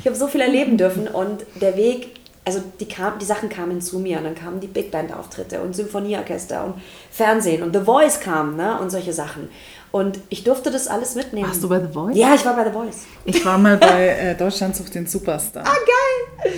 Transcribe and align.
ich 0.00 0.06
habe 0.06 0.16
so 0.16 0.28
viel 0.28 0.40
erleben 0.40 0.76
dürfen 0.76 1.08
und 1.08 1.44
der 1.60 1.76
Weg, 1.76 2.14
also 2.44 2.62
die, 2.80 2.86
kam, 2.86 3.18
die 3.18 3.24
Sachen 3.24 3.48
kamen 3.48 3.80
zu 3.80 3.98
mir 3.98 4.18
und 4.18 4.24
dann 4.24 4.34
kamen 4.34 4.60
die 4.60 4.66
Big 4.66 4.90
Band 4.90 5.12
Auftritte 5.12 5.60
und 5.60 5.74
Symphonieorchester 5.74 6.64
und 6.64 6.74
Fernsehen 7.10 7.62
und 7.62 7.74
The 7.74 7.82
Voice 7.82 8.20
kam 8.20 8.56
ne, 8.56 8.78
und 8.80 8.90
solche 8.90 9.12
Sachen. 9.12 9.48
Und 9.90 10.18
ich 10.28 10.44
durfte 10.44 10.70
das 10.70 10.86
alles 10.86 11.14
mitnehmen. 11.14 11.48
Warst 11.48 11.62
du 11.62 11.68
bei 11.68 11.80
The 11.80 11.92
Voice? 11.92 12.16
Ja, 12.16 12.34
ich 12.34 12.44
war 12.44 12.54
bei 12.54 12.64
The 12.64 12.72
Voice. 12.72 13.06
Ich 13.24 13.44
war 13.44 13.58
mal 13.58 13.76
bei 13.76 14.08
äh, 14.08 14.34
Deutschland 14.36 14.76
sucht 14.76 14.94
den 14.94 15.06
Superstar. 15.06 15.64
Ah, 15.66 15.70
geil! 15.70 16.52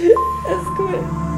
Das 0.49 0.63
ist 0.63 0.69
cool. 0.79 1.31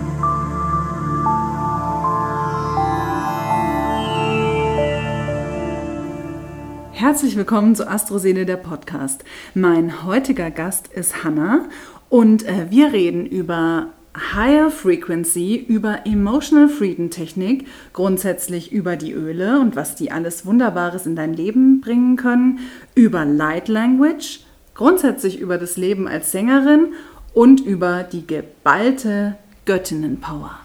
Herzlich 7.03 7.37
willkommen 7.37 7.75
zu 7.75 7.91
Astroseele 7.91 8.46
der 8.46 8.59
Podcast. 8.59 9.25
Mein 9.55 10.05
heutiger 10.05 10.53
Gast 10.53 10.87
ist 10.87 11.25
Hanna 11.25 11.69
und 12.13 12.47
äh, 12.47 12.67
wir 12.69 12.93
reden 12.93 13.25
über 13.25 13.87
Higher 14.34 14.70
Frequency, 14.70 15.57
über 15.57 16.01
Emotional 16.05 16.69
Freedom 16.69 17.09
Technik, 17.09 17.66
grundsätzlich 17.95 18.70
über 18.70 18.97
die 18.97 19.15
Öle 19.15 19.59
und 19.59 19.77
was 19.77 19.95
die 19.95 20.12
alles 20.12 20.45
Wunderbares 20.45 21.06
in 21.06 21.17
dein 21.17 21.33
Leben 21.33 21.80
bringen 21.80 22.17
können, 22.17 22.59
über 22.95 23.25
Light 23.25 23.69
Language, 23.69 24.41
grundsätzlich 24.75 25.41
über 25.41 25.56
das 25.56 25.79
Leben 25.79 26.06
als 26.06 26.33
Sängerin 26.33 26.93
und 27.33 27.61
über 27.62 28.03
die 28.03 28.27
geballte 28.27 29.37
Göttinnenpower. 29.65 30.62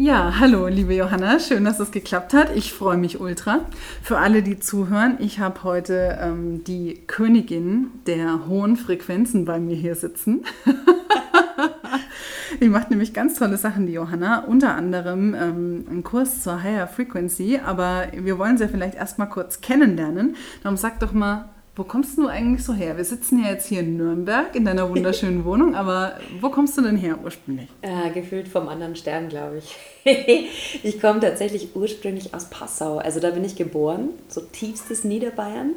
Ja, 0.00 0.38
hallo, 0.38 0.68
liebe 0.68 0.94
Johanna, 0.94 1.40
schön, 1.40 1.64
dass 1.64 1.80
es 1.80 1.90
geklappt 1.90 2.32
hat. 2.32 2.54
Ich 2.54 2.72
freue 2.72 2.96
mich 2.96 3.18
ultra. 3.18 3.62
Für 4.00 4.18
alle, 4.18 4.44
die 4.44 4.60
zuhören, 4.60 5.16
ich 5.18 5.40
habe 5.40 5.64
heute 5.64 6.16
ähm, 6.22 6.62
die 6.62 7.00
Königin 7.08 7.88
der 8.06 8.46
hohen 8.46 8.76
Frequenzen 8.76 9.44
bei 9.44 9.58
mir 9.58 9.74
hier 9.74 9.96
sitzen. 9.96 10.44
die 12.60 12.68
macht 12.68 12.90
nämlich 12.90 13.12
ganz 13.12 13.40
tolle 13.40 13.56
Sachen, 13.56 13.88
die 13.88 13.92
Johanna. 13.92 14.44
Unter 14.44 14.76
anderem 14.76 15.34
ähm, 15.34 15.86
einen 15.90 16.04
Kurs 16.04 16.44
zur 16.44 16.62
Higher 16.62 16.86
Frequency. 16.86 17.58
Aber 17.66 18.04
wir 18.12 18.38
wollen 18.38 18.56
sie 18.56 18.68
vielleicht 18.68 18.94
erstmal 18.94 19.28
kurz 19.28 19.60
kennenlernen. 19.62 20.36
Darum 20.62 20.76
sag 20.76 21.00
doch 21.00 21.12
mal, 21.12 21.48
wo 21.78 21.84
kommst 21.84 22.18
du 22.18 22.26
eigentlich 22.26 22.64
so 22.64 22.74
her? 22.74 22.96
Wir 22.96 23.04
sitzen 23.04 23.40
ja 23.40 23.52
jetzt 23.52 23.68
hier 23.68 23.80
in 23.80 23.96
Nürnberg 23.96 24.52
in 24.56 24.64
deiner 24.64 24.90
wunderschönen 24.90 25.44
Wohnung, 25.44 25.76
aber 25.76 26.18
wo 26.40 26.50
kommst 26.50 26.76
du 26.76 26.82
denn 26.82 26.96
her 26.96 27.16
ursprünglich? 27.22 27.68
Äh, 27.82 28.10
gefühlt 28.10 28.48
vom 28.48 28.68
anderen 28.68 28.96
Stern, 28.96 29.28
glaube 29.28 29.58
ich. 29.58 29.76
ich 30.82 31.00
komme 31.00 31.20
tatsächlich 31.20 31.76
ursprünglich 31.76 32.34
aus 32.34 32.46
Passau. 32.46 32.98
Also 32.98 33.20
da 33.20 33.30
bin 33.30 33.44
ich 33.44 33.54
geboren, 33.54 34.08
so 34.28 34.40
tiefstes 34.40 35.04
Niederbayern. 35.04 35.74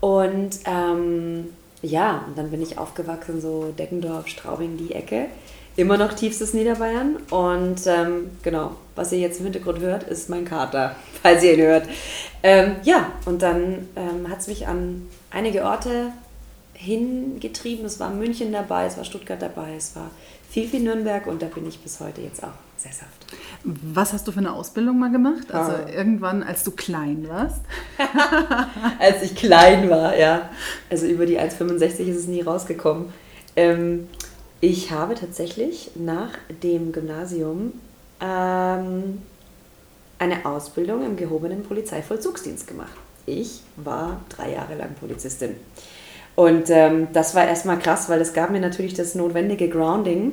Und 0.00 0.58
ähm, 0.64 1.46
ja, 1.80 2.24
und 2.26 2.36
dann 2.36 2.50
bin 2.50 2.60
ich 2.60 2.76
aufgewachsen, 2.76 3.40
so 3.40 3.72
Deckendorf, 3.78 4.26
Straubing, 4.26 4.76
die 4.76 4.96
Ecke. 4.96 5.26
Immer 5.76 5.96
noch 5.96 6.14
tiefstes 6.14 6.54
Niederbayern. 6.54 7.18
Und 7.30 7.86
ähm, 7.86 8.32
genau, 8.42 8.72
was 8.96 9.12
ihr 9.12 9.20
jetzt 9.20 9.38
im 9.38 9.44
Hintergrund 9.44 9.78
hört, 9.78 10.02
ist 10.02 10.28
mein 10.28 10.44
Kater, 10.44 10.96
falls 11.22 11.44
ihr 11.44 11.54
ihn 11.54 11.60
hört. 11.60 11.88
Ähm, 12.42 12.76
ja, 12.82 13.12
und 13.26 13.42
dann 13.42 13.86
ähm, 13.94 14.28
hat 14.28 14.40
es 14.40 14.48
mich 14.48 14.66
an 14.66 15.06
einige 15.30 15.64
Orte 15.64 16.12
hingetrieben. 16.74 17.84
Es 17.86 17.98
war 18.00 18.10
München 18.10 18.52
dabei, 18.52 18.86
es 18.86 18.96
war 18.96 19.04
Stuttgart 19.04 19.40
dabei, 19.40 19.74
es 19.76 19.96
war 19.96 20.10
viel, 20.50 20.68
viel 20.68 20.80
Nürnberg 20.80 21.26
und 21.26 21.42
da 21.42 21.46
bin 21.46 21.66
ich 21.66 21.80
bis 21.80 22.00
heute 22.00 22.20
jetzt 22.20 22.42
auch 22.42 22.52
sesshaft. 22.76 23.26
Was 23.64 24.12
hast 24.12 24.28
du 24.28 24.32
für 24.32 24.38
eine 24.38 24.52
Ausbildung 24.52 24.98
mal 24.98 25.10
gemacht? 25.10 25.52
Also 25.52 25.72
oh. 25.72 25.90
irgendwann, 25.90 26.42
als 26.42 26.62
du 26.64 26.70
klein 26.70 27.26
warst? 27.28 27.62
als 28.98 29.22
ich 29.22 29.34
klein 29.34 29.90
war, 29.90 30.16
ja. 30.16 30.50
Also 30.90 31.06
über 31.06 31.26
die 31.26 31.38
1,65 31.38 32.00
ist 32.00 32.16
es 32.16 32.26
nie 32.26 32.42
rausgekommen. 32.42 33.12
Ähm, 33.56 34.08
ich 34.60 34.90
habe 34.90 35.14
tatsächlich 35.14 35.90
nach 35.94 36.30
dem 36.62 36.92
Gymnasium 36.92 37.72
ähm, 38.20 39.22
eine 40.18 40.46
Ausbildung 40.46 41.04
im 41.04 41.16
gehobenen 41.16 41.62
Polizeivollzugsdienst 41.64 42.66
gemacht. 42.66 42.96
Ich 43.26 43.60
war 43.76 44.20
drei 44.28 44.52
Jahre 44.52 44.76
lang 44.76 44.94
Polizistin. 44.98 45.56
Und 46.36 46.70
ähm, 46.70 47.08
das 47.12 47.34
war 47.34 47.46
erstmal 47.46 47.78
krass, 47.78 48.08
weil 48.08 48.20
es 48.20 48.32
gab 48.32 48.50
mir 48.50 48.60
natürlich 48.60 48.94
das 48.94 49.14
notwendige 49.14 49.68
Grounding. 49.68 50.32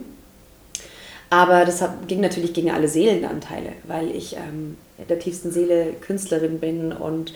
Aber 1.29 1.65
das 1.65 1.81
hat, 1.81 2.07
ging 2.07 2.19
natürlich 2.19 2.53
gegen 2.53 2.69
alle 2.69 2.87
Seelenanteile, 2.87 3.71
weil 3.85 4.11
ich 4.11 4.35
ähm, 4.35 4.77
der 5.09 5.17
tiefsten 5.17 5.51
Seele 5.51 5.93
Künstlerin 6.01 6.59
bin 6.59 6.91
und 6.91 7.33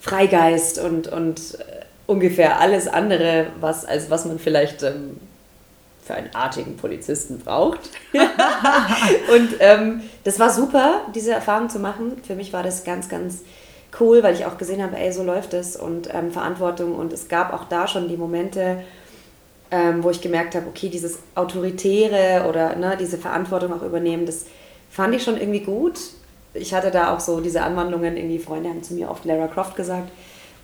Freigeist 0.00 0.78
und, 0.78 1.08
und 1.08 1.58
äh, 1.60 1.84
ungefähr 2.06 2.60
alles 2.60 2.88
andere, 2.88 3.46
was, 3.60 3.84
als 3.84 4.10
was 4.10 4.26
man 4.26 4.38
vielleicht 4.38 4.82
ähm, 4.82 5.18
für 6.04 6.14
einen 6.14 6.34
artigen 6.34 6.76
Polizisten 6.76 7.38
braucht. 7.38 7.78
und 8.12 9.48
ähm, 9.60 10.02
das 10.24 10.38
war 10.38 10.50
super, 10.50 11.02
diese 11.14 11.30
Erfahrung 11.30 11.70
zu 11.70 11.78
machen. 11.78 12.20
Für 12.26 12.34
mich 12.34 12.52
war 12.52 12.62
das 12.62 12.84
ganz, 12.84 13.08
ganz 13.08 13.42
cool, 13.98 14.22
weil 14.22 14.34
ich 14.34 14.46
auch 14.46 14.58
gesehen 14.58 14.82
habe, 14.82 14.96
ey, 14.96 15.12
so 15.12 15.22
läuft 15.22 15.54
es 15.54 15.76
und 15.76 16.12
ähm, 16.14 16.30
Verantwortung. 16.30 16.94
Und 16.94 17.12
es 17.12 17.28
gab 17.28 17.52
auch 17.52 17.64
da 17.64 17.88
schon 17.88 18.08
die 18.08 18.16
Momente, 18.16 18.82
ähm, 19.70 20.02
wo 20.02 20.10
ich 20.10 20.20
gemerkt 20.20 20.54
habe, 20.54 20.66
okay, 20.68 20.88
dieses 20.88 21.18
Autoritäre 21.34 22.48
oder 22.48 22.76
ne, 22.76 22.96
diese 22.98 23.18
Verantwortung 23.18 23.72
auch 23.72 23.82
übernehmen, 23.82 24.26
das 24.26 24.46
fand 24.90 25.14
ich 25.14 25.22
schon 25.22 25.36
irgendwie 25.36 25.60
gut. 25.60 25.98
Ich 26.54 26.74
hatte 26.74 26.90
da 26.90 27.14
auch 27.14 27.20
so 27.20 27.40
diese 27.40 27.62
Anwandlungen, 27.62 28.16
irgendwie 28.16 28.38
Freunde 28.38 28.68
haben 28.68 28.82
zu 28.82 28.94
mir 28.94 29.10
oft 29.10 29.24
Lara 29.24 29.46
Croft 29.46 29.76
gesagt, 29.76 30.10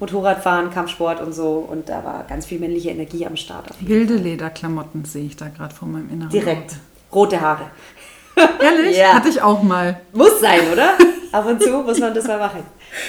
Motorradfahren, 0.01 0.71
Kampfsport 0.71 1.21
und 1.21 1.33
so. 1.33 1.67
Und 1.69 1.89
da 1.89 2.05
war 2.05 2.25
ganz 2.25 2.47
viel 2.47 2.59
männliche 2.59 2.91
Energie 2.91 3.25
am 3.25 3.37
Start. 3.37 3.71
Wilde 3.81 4.17
Lederklamotten 4.17 5.05
sehe 5.05 5.25
ich 5.25 5.37
da 5.37 5.49
gerade 5.49 5.75
vor 5.75 5.89
meinem 5.89 6.11
Inneren. 6.11 6.31
Direkt. 6.31 6.77
Rote 7.13 7.41
Haare. 7.41 7.71
Ehrlich? 8.61 8.97
ja. 8.97 9.15
Hatte 9.15 9.29
ich 9.29 9.43
auch 9.43 9.63
mal. 9.63 10.01
Muss 10.13 10.41
sein, 10.41 10.61
oder? 10.73 10.91
Ab 11.33 11.47
und 11.47 11.63
zu 11.63 11.71
muss 11.71 11.99
man 11.99 12.15
das 12.15 12.27
mal 12.27 12.39
machen. 12.39 12.63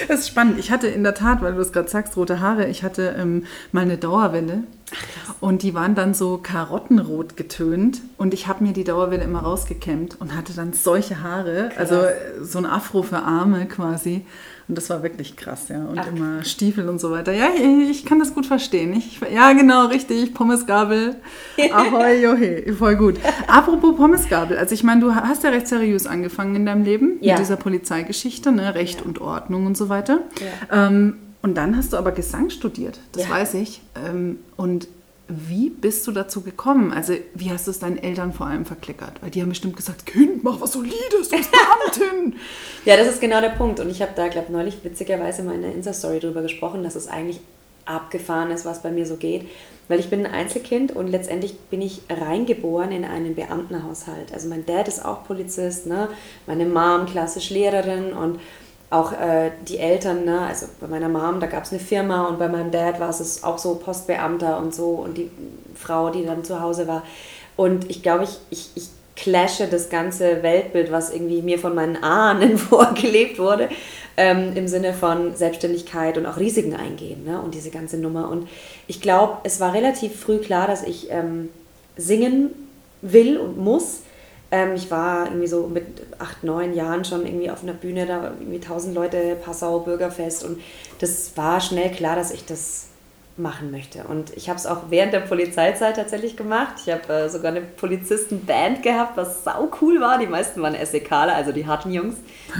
Das 0.08 0.20
ist 0.22 0.28
spannend. 0.30 0.60
Ich 0.60 0.72
hatte 0.72 0.88
in 0.88 1.04
der 1.04 1.14
Tat, 1.14 1.42
weil 1.42 1.54
du 1.54 1.62
es 1.62 1.72
gerade 1.72 1.90
sagst, 1.90 2.18
rote 2.18 2.40
Haare, 2.40 2.68
ich 2.68 2.84
hatte 2.84 3.16
ähm, 3.18 3.46
mal 3.72 3.82
eine 3.82 3.98
Dauerwelle. 3.98 4.64
Ach, 4.92 5.36
und 5.40 5.64
die 5.64 5.74
waren 5.74 5.96
dann 5.96 6.14
so 6.14 6.38
karottenrot 6.38 7.38
getönt. 7.38 8.02
Und 8.18 8.34
ich 8.34 8.48
habe 8.48 8.64
mir 8.64 8.74
die 8.74 8.84
Dauerwelle 8.84 9.24
immer 9.24 9.40
rausgekämmt 9.40 10.20
und 10.20 10.36
hatte 10.36 10.54
dann 10.54 10.74
solche 10.74 11.22
Haare. 11.22 11.70
Krass. 11.70 11.92
Also 11.92 12.08
so 12.42 12.58
ein 12.60 12.66
Afro 12.66 13.04
für 13.04 13.20
Arme 13.20 13.66
quasi. 13.68 14.26
Und 14.68 14.78
das 14.78 14.90
war 14.90 15.02
wirklich 15.02 15.38
krass, 15.38 15.70
ja. 15.70 15.86
Und 15.86 15.98
Ach. 15.98 16.08
immer 16.08 16.44
Stiefel 16.44 16.90
und 16.90 17.00
so 17.00 17.10
weiter. 17.10 17.32
Ja, 17.32 17.48
ich, 17.90 18.04
kann 18.06 18.20
das 18.20 18.34
gut 18.34 18.46
verstehen. 18.46 18.94
Ich, 18.94 19.22
ja, 19.34 19.54
genau, 19.54 19.86
richtig. 19.86 20.34
Pommesgabel. 20.34 21.16
Ahoi, 21.72 22.22
johe. 22.22 22.74
Voll 22.74 22.98
gut. 22.98 23.16
Apropos 23.48 23.96
Pommesgabel. 23.96 24.58
Also 24.58 24.74
ich 24.74 24.84
meine, 24.84 25.00
du 25.00 25.16
hast 25.16 25.44
ja 25.44 25.52
recht 25.52 25.68
seriös 25.68 26.06
angefangen 26.06 26.56
in 26.56 26.66
deinem 26.66 26.84
Leben. 26.84 27.18
Ja. 27.22 27.36
Mit 27.36 27.44
dieser 27.44 27.56
Polizeigeschichte, 27.56 28.52
ne? 28.52 28.76
Recht 28.76 29.00
ja. 29.00 29.06
und 29.06 29.22
Ordnung 29.22 29.68
und 29.68 29.78
so 29.78 29.88
weiter. 29.88 30.20
Ja. 30.70 30.88
Ähm, 30.88 31.18
und 31.42 31.56
dann 31.56 31.78
hast 31.78 31.94
du 31.94 31.98
aber 31.98 32.12
Gesang 32.12 32.50
studiert. 32.50 33.00
Das 33.14 33.30
weiß 33.30 33.54
ich. 33.54 33.82
Ähm, 33.96 34.40
und 34.58 34.90
wie 35.28 35.70
bist 35.70 36.08
du 36.08 36.12
dazu 36.12 36.42
gekommen? 36.42 36.94
Also, 36.94 37.14
wie 37.34 37.52
hast 37.52 37.68
du 37.68 37.72
es 37.72 37.80
deinen 37.80 37.98
Eltern 37.98 38.32
vor 38.32 38.48
allem 38.48 38.66
verklickert? 38.66 39.22
Weil 39.22 39.30
die 39.30 39.42
haben 39.42 39.50
bestimmt 39.50 39.76
gesagt, 39.76 40.06
Kind, 40.06 40.44
mach 40.44 40.62
was 40.62 40.72
Solides, 40.72 41.30
du 41.30 41.38
bist 41.38 41.52
Beamtin. 41.52 42.36
ja, 42.86 42.96
das 42.96 43.08
ist 43.08 43.22
genau 43.22 43.42
der 43.42 43.50
Punkt. 43.50 43.80
Und 43.80 43.90
ich 43.90 44.02
habe 44.02 44.14
da, 44.16 44.30
glaube 44.30 44.48
ich, 44.48 44.54
neulich 44.54 44.84
witzigerweise 44.84 45.44
mal 45.44 45.56
in 45.56 45.64
der 45.64 45.74
Insta-Story 45.74 46.20
drüber 46.20 46.42
gesprochen, 46.42 46.84
dass 46.84 46.96
es 46.96 47.08
eigentlich 47.08 47.42
abgefahren 47.86 48.52
ist, 48.52 48.66
was 48.66 48.82
bei 48.82 48.92
mir 48.92 49.06
so 49.06 49.18
geht. 49.18 49.48
Weil 49.90 50.00
ich 50.00 50.10
bin 50.10 50.26
ein 50.26 50.32
Einzelkind 50.32 50.94
und 50.94 51.08
letztendlich 51.08 51.58
bin 51.60 51.82
ich 51.82 52.02
reingeboren 52.10 52.92
in 52.92 53.06
einen 53.06 53.36
Beamtenhaushalt. 53.36 54.34
Also 54.34 54.50
mein 54.50 54.66
Dad 54.66 54.88
ist 54.88 55.04
auch 55.04 55.26
Polizist, 55.26 55.88
ne? 55.88 56.10
meine 56.46 56.66
Mom 56.66 57.06
klassisch 57.06 57.50
Lehrerin 57.50 58.12
und 58.12 58.40
auch 58.90 59.12
äh, 59.12 59.52
die 59.68 59.80
Eltern, 59.80 60.24
ne? 60.24 60.42
also 60.42 60.68
bei 60.80 60.88
meiner 60.88 61.10
Mom, 61.10 61.40
da 61.40 61.48
gab 61.48 61.64
es 61.64 61.72
eine 61.72 61.80
Firma 61.82 62.28
und 62.28 62.40
bei 62.40 62.48
meinem 62.48 62.72
Dad 62.72 63.00
war 63.00 63.10
es 63.10 63.44
auch 63.44 63.58
so 63.58 63.76
Postbeamter 63.76 64.58
und 64.58 64.74
so 64.74 64.92
und 64.92 65.18
die 65.18 65.30
Frau, 65.76 66.10
die 66.10 66.26
dann 66.26 66.44
zu 66.46 66.62
Hause 66.62 66.88
war. 66.88 67.04
Und 67.58 67.90
ich 67.90 68.02
glaube, 68.02 68.24
ich, 68.24 68.38
ich, 68.50 68.70
ich 68.76 68.90
clashe 69.18 69.68
das 69.68 69.90
ganze 69.90 70.42
Weltbild, 70.42 70.92
was 70.92 71.12
irgendwie 71.12 71.42
mir 71.42 71.60
von 71.60 71.76
meinen 71.76 72.02
Ahnen 72.02 72.58
vorgelebt 72.58 73.40
wurde, 73.40 73.68
ähm, 74.16 74.54
im 74.56 74.68
Sinne 74.70 74.94
von 74.94 75.36
Selbstständigkeit 75.36 76.18
und 76.18 76.26
auch 76.26 76.38
Risiken 76.38 76.76
eingehen 76.76 77.26
ne? 77.26 77.42
und 77.42 77.56
diese 77.56 77.72
ganze 77.72 77.98
Nummer. 77.98 78.30
Und 78.30 78.48
ich 78.88 79.02
glaube, 79.02 79.40
es 79.44 79.60
war 79.60 79.74
relativ 79.74 80.18
früh 80.18 80.38
klar, 80.38 80.68
dass 80.68 80.84
ich 80.84 81.12
ähm, 81.12 81.50
singen 81.98 82.52
will 83.02 83.38
und 83.38 83.58
muss 83.58 84.02
ähm, 84.52 84.76
ich 84.76 84.90
war 84.90 85.26
irgendwie 85.26 85.48
so 85.48 85.68
mit 85.68 85.86
acht, 86.20 86.44
neun 86.44 86.74
Jahren 86.74 87.04
schon 87.06 87.26
irgendwie 87.26 87.52
auf 87.52 87.64
einer 87.64 87.74
Bühne, 87.74 88.06
da 88.06 88.32
irgendwie 88.40 88.60
tausend 88.60 88.96
Leute, 88.96 89.36
Passau, 89.36 89.80
Bürgerfest 89.80 90.44
und 90.44 90.62
das 91.00 91.36
war 91.36 91.60
schnell 91.62 91.92
klar, 91.92 92.16
dass 92.16 92.32
ich 92.32 92.46
das 92.46 92.88
machen 93.38 93.72
möchte. 93.72 94.04
Und 94.04 94.36
ich 94.36 94.50
habe 94.50 94.58
es 94.58 94.66
auch 94.66 94.84
während 94.90 95.14
der 95.14 95.20
Polizeizeit 95.20 95.96
tatsächlich 95.96 96.36
gemacht. 96.36 96.76
Ich 96.84 96.92
habe 96.92 97.14
äh, 97.14 97.30
sogar 97.30 97.52
eine 97.52 97.62
Polizistenband 97.62 98.82
gehabt, 98.82 99.16
was 99.16 99.44
sau 99.44 99.70
cool 99.82 100.02
war. 100.02 100.18
Die 100.18 100.26
meisten 100.26 100.62
waren 100.62 100.74
SEKler, 100.74 101.36
also 101.36 101.52
die 101.52 101.68
harten 101.68 101.92
Jungs. 101.92 102.16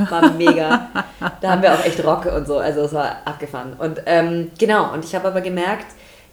War 0.10 0.32
mega. 0.34 0.90
da 1.42 1.52
haben 1.52 1.62
wir 1.62 1.74
auch 1.74 1.84
echt 1.84 2.04
Rock 2.04 2.26
und 2.28 2.46
so, 2.46 2.60
also 2.60 2.82
es 2.82 2.94
war 2.94 3.18
abgefahren. 3.26 3.74
Und 3.78 4.04
ähm, 4.06 4.52
genau, 4.60 4.94
und 4.94 5.04
ich 5.04 5.16
habe 5.16 5.28
aber 5.28 5.42
gemerkt, 5.42 5.88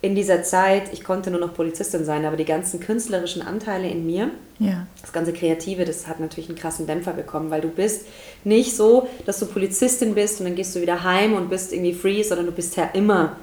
in 0.04 0.14
dieser 0.14 0.42
Zeit, 0.42 0.92
ich 0.92 1.02
konnte 1.02 1.30
nur 1.30 1.40
noch 1.40 1.54
Polizistin 1.54 2.04
sein, 2.04 2.24
aber 2.26 2.36
die 2.36 2.44
ganzen 2.44 2.78
künstlerischen 2.78 3.40
Anteile 3.42 3.88
in 3.88 4.04
mir, 4.04 4.30
Ja. 4.58 4.86
das 5.00 5.12
ganze 5.12 5.32
Kreative, 5.32 5.84
das 5.86 6.06
hat 6.06 6.20
natürlich 6.20 6.48
einen 6.50 6.58
krassen 6.58 6.86
Dämpfer 6.86 7.12
bekommen, 7.12 7.50
weil 7.50 7.62
du 7.62 7.68
bist 7.68 8.06
nicht 8.44 8.76
so, 8.76 9.08
dass 9.24 9.38
du 9.40 9.46
Polizistin 9.46 10.14
bist 10.14 10.40
und 10.40 10.46
dann 10.46 10.54
gehst 10.56 10.76
du 10.76 10.80
wieder 10.82 11.02
heim 11.04 11.32
und 11.34 11.48
bist 11.48 11.72
irgendwie 11.72 11.94
free, 11.94 12.22
sondern 12.22 12.46
du 12.46 12.52
bist 12.52 12.76
ja 12.76 12.84
immer 12.92 13.36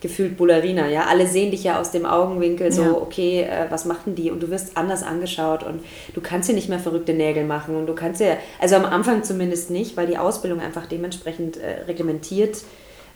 gefühlt 0.00 0.36
Bullerina, 0.36 0.88
ja. 0.88 1.04
Alle 1.06 1.26
sehen 1.26 1.50
dich 1.50 1.64
ja 1.64 1.80
aus 1.80 1.90
dem 1.90 2.06
Augenwinkel 2.06 2.70
so, 2.72 2.82
Ja. 2.82 2.92
okay, 2.92 3.42
äh, 3.42 3.66
was 3.70 3.84
machten 3.84 4.14
die? 4.14 4.30
Und 4.30 4.42
du 4.42 4.50
wirst 4.50 4.76
anders 4.76 5.02
angeschaut 5.02 5.62
und 5.64 5.80
du 6.14 6.20
kannst 6.22 6.48
dir 6.48 6.54
nicht 6.54 6.68
mehr 6.68 6.78
verrückte 6.78 7.12
Nägel 7.14 7.44
machen 7.44 7.76
und 7.76 7.86
du 7.86 7.94
kannst 7.94 8.20
ja, 8.20 8.36
also 8.60 8.76
am 8.76 8.84
Anfang 8.84 9.22
zumindest 9.24 9.70
nicht, 9.70 9.96
weil 9.96 10.06
die 10.06 10.18
Ausbildung 10.18 10.60
einfach 10.60 10.86
dementsprechend 10.86 11.56
äh, 11.58 11.82
reglementiert 11.88 12.58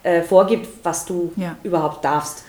äh, 0.02 0.22
vorgibt, 0.22 0.66
was 0.82 1.04
du 1.04 1.30
Ja. 1.36 1.56
überhaupt 1.62 2.02
darfst. 2.04 2.44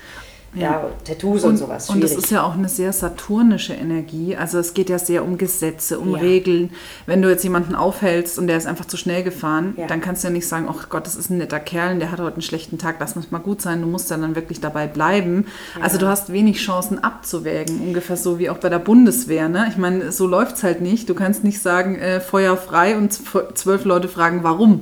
Ja, 0.53 0.61
Ja. 0.61 0.89
Tattoos 1.05 1.45
und, 1.45 1.55
sowas. 1.55 1.89
Und 1.89 2.03
es 2.03 2.09
schwierig. 2.11 2.25
ist 2.25 2.31
ja 2.31 2.43
auch 2.43 2.55
eine 2.55 2.67
sehr 2.67 2.91
saturnische 2.91 3.73
Energie. 3.73 4.35
Also 4.35 4.59
es 4.59 4.73
geht 4.73 4.89
ja 4.89 4.99
sehr 4.99 5.23
um 5.23 5.37
Gesetze, 5.37 5.97
um 5.97 6.11
Ja. 6.11 6.17
Regeln. 6.19 6.71
Wenn 7.05 7.21
du 7.21 7.29
jetzt 7.29 7.43
jemanden 7.43 7.73
aufhältst 7.73 8.37
und 8.37 8.47
der 8.47 8.57
ist 8.57 8.67
einfach 8.67 8.83
zu 8.85 8.97
schnell 8.97 9.23
gefahren, 9.23 9.75
Ja. 9.77 9.87
dann 9.87 10.01
kannst 10.01 10.23
du 10.23 10.27
ja 10.27 10.33
nicht 10.33 10.47
sagen, 10.47 10.67
ach 10.69 10.89
Gott, 10.89 11.05
das 11.05 11.15
ist 11.15 11.29
ein 11.29 11.37
netter 11.37 11.61
Kerl, 11.61 11.97
der 11.99 12.11
hat 12.11 12.19
heute 12.19 12.33
einen 12.33 12.41
schlechten 12.41 12.77
Tag, 12.77 12.97
lass 12.99 13.15
uns 13.15 13.31
mal 13.31 13.37
gut 13.39 13.61
sein. 13.61 13.81
Du 13.81 13.87
musst 13.87 14.09
ja 14.09 14.17
dann 14.17 14.35
wirklich 14.35 14.59
dabei 14.59 14.87
bleiben. 14.87 15.45
Also 15.81 15.97
du 15.97 16.07
hast 16.07 16.33
wenig 16.33 16.57
Chancen 16.57 17.01
abzuwägen. 17.01 17.79
Ungefähr 17.79 18.17
so 18.17 18.37
wie 18.37 18.49
auch 18.49 18.57
bei 18.57 18.67
der 18.69 18.79
Bundeswehr. 18.79 19.47
Ne? 19.47 19.67
Ich 19.69 19.77
meine, 19.77 20.11
so 20.11 20.27
läuft 20.27 20.57
es 20.57 20.63
halt 20.63 20.81
nicht. 20.81 21.07
Du 21.09 21.13
kannst 21.15 21.43
nicht 21.45 21.61
sagen, 21.61 21.95
äh, 21.95 22.19
Feuer 22.19 22.57
frei 22.57 22.97
und 22.97 23.13
zw- 23.13 23.53
zwölf 23.55 23.85
Leute 23.85 24.09
fragen, 24.09 24.43
warum. 24.43 24.81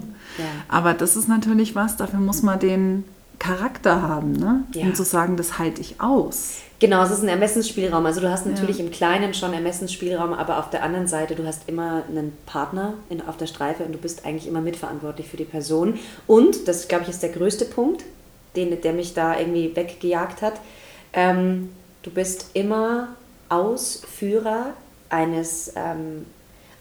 Aber 0.70 0.94
das 0.94 1.16
ist 1.16 1.28
natürlich 1.28 1.76
was, 1.76 1.98
dafür 1.98 2.20
muss 2.20 2.44
man 2.44 2.58
den 2.60 3.04
Charakter 3.40 4.02
haben, 4.02 4.34
ne? 4.34 4.64
Ja. 4.74 4.84
um 4.84 4.94
zu 4.94 5.04
sagen, 5.04 5.38
das 5.38 5.58
halte 5.58 5.82
ich 5.82 6.00
aus. 6.00 6.58
Genau, 6.80 7.04
es 7.04 7.12
ist 7.12 7.24
ein 7.24 7.28
Ermessensspielraum. 7.28 8.06
Also 8.06 8.22
du 8.22 8.30
hast 8.30 8.46
natürlich 8.46 8.80
im 8.80 8.90
Kleinen 8.90 9.34
schon 9.34 9.54
Ermessensspielraum, 9.54 10.34
aber 10.34 10.60
auf 10.60 10.70
der 10.70 10.82
anderen 10.82 11.08
Seite, 11.08 11.36
du 11.36 11.46
hast 11.46 11.68
immer 11.68 12.04
einen 12.08 12.38
Partner 12.46 12.94
in, 13.10 13.22
auf 13.22 13.36
der 13.36 13.48
Streife 13.48 13.84
und 13.84 13.92
du 13.92 13.98
bist 13.98 14.26
eigentlich 14.26 14.48
immer 14.48 14.62
mitverantwortlich 14.62 15.28
für 15.28 15.36
die 15.36 15.44
Person. 15.46 16.00
Und, 16.26 16.70
das 16.70 16.88
glaube 16.88 17.04
ich 17.04 17.10
ist 17.10 17.22
der 17.22 17.32
größte 17.32 17.66
Punkt, 17.66 18.06
den, 18.56 18.80
der 18.82 18.94
mich 18.94 19.14
da 19.14 19.38
irgendwie 19.38 19.76
weggejagt 19.76 20.42
hat, 20.42 20.54
ähm, 21.12 21.70
du 22.04 22.12
bist 22.12 22.52
immer 22.54 23.10
Ausführer 23.50 24.74
eines, 25.10 25.74
ähm, 25.76 26.26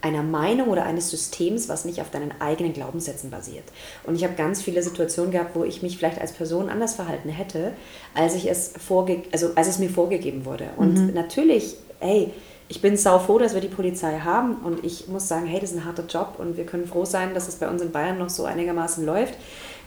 einer 0.01 0.23
Meinung 0.23 0.69
oder 0.69 0.85
eines 0.85 1.11
Systems, 1.11 1.69
was 1.69 1.85
nicht 1.85 2.01
auf 2.01 2.11
deinen 2.11 2.33
eigenen 2.41 2.73
Glaubenssätzen 2.73 3.31
basiert. 3.31 3.65
Und 4.05 4.15
ich 4.15 4.25
habe 4.25 4.35
ganz 4.35 4.63
viele 4.63 4.83
Situationen 4.83 5.33
gehabt, 5.33 5.57
wo 5.57 5.65
ich 5.65 5.83
mich 5.83 5.99
vielleicht 5.99 6.21
als 6.21 6.33
Person 6.33 6.69
anders 6.69 6.95
verhalten 6.95 7.29
hätte, 7.29 7.73
als 8.15 8.35
ich 8.35 8.49
es 8.49 8.73
vorge 8.79 9.23
also 9.33 9.51
als 9.57 9.69
es 9.69 9.79
mir 9.79 9.91
vorgegeben 9.91 10.45
wurde. 10.45 10.69
Und 10.77 11.15
natürlich, 11.15 11.77
hey, 12.01 12.33
ich 12.69 12.83
bin 12.83 12.97
sau 12.97 13.19
froh, 13.19 13.39
dass 13.39 13.55
wir 13.55 13.61
die 13.61 13.69
Polizei 13.69 14.21
haben 14.21 14.57
und 14.57 14.85
ich 14.85 15.09
muss 15.09 15.27
sagen, 15.27 15.47
hey, 15.47 15.59
das 15.59 15.71
ist 15.71 15.79
ein 15.79 15.85
harter 15.85 16.05
Job 16.07 16.35
und 16.39 16.57
wir 16.57 16.67
können 16.67 16.87
froh 16.87 17.05
sein, 17.05 17.35
dass 17.35 17.49
es 17.49 17.57
bei 17.57 17.69
uns 17.69 17.81
in 17.81 17.91
Bayern 17.91 18.19
noch 18.19 18.29
so 18.29 18.45
einigermaßen 18.45 19.05
läuft. 19.05 19.35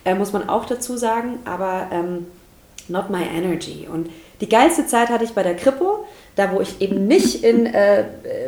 Äh, 0.03 0.15
muss 0.15 0.33
man 0.33 0.49
auch 0.49 0.65
dazu 0.65 0.97
sagen, 0.97 1.39
aber 1.45 1.87
ähm, 1.91 2.25
not 2.87 3.11
my 3.11 3.23
energy. 3.23 3.87
Und 3.91 4.09
die 4.41 4.49
geilste 4.49 4.87
Zeit 4.87 5.09
hatte 5.09 5.23
ich 5.23 5.33
bei 5.33 5.43
der 5.43 5.55
Kripo, 5.55 6.05
da 6.35 6.51
wo 6.51 6.61
ich 6.61 6.81
eben 6.81 7.07
nicht 7.07 7.43
in 7.43 7.67
äh, 7.67 8.01
äh, 8.01 8.05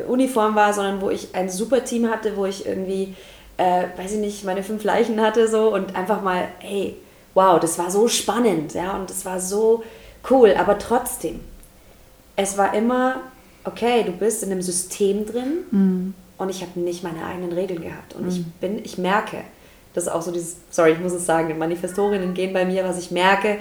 Uniform 0.07 0.56
war, 0.56 0.74
sondern 0.74 1.01
wo 1.01 1.10
ich 1.10 1.34
ein 1.34 1.50
super 1.50 1.84
Team 1.84 2.10
hatte, 2.10 2.36
wo 2.36 2.45
ich 2.45 2.66
irgendwie, 2.66 3.16
äh, 3.57 3.86
weiß 3.95 4.13
ich 4.13 4.19
nicht, 4.19 4.44
meine 4.44 4.63
fünf 4.63 4.84
Leichen 4.84 5.22
hatte 5.22 5.48
so 5.48 5.74
und 5.74 5.95
einfach 5.95 6.22
mal, 6.22 6.48
hey, 6.60 6.98
wow, 7.36 7.60
das 7.60 7.78
war 7.78 7.92
so 7.92 8.07
spannend, 8.07 8.74
ja, 8.74 8.95
und 8.95 9.10
das 9.10 9.24
war 9.24 9.40
so 9.40 9.84
cool, 10.30 10.56
aber 10.57 10.80
trotzdem, 10.80 11.40
es 12.36 12.57
war 12.57 12.74
immer, 12.74 13.22
okay, 13.63 14.04
du 14.04 14.12
bist 14.12 14.44
in 14.44 14.51
einem 14.51 14.62
System 14.62 15.25
drin 15.25 16.13
und 16.38 16.50
ich 16.50 16.62
habe 16.62 16.80
nicht 16.80 17.04
meine 17.04 17.25
eigenen 17.25 17.51
Regeln 17.51 17.81
gehabt. 17.81 18.16
Und 18.16 18.28
ich 18.28 18.44
bin, 18.60 18.84
ich 18.84 18.98
merke, 18.98 19.38
das 19.94 20.06
ist 20.06 20.10
auch 20.10 20.22
so 20.22 20.31
dieses, 20.31 20.57
sorry, 20.72 20.94
ich 20.94 21.00
muss 21.00 21.13
es 21.13 21.25
sagen, 21.25 21.48
die 21.48 21.54
Manifestorinnen 21.54 22.34
gehen 22.34 22.54
bei 22.54 22.66
mir, 22.66 22.84
was 22.84 22.98
ich 22.98 23.12
merke, 23.12 23.60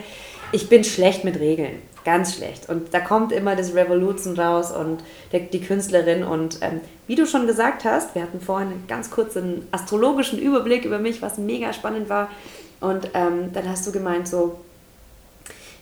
ich 0.53 0.69
bin 0.69 0.85
schlecht 0.85 1.25
mit 1.25 1.39
Regeln, 1.39 1.83
ganz 2.05 2.35
schlecht. 2.35 2.69
Und 2.69 2.95
da 2.95 3.01
kommt 3.01 3.33
immer 3.33 3.57
das 3.57 3.75
Revolution 3.75 4.39
raus 4.39 4.73
und 4.73 5.03
der, 5.33 5.41
die 5.41 5.61
Künstlerin. 5.61 6.25
Und 6.25 6.59
ähm, 6.61 6.81
wie 7.07 7.15
du 7.15 7.27
schon 7.27 7.47
gesagt 7.47 7.85
hast, 7.85 8.15
wir 8.15 8.23
hatten 8.23 8.41
vorhin 8.41 8.69
einen 8.69 8.87
ganz 8.89 9.11
kurzen 9.11 9.67
astrologischen 9.71 10.39
Überblick 10.39 10.85
über 10.85 10.99
mich, 10.99 11.23
was 11.23 11.39
mega 11.39 11.73
spannend 11.73 12.09
war. 12.09 12.29
Und 12.81 13.11
ähm, 13.15 13.53
dann 13.53 13.69
hast 13.69 13.87
du 13.87 13.93
gemeint 13.93 14.27
so, 14.27 14.59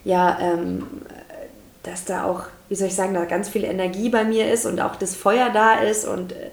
ja, 0.04 0.38
ähm, 0.40 0.86
dass 1.82 2.04
da 2.04 2.24
auch, 2.24 2.44
wie 2.68 2.74
soll 2.74 2.88
ich 2.88 2.94
sagen, 2.94 3.14
da 3.14 3.24
ganz 3.24 3.48
viel 3.48 3.64
Energie 3.64 4.10
bei 4.10 4.24
mir 4.24 4.52
ist 4.52 4.66
und 4.66 4.80
auch 4.80 4.96
das 4.96 5.16
Feuer 5.16 5.50
da 5.50 5.80
ist 5.80 6.06
und 6.06 6.32
äh, 6.32 6.50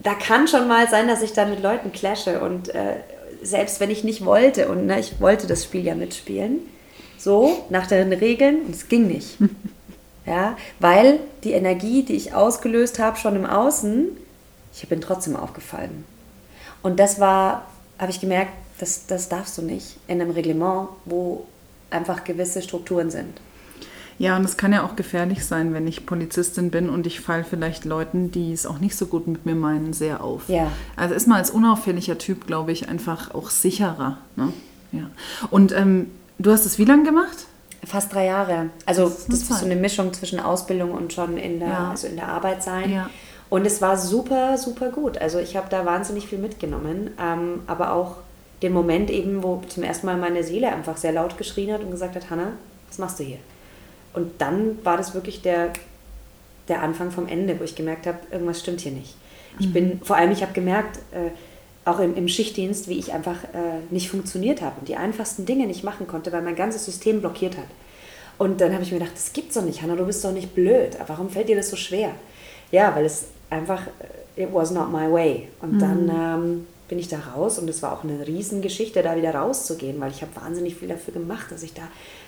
da 0.00 0.14
kann 0.14 0.48
schon 0.48 0.66
mal 0.66 0.88
sein, 0.88 1.06
dass 1.06 1.22
ich 1.22 1.32
dann 1.32 1.50
mit 1.50 1.62
Leuten 1.62 1.92
clashe 1.92 2.40
und 2.40 2.74
äh, 2.74 2.96
selbst 3.40 3.78
wenn 3.78 3.90
ich 3.90 4.02
nicht 4.02 4.24
wollte 4.24 4.68
und 4.68 4.86
ne, 4.86 4.98
ich 4.98 5.20
wollte 5.20 5.46
das 5.46 5.64
Spiel 5.64 5.84
ja 5.84 5.94
mitspielen, 5.94 6.60
so 7.22 7.64
nach 7.70 7.86
den 7.86 8.12
Regeln 8.12 8.62
und 8.66 8.74
es 8.74 8.88
ging 8.88 9.06
nicht. 9.06 9.38
Ja, 10.24 10.56
weil 10.78 11.18
die 11.42 11.50
Energie, 11.50 12.04
die 12.04 12.14
ich 12.14 12.32
ausgelöst 12.32 13.00
habe, 13.00 13.18
schon 13.18 13.34
im 13.34 13.44
Außen, 13.44 14.06
ich 14.72 14.88
bin 14.88 15.00
trotzdem 15.00 15.34
aufgefallen. 15.34 16.04
Und 16.80 17.00
das 17.00 17.18
war, 17.18 17.66
habe 17.98 18.12
ich 18.12 18.20
gemerkt, 18.20 18.52
das, 18.78 19.06
das 19.06 19.28
darfst 19.28 19.58
du 19.58 19.62
nicht 19.62 19.96
in 20.06 20.20
einem 20.20 20.30
Reglement, 20.30 20.90
wo 21.06 21.46
einfach 21.90 22.22
gewisse 22.22 22.62
Strukturen 22.62 23.10
sind. 23.10 23.40
Ja, 24.18 24.36
und 24.36 24.44
es 24.44 24.56
kann 24.56 24.72
ja 24.72 24.84
auch 24.84 24.94
gefährlich 24.94 25.44
sein, 25.44 25.74
wenn 25.74 25.88
ich 25.88 26.06
Polizistin 26.06 26.70
bin 26.70 26.88
und 26.88 27.06
ich 27.06 27.20
falle 27.20 27.42
vielleicht 27.44 27.84
Leuten, 27.84 28.30
die 28.30 28.52
es 28.52 28.66
auch 28.66 28.78
nicht 28.78 28.94
so 28.96 29.06
gut 29.06 29.26
mit 29.26 29.46
mir 29.46 29.56
meinen, 29.56 29.92
sehr 29.92 30.22
auf. 30.22 30.48
Ja. 30.48 30.70
Also 30.94 31.16
ist 31.16 31.26
man 31.26 31.38
als 31.38 31.50
unauffälliger 31.50 32.18
Typ, 32.18 32.46
glaube 32.46 32.70
ich, 32.70 32.88
einfach 32.88 33.34
auch 33.34 33.50
sicherer. 33.50 34.18
Ne? 34.36 34.52
Ja. 34.92 35.10
Und 35.50 35.72
ähm, 35.72 36.10
du 36.42 36.50
hast 36.50 36.66
es 36.66 36.78
wie 36.78 36.84
lange 36.84 37.04
gemacht? 37.04 37.46
Fast 37.84 38.12
drei 38.12 38.26
Jahre. 38.26 38.70
Also 38.86 39.04
Das 39.04 39.12
ist 39.18 39.24
eine 39.28 39.30
das 39.38 39.50
ist 39.50 39.58
so 39.58 39.64
eine 39.66 39.76
Mischung 39.76 40.12
zwischen 40.12 40.38
Ausbildung 40.40 40.92
und 40.92 41.12
schon 41.12 41.36
in 41.36 41.58
der, 41.58 41.68
Ja. 41.68 41.90
also 41.90 42.06
in 42.06 42.16
der 42.16 42.28
Arbeit 42.28 42.62
sein. 42.62 42.92
Ja. 42.92 43.10
Und 43.50 43.66
es 43.66 43.82
war 43.82 43.96
super, 43.98 44.56
super 44.56 44.90
gut. 44.90 45.18
Also 45.18 45.38
ich 45.38 45.56
habe 45.56 45.66
da 45.68 45.84
wahnsinnig 45.84 46.26
viel 46.26 46.38
mitgenommen, 46.38 47.10
ähm, 47.20 47.60
aber 47.66 47.92
auch 47.92 48.16
den 48.62 48.72
Moment 48.72 49.10
eben, 49.10 49.42
wo 49.42 49.60
zum 49.68 49.82
ersten 49.82 50.06
Mal 50.06 50.16
meine 50.16 50.42
Seele 50.44 50.72
einfach 50.72 50.96
sehr 50.96 51.12
laut 51.12 51.36
geschrien 51.36 51.72
hat 51.72 51.82
und 51.82 51.90
gesagt 51.90 52.14
hat, 52.14 52.30
Hanna, 52.30 52.52
was 52.88 52.98
machst 52.98 53.18
du 53.18 53.24
hier? 53.24 53.38
Und 54.14 54.40
dann 54.40 54.78
war 54.84 54.96
das 54.96 55.14
wirklich 55.14 55.42
der, 55.42 55.72
der 56.68 56.82
Anfang 56.82 57.10
vom 57.10 57.26
Ende, 57.26 57.58
wo 57.58 57.64
ich 57.64 57.74
gemerkt 57.74 58.06
habe, 58.06 58.18
irgendwas 58.30 58.60
stimmt 58.60 58.80
hier 58.80 58.92
nicht. 58.92 59.16
Ich 59.58 59.70
bin, 59.72 60.00
vor 60.02 60.16
allem, 60.16 60.30
ich 60.30 60.42
habe 60.42 60.52
gemerkt, 60.52 60.98
äh, 61.12 61.30
auch 61.84 61.98
im, 61.98 62.14
im 62.16 62.28
Schichtdienst, 62.28 62.88
wie 62.88 62.98
ich 62.98 63.12
einfach 63.12 63.44
äh, 63.44 63.80
nicht 63.90 64.10
funktioniert 64.10 64.62
habe 64.62 64.76
und 64.80 64.88
die 64.88 64.96
einfachsten 64.96 65.46
Dinge 65.46 65.66
nicht 65.66 65.84
machen 65.84 66.06
konnte, 66.06 66.32
weil 66.32 66.42
mein 66.42 66.56
ganzes 66.56 66.84
System 66.84 67.20
blockiert 67.20 67.56
hat. 67.56 67.66
Und 68.38 68.60
dann 68.60 68.72
habe 68.72 68.82
ich 68.82 68.92
mir 68.92 68.98
gedacht, 68.98 69.14
das 69.14 69.32
gibt's 69.32 69.54
doch 69.54 69.64
nicht, 69.64 69.82
Hanna, 69.82 69.96
du 69.96 70.06
bist 70.06 70.24
doch 70.24 70.32
nicht 70.32 70.54
blöd. 70.54 70.96
Warum 71.06 71.28
fällt 71.30 71.48
dir 71.48 71.56
das 71.56 71.70
so 71.70 71.76
schwer? 71.76 72.12
Ja, 72.70 72.94
weil 72.94 73.04
es 73.04 73.26
einfach, 73.50 73.82
äh, 74.36 74.44
it 74.44 74.48
was 74.52 74.70
not 74.70 74.90
my 74.90 75.10
way. 75.10 75.48
Und 75.60 75.78
dann 75.78 76.08
ähm, 76.08 76.66
bin 76.88 76.98
ich 76.98 77.08
da 77.08 77.18
raus 77.34 77.58
und 77.58 77.68
es 77.70 77.82
war 77.82 77.92
auch 77.92 78.04
eine 78.04 78.26
Riesengeschichte, 78.26 79.02
da 79.02 79.16
wieder 79.16 79.34
rauszugehen, 79.34 79.98
weil 80.00 80.10
ich 80.10 80.20
habe 80.20 80.36
wahnsinnig 80.36 80.76
viel 80.76 80.88
dafür 80.88 81.14
gemacht, 81.14 81.46
dass 81.50 81.62
ich 81.62 81.72
da, 81.72 81.82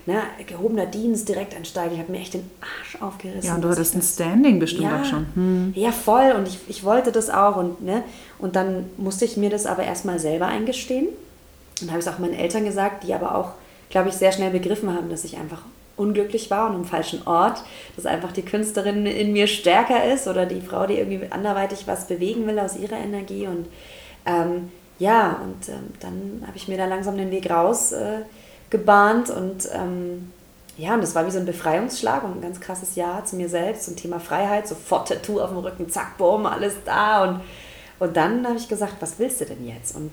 ne, 0.07 0.23
gehobener 0.47 0.87
Dienst 0.87 1.29
direkt 1.29 1.55
einsteige. 1.55 1.95
Ich 1.95 2.01
habe 2.01 2.11
mir 2.11 2.19
echt 2.19 2.35
den 2.35 2.51
Arsch 2.61 3.03
aufgerissen. 3.03 3.45
Ja, 3.45 3.57
und 3.57 3.63
du 3.63 3.69
hattest 3.69 3.95
ein 3.95 4.03
Standing 4.03 4.59
bestimmt 4.59 4.85
ja, 4.85 5.01
auch 5.01 5.05
schon. 5.05 5.27
Hm. 5.35 5.73
ja, 5.77 5.93
voll. 5.93 6.33
Und 6.37 6.49
ich, 6.49 6.59
ich 6.69 6.85
wollte 6.85 7.13
das 7.13 7.29
auch. 7.29 7.57
Und, 7.57 7.83
ne? 7.83 8.05
und 8.39 8.57
dann 8.57 8.87
musste 8.97 9.25
ich 9.25 9.37
mir 9.37 9.51
das 9.51 9.67
aber 9.67 9.83
erstmal 9.83 10.19
selber 10.19 10.47
eingestehen. 10.47 11.09
Und 11.83 11.91
habe 11.91 12.01
ich 12.01 12.07
es 12.07 12.13
auch 12.13 12.19
meinen 12.19 12.35
Eltern 12.35 12.65
gesagt, 12.65 13.05
die 13.05 13.13
aber 13.13 13.35
auch, 13.35 13.51
glaube 13.91 14.09
ich, 14.09 14.15
sehr 14.15 14.33
schnell 14.33 14.51
begriffen 14.51 14.95
haben, 14.95 15.11
dass 15.11 15.25
ich 15.25 15.37
einfach 15.37 15.63
unglücklich 15.97 16.51
war 16.51 16.71
und 16.71 16.77
am 16.77 16.85
falschen 16.85 17.27
Ort, 17.27 17.63
dass 17.97 18.07
einfach 18.07 18.33
die 18.33 18.43
Künstlerin 18.43 19.07
in 19.07 19.33
mir 19.33 19.47
stärker 19.47 20.13
ist 20.13 20.27
oder 20.27 20.47
die 20.47 20.61
Frau, 20.61 20.87
die 20.87 20.95
irgendwie 20.95 21.21
anderweitig 21.31 21.87
was 21.87 22.07
bewegen 22.07 22.47
will 22.47 22.59
aus 22.59 22.77
ihrer 22.77 22.97
Energie. 22.97 23.47
Und 23.47 23.67
ähm, 24.27 24.71
ja, 24.99 25.41
und 25.43 25.69
ähm, 25.69 25.91
dann 26.01 26.43
habe 26.47 26.57
ich 26.57 26.69
mir 26.69 26.79
da 26.79 26.87
langsam 26.87 27.17
den 27.17 27.31
Weg 27.31 27.51
raus 27.51 27.93
äh, 27.93 28.21
gebahnt 28.71 29.31
und 29.31 29.69
ähm, 29.73 30.33
ja, 30.77 30.95
und 30.95 31.03
das 31.03 31.15
war 31.15 31.27
wie 31.27 31.31
so 31.31 31.39
ein 31.39 31.47
Befreiungsschlag 31.47 32.25
und 32.25 32.37
ein 32.37 32.41
ganz 32.41 32.61
krasses 32.61 32.97
Ja 32.97 33.25
zu 33.25 33.37
mir 33.37 33.49
selbst 33.49 33.85
zum 33.85 33.97
Thema 33.97 34.19
Freiheit, 34.19 34.67
sofort 34.67 35.09
Tattoo 35.09 35.41
auf 35.41 35.51
dem 35.51 35.59
Rücken, 35.59 35.89
zack, 35.89 36.19
bumm, 36.19 36.47
alles 36.47 36.75
da 36.85 37.25
und, 37.25 37.41
und 38.01 38.17
dann 38.17 38.47
habe 38.47 38.57
ich 38.57 38.69
gesagt, 38.69 38.95
was 39.01 39.19
willst 39.19 39.41
du 39.41 39.47
denn 39.47 39.67
jetzt? 39.67 39.95
Und 39.95 40.11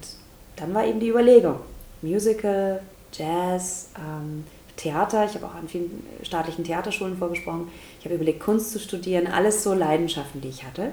dann 0.56 0.74
war 0.74 0.86
eben 0.86 1.00
die 1.00 1.10
Überlegung, 1.10 1.60
Musical, 2.02 2.82
Jazz, 3.12 3.90
ähm, 3.98 4.46
Theater, 4.78 5.26
ich 5.26 5.36
habe 5.36 5.46
auch 5.46 5.56
an 5.56 5.68
vielen 5.68 6.04
staatlichen 6.24 6.64
Theaterschulen 6.64 7.18
vorgesprochen, 7.18 7.68
ich 8.00 8.06
habe 8.06 8.16
überlegt, 8.16 8.40
Kunst 8.40 8.72
zu 8.72 8.80
studieren, 8.80 9.28
alles 9.28 9.64
so 9.64 9.74
Leidenschaften, 9.74 10.42
die 10.42 10.50
ich 10.50 10.64
hatte. 10.64 10.92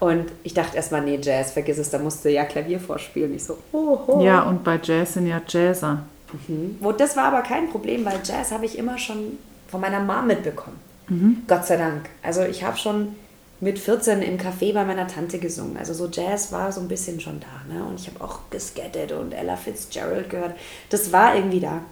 Und 0.00 0.32
ich 0.42 0.54
dachte 0.54 0.76
erstmal, 0.76 1.02
nee, 1.02 1.18
Jazz, 1.22 1.52
vergiss 1.52 1.78
es, 1.78 1.90
da 1.90 1.98
musst 1.98 2.24
du 2.24 2.30
ja 2.30 2.44
Klavier 2.44 2.80
vorspielen. 2.80 3.34
Ich 3.34 3.44
so, 3.44 3.58
oh, 3.72 3.98
oh. 4.06 4.24
Ja, 4.24 4.42
und 4.42 4.64
bei 4.64 4.80
Jazz 4.82 5.14
sind 5.14 5.26
ja 5.26 5.42
Jazzer. 5.46 6.02
Mhm. 6.48 6.78
Wo, 6.80 6.92
das 6.92 7.16
war 7.16 7.24
aber 7.24 7.42
kein 7.42 7.68
Problem, 7.68 8.04
weil 8.06 8.18
Jazz 8.24 8.50
habe 8.50 8.64
ich 8.64 8.78
immer 8.78 8.96
schon 8.96 9.38
von 9.68 9.80
meiner 9.80 10.00
Mom 10.00 10.26
mitbekommen. 10.26 10.78
Mhm. 11.08 11.42
Gott 11.46 11.66
sei 11.66 11.76
Dank. 11.76 12.08
Also 12.22 12.42
ich 12.42 12.64
habe 12.64 12.78
schon 12.78 13.14
mit 13.60 13.78
14 13.78 14.22
im 14.22 14.38
Café 14.38 14.72
bei 14.72 14.84
meiner 14.84 15.06
Tante 15.06 15.38
gesungen. 15.38 15.76
Also 15.76 15.92
so 15.92 16.08
Jazz 16.10 16.50
war 16.50 16.72
so 16.72 16.80
ein 16.80 16.88
bisschen 16.88 17.20
schon 17.20 17.40
da. 17.40 17.74
Ne? 17.74 17.84
Und 17.84 18.00
ich 18.00 18.08
habe 18.08 18.24
auch 18.24 18.38
geskettet 18.48 19.12
und 19.12 19.32
Ella 19.32 19.56
Fitzgerald 19.56 20.30
gehört. 20.30 20.54
Das 20.88 21.12
war 21.12 21.34
irgendwie 21.34 21.60
da. 21.60 21.82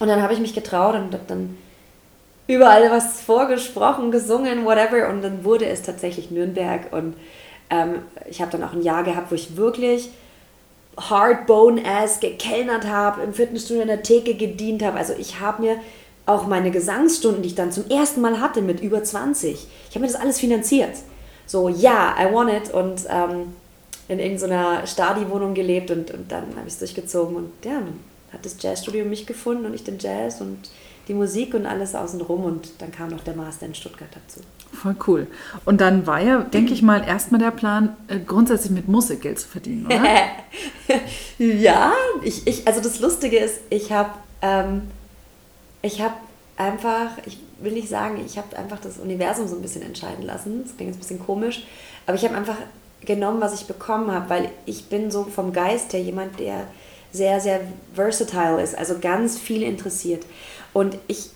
Und 0.00 0.08
dann 0.08 0.22
habe 0.22 0.34
ich 0.34 0.40
mich 0.40 0.54
getraut 0.54 0.96
und 0.96 1.12
habe 1.12 1.24
dann 1.28 1.56
überall 2.46 2.90
was 2.90 3.20
vorgesprochen, 3.20 4.10
gesungen, 4.10 4.64
whatever. 4.64 5.08
Und 5.08 5.22
dann 5.22 5.44
wurde 5.44 5.66
es 5.66 5.82
tatsächlich 5.82 6.30
Nürnberg. 6.30 6.92
Und 6.92 7.14
ähm, 7.70 8.02
ich 8.28 8.40
habe 8.40 8.52
dann 8.52 8.64
auch 8.64 8.72
ein 8.72 8.82
Jahr 8.82 9.04
gehabt, 9.04 9.30
wo 9.30 9.34
ich 9.34 9.56
wirklich 9.56 10.10
hardbone-ass 10.98 12.20
gekellnert 12.20 12.86
habe, 12.86 13.22
im 13.22 13.32
Fitnessstudio 13.32 13.82
in 13.82 13.88
der 13.88 14.02
Theke 14.02 14.34
gedient 14.34 14.82
habe. 14.82 14.98
Also 14.98 15.14
ich 15.18 15.40
habe 15.40 15.62
mir 15.62 15.76
auch 16.26 16.46
meine 16.46 16.70
Gesangsstunden, 16.70 17.42
die 17.42 17.48
ich 17.48 17.54
dann 17.54 17.72
zum 17.72 17.88
ersten 17.88 18.20
Mal 18.20 18.40
hatte 18.40 18.62
mit 18.62 18.80
über 18.80 19.02
20, 19.02 19.66
ich 19.88 19.94
habe 19.94 20.00
mir 20.00 20.12
das 20.12 20.20
alles 20.20 20.38
finanziert. 20.38 20.96
So, 21.46 21.68
ja, 21.68 22.14
I 22.20 22.32
want 22.32 22.50
it 22.50 22.72
und 22.72 23.02
ähm, 23.08 23.54
in 24.08 24.18
irgendeiner 24.18 24.86
Stadi-Wohnung 24.86 25.54
gelebt 25.54 25.90
und, 25.90 26.10
und 26.12 26.30
dann 26.30 26.44
habe 26.56 26.66
ich 26.66 26.74
es 26.74 26.78
durchgezogen 26.78 27.36
und 27.36 27.52
ja, 27.64 27.72
dann 27.72 28.00
hat 28.32 28.44
das 28.44 28.56
Jazzstudio 28.60 29.04
mich 29.04 29.26
gefunden 29.26 29.66
und 29.66 29.74
ich 29.74 29.84
den 29.84 29.98
Jazz 29.98 30.40
und 30.40 30.70
die 31.08 31.14
Musik 31.14 31.54
und 31.54 31.66
alles 31.66 31.94
außenrum 31.94 32.44
und 32.44 32.70
dann 32.78 32.92
kam 32.92 33.08
noch 33.08 33.24
der 33.24 33.34
Master 33.34 33.66
in 33.66 33.74
Stuttgart 33.74 34.10
dazu. 34.14 34.40
Voll 34.72 34.96
cool. 35.06 35.26
Und 35.64 35.80
dann 35.80 36.06
war 36.06 36.20
ja, 36.20 36.40
denke 36.40 36.72
ich 36.72 36.82
mal, 36.82 37.04
erstmal 37.04 37.40
der 37.40 37.50
Plan, 37.50 37.96
äh, 38.08 38.18
grundsätzlich 38.20 38.72
mit 38.72 38.88
Musik 38.88 39.20
Geld 39.22 39.38
zu 39.38 39.48
verdienen, 39.48 39.86
oder? 39.86 40.02
ja, 41.38 41.92
ich, 42.22 42.46
ich, 42.46 42.66
also 42.66 42.80
das 42.80 43.00
Lustige 43.00 43.38
ist, 43.38 43.60
ich 43.68 43.92
habe 43.92 44.10
ähm, 44.40 44.82
ich 45.82 46.00
habe 46.00 46.14
einfach, 46.56 47.10
ich 47.26 47.38
will 47.60 47.72
nicht 47.72 47.88
sagen, 47.88 48.22
ich 48.24 48.38
habe 48.38 48.56
einfach 48.56 48.78
das 48.80 48.98
Universum 48.98 49.48
so 49.48 49.56
ein 49.56 49.62
bisschen 49.62 49.82
entscheiden 49.82 50.24
lassen. 50.24 50.62
Das 50.62 50.76
klingt 50.76 50.90
jetzt 50.90 50.98
ein 50.98 51.00
bisschen 51.00 51.26
komisch, 51.26 51.64
aber 52.06 52.16
ich 52.16 52.24
habe 52.24 52.36
einfach 52.36 52.56
genommen, 53.04 53.40
was 53.40 53.54
ich 53.54 53.66
bekommen 53.66 54.12
habe, 54.12 54.30
weil 54.30 54.50
ich 54.64 54.86
bin 54.86 55.10
so 55.10 55.24
vom 55.24 55.52
Geist 55.52 55.92
her 55.92 56.00
jemand, 56.00 56.38
der 56.38 56.66
sehr, 57.12 57.40
sehr 57.40 57.60
versatile 57.94 58.62
ist, 58.62 58.76
also 58.76 58.98
ganz 59.00 59.38
viel 59.38 59.62
interessiert. 59.62 60.24
Und 60.72 60.96
ich, 61.06 61.30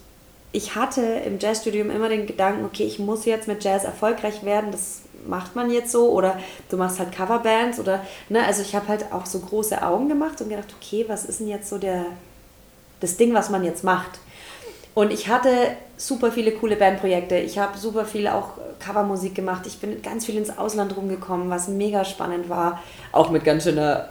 ich 0.52 0.74
hatte 0.74 1.02
im 1.02 1.38
Jazzstudium 1.38 1.90
immer 1.90 2.08
den 2.08 2.26
Gedanken, 2.26 2.64
okay, 2.64 2.84
ich 2.84 2.98
muss 2.98 3.24
jetzt 3.26 3.46
mit 3.46 3.62
Jazz 3.62 3.84
erfolgreich 3.84 4.42
werden, 4.44 4.72
das 4.72 5.02
macht 5.26 5.56
man 5.56 5.70
jetzt 5.70 5.92
so 5.92 6.10
oder 6.12 6.38
du 6.70 6.76
machst 6.76 6.98
halt 6.98 7.12
Coverbands 7.12 7.78
oder, 7.78 8.04
ne, 8.28 8.44
also 8.44 8.62
ich 8.62 8.74
habe 8.74 8.88
halt 8.88 9.12
auch 9.12 9.26
so 9.26 9.40
große 9.40 9.82
Augen 9.82 10.08
gemacht 10.08 10.40
und 10.40 10.48
gedacht, 10.48 10.74
okay, 10.80 11.04
was 11.08 11.24
ist 11.24 11.40
denn 11.40 11.48
jetzt 11.48 11.68
so 11.68 11.78
der, 11.78 12.06
das 13.00 13.16
Ding, 13.16 13.34
was 13.34 13.50
man 13.50 13.64
jetzt 13.64 13.84
macht? 13.84 14.20
Und 14.94 15.12
ich 15.12 15.28
hatte 15.28 15.50
super 15.98 16.32
viele 16.32 16.52
coole 16.52 16.74
Bandprojekte. 16.76 17.36
Ich 17.36 17.58
habe 17.58 17.76
super 17.76 18.06
viel 18.06 18.28
auch 18.28 18.52
Covermusik 18.78 19.34
gemacht. 19.34 19.66
Ich 19.66 19.78
bin 19.78 20.00
ganz 20.00 20.24
viel 20.24 20.36
ins 20.36 20.56
Ausland 20.56 20.96
rumgekommen, 20.96 21.50
was 21.50 21.68
mega 21.68 22.02
spannend 22.06 22.48
war. 22.48 22.82
Auch 23.12 23.28
mit 23.28 23.44
ganz 23.44 23.64
schöner 23.64 24.08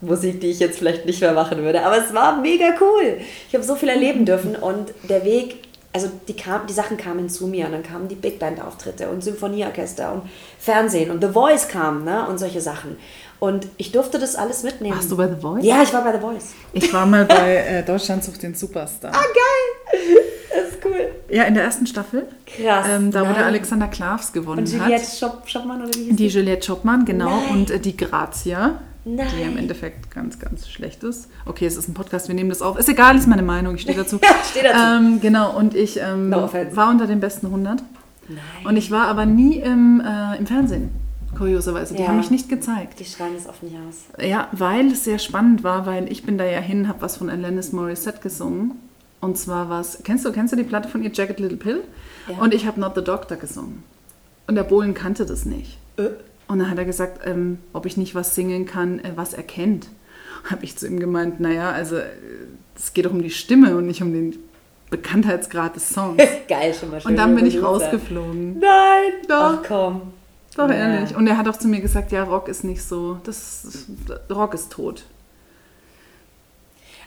Musik, 0.00 0.40
die 0.40 0.48
ich 0.48 0.58
jetzt 0.58 0.78
vielleicht 0.78 1.06
nicht 1.06 1.20
mehr 1.20 1.32
machen 1.32 1.58
würde. 1.58 1.84
Aber 1.84 1.98
es 1.98 2.12
war 2.12 2.40
mega 2.40 2.66
cool. 2.80 3.18
Ich 3.48 3.54
habe 3.54 3.64
so 3.64 3.74
viel 3.76 3.88
erleben 3.88 4.24
dürfen 4.26 4.56
und 4.56 4.92
der 5.08 5.24
Weg, 5.24 5.56
also 5.92 6.10
die, 6.28 6.34
kam, 6.34 6.66
die 6.66 6.72
Sachen 6.72 6.96
kamen 6.96 7.28
zu 7.28 7.46
mir 7.46 7.66
und 7.66 7.72
dann 7.72 7.82
kamen 7.82 8.08
die 8.08 8.14
Big 8.14 8.38
Band 8.38 8.60
Auftritte 8.60 9.08
und 9.08 9.24
Symphonieorchester 9.24 10.12
und 10.12 10.22
Fernsehen 10.58 11.10
und 11.10 11.22
The 11.22 11.30
Voice 11.32 11.68
kam 11.68 12.04
ne, 12.04 12.26
und 12.28 12.38
solche 12.38 12.60
Sachen. 12.60 12.96
Und 13.38 13.66
ich 13.76 13.92
durfte 13.92 14.18
das 14.18 14.34
alles 14.34 14.62
mitnehmen. 14.62 14.96
Warst 14.96 15.10
du 15.10 15.16
bei 15.16 15.28
The 15.28 15.40
Voice? 15.40 15.64
Ja, 15.64 15.82
ich 15.82 15.92
war 15.92 16.02
bei 16.02 16.12
The 16.12 16.20
Voice. 16.20 16.54
Ich 16.72 16.92
war 16.92 17.04
mal 17.04 17.24
bei 17.26 17.56
äh, 17.68 17.82
Deutschland 17.82 18.24
sucht 18.24 18.42
den 18.42 18.54
Superstar. 18.54 19.12
Ah, 19.14 19.18
geil! 19.18 20.18
Das 20.54 20.70
ist 20.70 20.84
cool. 20.84 21.10
Ja, 21.28 21.44
in 21.44 21.54
der 21.54 21.64
ersten 21.64 21.86
Staffel. 21.86 22.26
Krass. 22.46 22.86
Ähm, 22.88 23.10
da, 23.10 23.28
wo 23.28 23.32
der 23.34 23.44
Alexander 23.44 23.88
Klavs 23.88 24.32
gewonnen 24.32 24.60
Und 24.60 24.72
Juliette 24.72 25.04
hat. 25.04 25.18
Schop 25.18 25.42
oder 25.54 25.88
wie 25.94 26.04
hieß 26.04 26.16
Die 26.16 26.28
Juliette 26.28 26.66
Schopmann, 26.66 27.04
genau. 27.04 27.28
Nein. 27.28 27.50
Und 27.50 27.70
äh, 27.70 27.78
die 27.78 27.96
Grazia. 27.96 28.80
Nein. 29.08 29.28
Die 29.38 29.42
im 29.42 29.56
Endeffekt 29.56 30.10
ganz, 30.10 30.40
ganz 30.40 30.68
schlecht 30.68 31.04
ist. 31.04 31.28
Okay, 31.44 31.64
es 31.64 31.76
ist 31.76 31.88
ein 31.88 31.94
Podcast, 31.94 32.26
wir 32.26 32.34
nehmen 32.34 32.50
das 32.50 32.60
auf. 32.60 32.76
Ist 32.76 32.88
egal, 32.88 33.16
ist 33.16 33.28
meine 33.28 33.42
Meinung, 33.44 33.76
ich 33.76 33.82
stehe 33.82 33.96
dazu. 33.96 34.18
Ja, 34.22 34.30
steh 34.50 34.62
dazu. 34.64 34.80
Ähm, 35.04 35.20
genau, 35.20 35.56
und 35.56 35.76
ich 35.76 36.00
ähm, 36.00 36.28
No 36.28 36.50
war 36.72 36.90
unter 36.90 37.06
den 37.06 37.20
besten 37.20 37.46
100. 37.46 37.82
Nein. 38.28 38.38
Und 38.64 38.76
ich 38.76 38.90
war 38.90 39.06
aber 39.06 39.24
nie 39.24 39.58
im, 39.60 40.00
äh, 40.04 40.36
im 40.36 40.46
Fernsehen, 40.46 40.90
kurioserweise. 41.38 41.94
Die 41.94 42.02
Ja. 42.02 42.08
haben 42.08 42.16
mich 42.16 42.32
nicht 42.32 42.48
gezeigt. 42.48 42.98
Die 42.98 43.04
schreien 43.04 43.36
es 43.36 43.44
nicht 43.62 43.76
aus. 43.88 44.24
Ja, 44.26 44.48
weil 44.50 44.88
es 44.90 45.04
sehr 45.04 45.20
spannend 45.20 45.62
war, 45.62 45.86
weil 45.86 46.10
ich 46.10 46.24
bin 46.24 46.36
da 46.36 46.44
ja 46.44 46.58
hin, 46.58 46.88
habe 46.88 47.00
was 47.02 47.16
von 47.16 47.30
Alanis 47.30 47.70
Morissette 47.72 48.20
gesungen. 48.20 48.72
Und 49.20 49.38
zwar 49.38 49.70
was, 49.70 50.00
kennst 50.02 50.24
du, 50.24 50.32
kennst 50.32 50.52
du 50.52 50.56
die 50.56 50.64
Platte 50.64 50.88
von 50.88 51.04
ihr, 51.04 51.10
Jagged 51.12 51.38
Little 51.38 51.56
Pill? 51.56 51.84
Ja. 52.28 52.38
Und 52.42 52.52
ich 52.52 52.66
habe 52.66 52.80
Not 52.80 52.96
the 52.96 53.04
Doctor 53.04 53.36
gesungen. 53.36 53.84
Und 54.48 54.56
der 54.56 54.64
Bohlen 54.64 54.94
kannte 54.94 55.24
das 55.26 55.44
nicht. 55.44 55.78
Äh. 55.96 56.08
Und 56.48 56.58
dann 56.60 56.70
hat 56.70 56.78
er 56.78 56.84
gesagt, 56.84 57.26
ähm, 57.26 57.58
ob 57.72 57.86
ich 57.86 57.96
nicht 57.96 58.14
was 58.14 58.34
singen 58.34 58.66
kann, 58.66 59.00
äh, 59.00 59.12
was 59.16 59.34
er 59.34 59.42
kennt. 59.42 59.88
Habe 60.50 60.64
ich 60.64 60.76
zu 60.76 60.86
ihm 60.86 61.00
gemeint, 61.00 61.40
naja, 61.40 61.70
also 61.70 61.96
äh, 61.96 62.04
es 62.76 62.92
geht 62.94 63.06
doch 63.06 63.10
um 63.12 63.22
die 63.22 63.30
Stimme 63.30 63.76
und 63.76 63.86
nicht 63.86 64.02
um 64.02 64.12
den 64.12 64.36
Bekanntheitsgrad 64.90 65.74
des 65.74 65.88
Songs. 65.90 66.22
Geil, 66.48 66.72
schon 66.74 66.90
mal 66.90 67.00
schön. 67.00 67.10
Und 67.10 67.16
dann 67.16 67.34
bin 67.34 67.46
ich 67.46 67.60
rausgeflogen. 67.62 68.58
Nein, 68.60 69.12
Doch. 69.28 69.58
Ach 69.60 69.62
komm. 69.66 70.02
Doch, 70.56 70.68
Ja. 70.68 70.74
ehrlich. 70.74 71.16
Und 71.16 71.26
er 71.26 71.36
hat 71.36 71.48
auch 71.48 71.56
zu 71.56 71.68
mir 71.68 71.80
gesagt, 71.80 72.12
ja, 72.12 72.22
Rock 72.22 72.48
ist 72.48 72.64
nicht 72.64 72.82
so, 72.82 73.18
das, 73.24 73.86
Rock 74.30 74.54
ist 74.54 74.70
tot. 74.72 75.04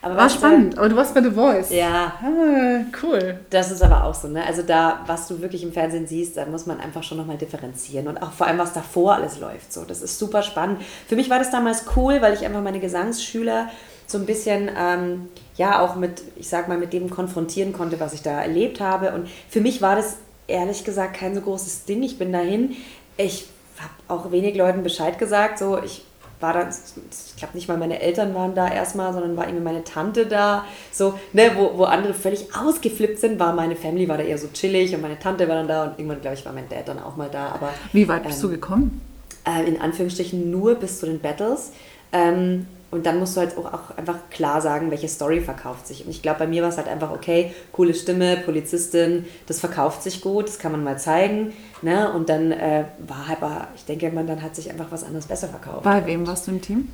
Aber 0.01 0.15
War 0.15 0.25
weißt 0.25 0.35
du, 0.35 0.39
spannend, 0.39 0.77
aber 0.77 0.87
du 0.87 0.95
warst 0.95 1.13
bei 1.13 1.21
The 1.21 1.31
Voice. 1.31 1.71
Ja, 1.71 2.13
Ah, 2.21 2.85
cool. 3.03 3.39
das 3.49 3.69
ist 3.69 3.81
aber 3.83 4.05
auch 4.05 4.13
so, 4.13 4.29
ne? 4.29 4.45
Also 4.45 4.61
da, 4.61 5.01
was 5.07 5.27
du 5.27 5.41
wirklich 5.41 5.61
im 5.63 5.73
Fernsehen 5.73 6.07
siehst, 6.07 6.37
da 6.37 6.45
muss 6.45 6.65
man 6.65 6.79
einfach 6.79 7.03
schon 7.03 7.17
nochmal 7.17 7.37
differenzieren. 7.37 8.07
Und 8.07 8.17
auch 8.21 8.31
vor 8.31 8.47
allem, 8.47 8.57
was 8.59 8.71
davor 8.71 9.15
alles 9.15 9.39
läuft. 9.39 9.73
So, 9.73 9.83
das 9.83 10.01
ist 10.01 10.17
super 10.17 10.41
spannend. 10.41 10.81
Für 11.07 11.15
mich 11.17 11.29
war 11.29 11.37
das 11.39 11.51
damals 11.51 11.83
cool, 11.97 12.21
weil 12.21 12.33
ich 12.33 12.45
einfach 12.45 12.61
meine 12.61 12.79
Gesangsschüler 12.79 13.67
so 14.07 14.17
ein 14.17 14.25
bisschen, 14.25 14.71
ähm, 14.77 15.27
ja, 15.57 15.81
auch 15.81 15.95
mit, 15.95 16.21
ich 16.37 16.47
sag 16.47 16.67
mal, 16.69 16.77
mit 16.77 16.93
dem 16.93 17.09
konfrontieren 17.09 17.73
konnte, 17.73 17.99
was 17.99 18.13
ich 18.13 18.21
da 18.21 18.41
erlebt 18.41 18.79
habe. 18.79 19.11
Und 19.11 19.27
für 19.49 19.59
mich 19.61 19.81
war 19.81 19.95
das 19.97 20.15
ehrlich 20.47 20.85
gesagt 20.85 21.15
kein 21.17 21.35
so 21.35 21.41
großes 21.41 21.83
Ding. 21.85 22.01
Ich 22.03 22.17
bin 22.17 22.31
dahin. 22.31 22.75
Ich 23.17 23.47
habe 23.79 23.91
auch 24.21 24.31
wenig 24.31 24.55
Leuten 24.55 24.81
Bescheid 24.81 25.19
gesagt. 25.19 25.59
So, 25.59 25.77
ich 25.83 26.05
war 26.39 26.53
dann, 26.53 26.69
ich 26.69 27.35
glaube 27.35 27.55
nicht 27.55 27.67
mal 27.67 27.77
meine 27.77 28.01
Eltern 28.01 28.33
waren 28.33 28.55
da 28.55 28.71
erstmal, 28.71 29.11
sondern 29.13 29.35
war 29.35 29.45
irgendwie 29.45 29.63
meine 29.63 29.83
Tante 29.83 30.25
da. 30.25 30.65
So, 30.91 31.19
ne, 31.33 31.51
wo, 31.55 31.77
wo 31.77 31.83
andere 31.83 32.13
völlig 32.13 32.47
ausgeflippt 32.55 33.19
sind, 33.19 33.39
war 33.39 33.53
meine 33.53 33.75
Family 33.75 34.07
war 34.07 34.17
da 34.17 34.23
eher 34.23 34.37
so 34.37 34.47
chillig 34.53 34.95
und 34.95 35.01
meine 35.01 35.19
Tante 35.19 35.47
war 35.47 35.55
dann 35.55 35.67
da 35.67 35.83
und 35.83 35.99
irgendwann, 35.99 36.21
glaube 36.21 36.35
ich, 36.37 36.45
war 36.45 36.53
mein 36.53 36.69
Dad 36.69 36.87
dann 36.87 36.99
auch 37.03 37.15
mal 37.17 37.29
da. 37.31 37.47
Aber 37.49 37.69
Wie 37.91 38.07
weit 38.07 38.23
bist 38.23 38.37
Ähm, 38.43 38.49
du 38.49 38.55
gekommen? 38.55 39.01
äh, 39.45 39.67
in 39.67 39.81
Anführungsstrichen 39.81 40.49
nur 40.51 40.75
bis 40.75 40.99
zu 40.99 41.05
den 41.05 41.19
Battles. 41.19 41.71
Ähm, 42.11 42.67
und 42.91 43.05
dann 43.05 43.19
musst 43.19 43.35
du 43.35 43.41
halt 43.41 43.55
auch, 43.57 43.65
auch 43.65 43.97
einfach 43.97 44.17
klar 44.31 44.61
sagen, 44.61 44.89
welche 44.89 45.07
Story 45.07 45.41
verkauft 45.41 45.87
sich. 45.87 46.05
Und 46.05 46.11
ich 46.11 46.21
glaube, 46.21 46.39
bei 46.39 46.47
mir 46.47 46.63
war 46.63 46.69
es 46.69 46.77
halt 46.77 46.87
einfach, 46.87 47.11
okay, 47.11 47.53
coole 47.71 47.93
Stimme, 47.93 48.37
Polizistin, 48.37 49.25
das 49.47 49.59
verkauft 49.59 50.01
sich 50.01 50.21
gut, 50.21 50.47
das 50.47 50.57
kann 50.57 50.71
man 50.71 50.83
mal 50.83 50.97
zeigen. 50.97 51.53
Ne? 51.83 52.11
Und 52.11 52.29
dann 52.29 52.51
äh, 52.51 52.85
war 53.07 53.27
halt, 53.27 53.41
aber 53.41 53.67
ich 53.75 53.85
denke, 53.85 54.09
man 54.09 54.25
dann 54.25 54.41
hat 54.41 54.55
sich 54.55 54.71
einfach 54.71 54.87
was 54.89 55.03
anderes 55.03 55.27
besser 55.27 55.49
verkauft. 55.49 55.83
Bei 55.83 56.03
wem 56.05 56.25
warst 56.25 56.47
du 56.47 56.51
im 56.51 56.61
Team? 56.61 56.87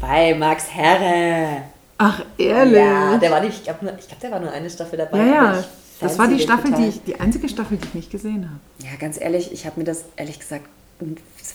Bei 0.00 0.34
Max 0.34 0.66
Herre. 0.70 1.62
Ach, 1.96 2.22
ehrlich? 2.36 2.78
Ja, 2.78 3.16
der 3.16 3.30
war 3.30 3.40
nicht, 3.40 3.58
ich 3.58 3.64
glaube, 3.64 3.80
glaub, 3.80 4.20
der 4.20 4.30
war 4.30 4.40
nur 4.40 4.52
eine 4.52 4.68
Staffel 4.68 4.98
dabei. 4.98 5.18
Ja, 5.18 5.54
ja. 5.54 5.64
Das 6.00 6.18
war 6.18 6.28
die 6.28 6.38
Staffel, 6.38 6.70
total. 6.70 6.82
die 6.82 6.88
ich, 6.88 7.02
die 7.02 7.18
einzige 7.18 7.48
Staffel, 7.48 7.76
die 7.76 7.88
ich 7.88 7.94
nicht 7.94 8.10
gesehen 8.10 8.48
habe. 8.48 8.88
Ja, 8.88 8.96
ganz 9.00 9.20
ehrlich, 9.20 9.52
ich 9.52 9.66
habe 9.66 9.80
mir 9.80 9.84
das 9.84 10.04
ehrlich 10.16 10.38
gesagt 10.38 10.66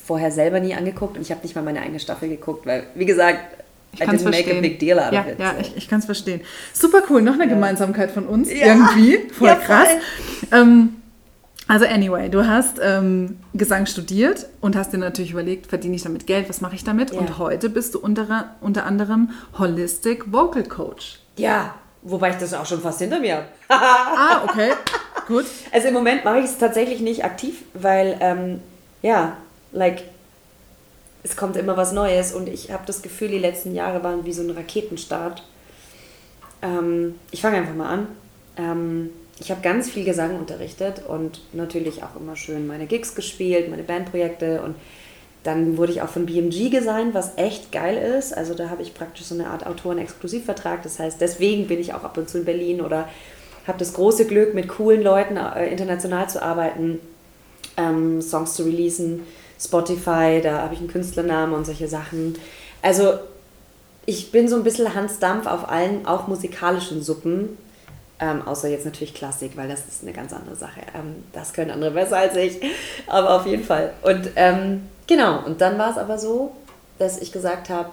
vorher 0.06 0.32
selber 0.32 0.60
nie 0.60 0.74
angeguckt 0.74 1.16
und 1.16 1.22
ich 1.22 1.32
habe 1.32 1.42
nicht 1.44 1.56
mal 1.56 1.62
meine 1.62 1.82
eigene 1.82 2.00
Staffel 2.00 2.30
geguckt, 2.30 2.66
weil, 2.66 2.88
wie 2.96 3.06
gesagt, 3.06 3.63
Ich 3.94 4.02
I 4.02 4.06
kann 4.06 4.16
es 4.16 4.22
didn't 4.22 4.32
make 4.32 4.38
a 4.40 4.44
verstehen. 4.44 4.62
big 4.62 4.80
deal 4.80 5.00
out 5.00 5.14
ja, 5.14 5.22
of 5.22 5.28
it. 5.28 5.40
ja, 5.40 5.54
so. 5.54 5.62
ich, 5.62 5.78
ich 5.78 5.88
kann 5.90 6.00
es 6.00 6.06
verstehen. 6.06 6.42
Super 6.74 7.04
cool, 7.10 7.22
noch 7.22 7.34
eine 7.36 7.48
Gemeinsamkeit 7.48 8.12
von 8.12 8.26
uns 8.26 8.52
Ja. 8.52 8.66
irgendwie. 8.68 9.20
Voll 9.32 9.48
Ja, 9.48 9.56
krass. 9.56 9.88
voll. 10.50 10.60
Ähm, 10.60 10.96
also 11.68 11.86
anyway, 11.86 12.30
du 12.30 12.46
hast 12.46 12.80
ähm, 12.84 13.38
Gesang 13.54 13.86
studiert 13.86 14.48
und 14.62 14.76
hast 14.76 14.92
dir 14.94 14.98
natürlich 14.98 15.32
überlegt, 15.32 15.68
verdiene 15.68 15.96
ich 15.96 16.04
damit 16.04 16.28
Geld, 16.28 16.50
was 16.50 16.60
mache 16.60 16.76
ich 16.76 16.84
damit? 16.84 17.12
Ja. 17.14 17.20
Und 17.20 17.38
heute 17.38 17.70
bist 17.70 17.94
du 17.96 18.00
unter, 18.00 18.56
unter 18.62 18.86
anderem 18.86 19.30
Holistic 19.58 20.32
Vocal 20.34 20.64
Coach. 20.64 21.20
Ja, 21.38 21.76
wobei 22.02 22.32
ich 22.32 22.36
das 22.36 22.54
auch 22.54 22.66
schon 22.66 22.82
fast 22.82 23.00
hinter 23.00 23.20
mir 23.20 23.36
habe. 23.36 23.46
Ah, 23.70 24.42
okay, 24.44 24.72
gut. 25.28 25.46
Also 25.72 25.88
im 25.88 25.94
Moment 25.94 26.26
mache 26.26 26.40
ich 26.40 26.46
es 26.46 26.58
tatsächlich 26.58 27.00
nicht 27.00 27.24
aktiv, 27.24 27.64
weil, 27.74 28.18
ähm, 28.20 28.60
ja, 29.02 29.38
like, 29.72 30.04
es 31.24 31.36
kommt 31.36 31.56
immer 31.56 31.78
was 31.78 31.94
Neues 31.94 32.34
und 32.34 32.50
ich 32.50 32.72
habe 32.72 32.84
das 32.86 33.02
Gefühl, 33.02 33.30
die 33.30 33.40
letzten 33.40 33.74
Jahre 33.74 34.04
waren 34.04 34.26
wie 34.26 34.34
so 34.34 34.44
ein 34.44 34.52
Raketenstart. 34.52 35.44
Ähm, 36.62 37.16
ich 37.32 37.42
fange 37.42 37.58
einfach 37.58 37.76
mal 37.76 37.90
an. 37.90 38.08
Ähm, 38.58 39.10
ich 39.40 39.50
habe 39.50 39.62
ganz 39.62 39.90
viel 39.90 40.06
Gesang 40.06 40.38
unterrichtet 40.38 41.04
und 41.08 41.42
natürlich 41.54 42.04
auch 42.04 42.20
immer 42.20 42.36
schön 42.36 42.68
meine 42.68 42.86
Gigs 42.86 43.16
gespielt, 43.16 43.70
meine 43.70 43.84
Bandprojekte 43.84 44.62
und 44.62 44.76
dann 45.44 45.78
wurde 45.78 45.92
ich 45.92 46.02
auch 46.02 46.10
von 46.10 46.26
BMG 46.26 46.70
gesigned, 46.70 47.14
was 47.14 47.38
echt 47.38 47.72
geil 47.72 47.98
ist. 47.98 48.36
Also 48.36 48.54
da 48.54 48.70
habe 48.70 48.82
ich 48.82 48.94
praktisch 48.94 49.26
so 49.26 49.36
eine 49.36 49.48
Art 49.48 49.66
Autoren-Exklusivvertrag. 49.66 50.84
Das 50.84 51.00
heißt, 51.00 51.20
deswegen 51.20 51.68
bin 51.68 51.80
ich 51.80 51.94
auch 51.94 52.06
ab 52.06 52.18
und 52.18 52.30
zu 52.30 52.40
in 52.40 52.46
Berlin 52.46 52.80
oder 52.80 53.10
habe 53.68 53.78
das 53.78 53.94
große 53.94 54.26
Glück, 54.26 54.54
mit 54.54 54.70
coolen 54.70 55.02
Leuten 55.02 55.36
äh, 55.36 55.68
international 55.68 56.30
zu 56.30 56.42
arbeiten, 56.42 57.00
ähm, 57.76 58.22
Songs 58.22 58.54
zu 58.54 58.64
releasen, 58.64 59.24
Spotify, 59.60 60.42
da 60.42 60.62
habe 60.62 60.74
ich 60.74 60.80
einen 60.80 60.90
Künstlernamen 60.90 61.54
und 61.54 61.66
solche 61.66 61.88
Sachen. 61.88 62.38
Also 62.82 63.20
ich 64.06 64.32
bin 64.32 64.48
so 64.48 64.56
ein 64.56 64.64
bisschen 64.64 64.94
Hans 64.94 65.20
Dampf 65.20 65.48
auf 65.48 65.70
allen, 65.70 66.06
auch 66.06 66.28
musikalischen 66.28 67.02
Suppen. 67.02 67.58
Ähm, 68.20 68.42
außer 68.46 68.70
jetzt 68.70 68.86
natürlich 68.86 69.14
Klassik, 69.14 69.58
weil 69.58 69.68
das 69.68 69.88
ist 69.88 70.04
eine 70.04 70.14
ganz 70.14 70.34
andere 70.34 70.56
Sache. 70.56 70.82
Ähm, 70.96 71.24
das 71.34 71.54
können 71.54 71.72
andere 71.72 71.92
besser 71.92 72.18
als 72.18 72.36
ich. 72.36 72.60
Aber 73.08 73.36
auf 73.36 73.46
jeden 73.46 73.64
Fall. 73.64 73.94
Und 74.02 74.30
ähm, 74.36 74.88
genau, 75.08 75.44
und 75.46 75.62
dann 75.62 75.78
war 75.78 75.92
es 75.92 75.98
aber 75.98 76.18
so, 76.18 76.54
dass 77.00 77.20
ich 77.20 77.32
gesagt 77.32 77.70
habe, 77.70 77.90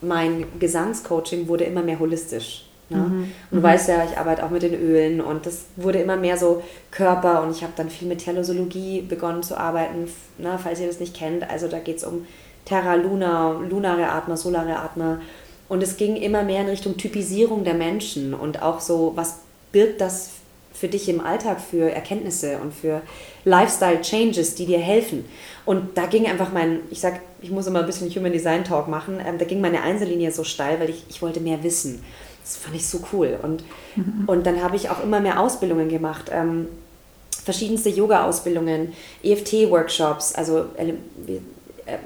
mein 0.00 0.46
Gesangscoaching 0.58 1.46
wurde 1.48 1.64
immer 1.64 1.82
mehr 1.82 1.98
holistisch. 1.98 2.64
Ne? 2.92 2.98
Mhm. 2.98 3.22
Und 3.22 3.32
du 3.50 3.56
mhm. 3.58 3.62
weißt 3.62 3.88
ja, 3.88 4.04
ich 4.04 4.18
arbeite 4.18 4.44
auch 4.44 4.50
mit 4.50 4.62
den 4.62 4.74
Ölen 4.74 5.20
und 5.20 5.46
das 5.46 5.64
wurde 5.76 5.98
immer 6.00 6.16
mehr 6.16 6.36
so 6.36 6.62
Körper 6.90 7.42
und 7.42 7.50
ich 7.50 7.62
habe 7.62 7.72
dann 7.76 7.90
viel 7.90 8.08
mit 8.08 8.24
Telosologie 8.24 9.02
begonnen 9.02 9.42
zu 9.42 9.56
arbeiten, 9.56 10.08
ne, 10.38 10.58
falls 10.62 10.80
ihr 10.80 10.86
das 10.86 11.00
nicht 11.00 11.16
kennt. 11.16 11.48
Also 11.50 11.68
da 11.68 11.78
geht 11.78 11.96
es 11.96 12.04
um 12.04 12.26
Terra 12.64 12.94
Luna, 12.94 13.60
lunare 13.68 14.08
Atmer, 14.08 14.36
solare 14.36 14.76
Atmer 14.76 15.20
und 15.68 15.82
es 15.82 15.96
ging 15.96 16.16
immer 16.16 16.42
mehr 16.42 16.60
in 16.60 16.68
Richtung 16.68 16.96
Typisierung 16.96 17.64
der 17.64 17.74
Menschen 17.74 18.34
und 18.34 18.62
auch 18.62 18.80
so, 18.80 19.12
was 19.14 19.40
birgt 19.72 20.00
das 20.00 20.30
für 20.74 20.88
dich 20.88 21.08
im 21.08 21.20
Alltag 21.20 21.60
für 21.60 21.90
Erkenntnisse 21.90 22.58
und 22.58 22.74
für 22.74 23.02
Lifestyle-Changes, 23.44 24.54
die 24.54 24.66
dir 24.66 24.78
helfen. 24.78 25.24
Und 25.64 25.96
da 25.96 26.06
ging 26.06 26.26
einfach 26.26 26.52
mein, 26.52 26.80
ich 26.90 27.00
sag, 27.00 27.20
ich 27.40 27.50
muss 27.50 27.66
immer 27.66 27.80
ein 27.80 27.86
bisschen 27.86 28.10
Human 28.10 28.32
Design 28.32 28.64
Talk 28.64 28.88
machen, 28.88 29.20
ähm, 29.24 29.38
da 29.38 29.44
ging 29.44 29.60
meine 29.60 29.82
Einzellinie 29.82 30.32
so 30.32 30.44
steil, 30.44 30.80
weil 30.80 30.90
ich, 30.90 31.04
ich 31.08 31.22
wollte 31.22 31.40
mehr 31.40 31.62
wissen. 31.62 32.02
Das 32.42 32.56
fand 32.56 32.74
ich 32.74 32.86
so 32.86 33.00
cool. 33.12 33.38
Und, 33.42 33.64
mhm. 33.96 34.24
und 34.26 34.46
dann 34.46 34.62
habe 34.62 34.76
ich 34.76 34.90
auch 34.90 35.02
immer 35.02 35.20
mehr 35.20 35.40
Ausbildungen 35.40 35.88
gemacht. 35.88 36.30
Ähm, 36.32 36.66
verschiedenste 37.44 37.88
Yoga-Ausbildungen, 37.88 38.92
EFT-Workshops, 39.22 40.34
also 40.34 40.66
äh, 40.76 40.94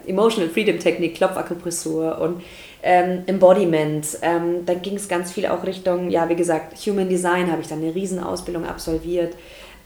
Emotional 0.06 0.48
Freedom 0.48 0.78
Technik, 0.78 1.16
Klopfakupressur 1.16 2.18
und 2.18 2.42
ähm, 2.82 3.24
Embodiment. 3.26 4.06
Ähm, 4.22 4.64
dann 4.64 4.80
ging 4.82 4.94
es 4.94 5.08
ganz 5.08 5.32
viel 5.32 5.46
auch 5.46 5.64
Richtung, 5.64 6.10
ja, 6.10 6.28
wie 6.28 6.36
gesagt, 6.36 6.76
Human 6.86 7.08
Design 7.08 7.50
habe 7.50 7.60
ich 7.60 7.68
dann 7.68 7.82
eine 7.82 7.94
Riesenausbildung 7.94 8.64
absolviert. 8.64 9.34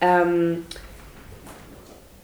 Ähm, 0.01 0.67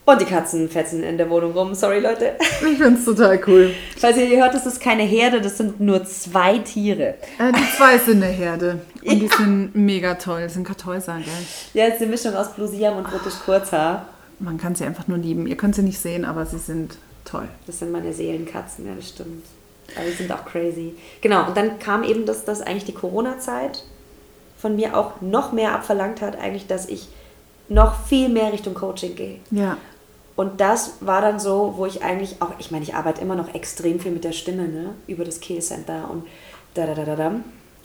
und 0.06 0.20
die 0.20 0.24
Katzen 0.24 0.68
fetzen 0.68 1.02
in 1.02 1.18
der 1.18 1.28
Wohnung 1.28 1.52
rum. 1.52 1.74
Sorry, 1.74 1.98
Leute. 1.98 2.36
Ich 2.40 2.78
finde 2.78 2.98
es 2.98 3.04
total 3.04 3.40
cool. 3.46 3.74
Falls 3.98 4.16
ihr 4.16 4.40
hört, 4.40 4.54
das 4.54 4.64
ist 4.64 4.80
keine 4.80 5.02
Herde, 5.02 5.40
das 5.40 5.58
sind 5.58 5.80
nur 5.80 6.04
zwei 6.04 6.58
Tiere. 6.58 7.14
Äh, 7.38 7.52
die 7.52 7.76
zwei 7.76 7.98
sind 7.98 8.22
eine 8.22 8.32
Herde. 8.32 8.80
Und 9.02 9.12
ja. 9.12 9.18
die 9.18 9.28
sind 9.28 9.74
mega 9.74 10.14
toll. 10.14 10.42
Das 10.42 10.54
sind 10.54 10.64
Kartäuser, 10.64 11.16
gell? 11.16 11.32
Ja, 11.74 11.86
es 11.86 11.94
ist 11.94 12.02
eine 12.02 12.10
Mischung 12.10 12.34
aus 12.36 12.52
Blusiam 12.52 12.96
und 12.96 13.08
britisch 13.08 13.34
Kurzhaar. 13.44 14.06
Man 14.38 14.58
kann 14.58 14.74
sie 14.74 14.84
einfach 14.84 15.08
nur 15.08 15.18
lieben. 15.18 15.46
Ihr 15.46 15.56
könnt 15.56 15.74
sie 15.74 15.82
nicht 15.82 15.98
sehen, 15.98 16.24
aber 16.24 16.46
sie 16.46 16.58
sind 16.58 16.96
toll. 17.24 17.48
Das 17.66 17.80
sind 17.80 17.90
meine 17.90 18.12
Seelenkatzen, 18.12 18.86
ja, 18.86 18.94
das 18.94 19.08
stimmt. 19.08 19.44
Aber 19.96 20.06
die 20.06 20.12
sind 20.12 20.30
auch 20.30 20.44
crazy. 20.44 20.94
Genau, 21.20 21.48
und 21.48 21.56
dann 21.56 21.78
kam 21.78 22.04
eben 22.04 22.26
das, 22.26 22.44
dass 22.44 22.60
eigentlich 22.60 22.84
die 22.84 22.94
Corona-Zeit 22.94 23.82
von 24.56 24.76
mir 24.76 24.96
auch 24.96 25.20
noch 25.20 25.52
mehr 25.52 25.72
abverlangt 25.72 26.20
hat, 26.20 26.38
eigentlich, 26.38 26.66
dass 26.66 26.88
ich 26.88 27.08
noch 27.68 28.06
viel 28.06 28.28
mehr 28.28 28.52
Richtung 28.52 28.74
Coaching 28.74 29.16
gehe. 29.16 29.38
Ja. 29.50 29.76
Und 30.36 30.60
das 30.60 30.92
war 31.00 31.22
dann 31.22 31.40
so, 31.40 31.74
wo 31.76 31.86
ich 31.86 32.02
eigentlich 32.02 32.42
auch, 32.42 32.50
ich 32.58 32.70
meine, 32.70 32.84
ich 32.84 32.94
arbeite 32.94 33.22
immer 33.22 33.34
noch 33.34 33.54
extrem 33.54 33.98
viel 33.98 34.12
mit 34.12 34.22
der 34.22 34.32
Stimme, 34.32 34.68
ne? 34.68 34.94
Über 35.06 35.24
das 35.24 35.40
Kehl 35.40 35.62
Center 35.62 36.10
und 36.10 36.26
da 36.74 36.86
da 36.86 36.94
da 36.94 37.04
da 37.04 37.16
da. 37.16 37.32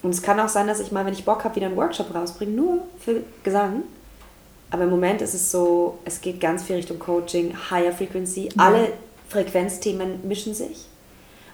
Und 0.04 0.10
es 0.10 0.22
kann 0.22 0.40
auch 0.40 0.50
sein, 0.50 0.68
dass 0.68 0.80
ich 0.80 0.92
mal, 0.92 1.06
wenn 1.06 1.14
ich 1.14 1.26
Bock 1.26 1.44
habe, 1.44 1.56
wieder 1.56 1.68
einen 1.68 1.78
Workshop 1.78 2.14
rausbringe, 2.14 2.52
nur 2.52 2.80
für 3.00 3.24
Gesang. 3.44 3.84
Aber 4.70 4.84
im 4.84 4.90
Moment 4.90 5.22
ist 5.22 5.34
es 5.34 5.52
so, 5.52 6.00
es 6.06 6.22
geht 6.22 6.40
ganz 6.42 6.64
viel 6.64 6.78
Richtung 6.78 7.00
Coaching, 7.00 7.54
Higher 7.70 7.94
Frequency. 7.94 8.50
Ja. 8.56 8.66
Alle 8.66 8.94
Frequenzthemen 9.30 10.28
mischen 10.28 10.54
sich. 10.54 10.88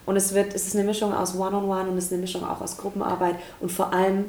Und 0.05 0.15
es, 0.15 0.33
wird, 0.33 0.53
es 0.55 0.67
ist 0.67 0.75
eine 0.75 0.85
Mischung 0.85 1.13
aus 1.13 1.35
One-on-One 1.35 1.81
-on 1.81 1.85
-one 1.85 1.89
und 1.89 1.97
es 1.97 2.05
ist 2.05 2.13
eine 2.13 2.21
Mischung 2.21 2.43
auch 2.43 2.61
aus 2.61 2.77
Gruppenarbeit 2.77 3.35
und 3.59 3.71
vor 3.71 3.91
allem 3.91 4.25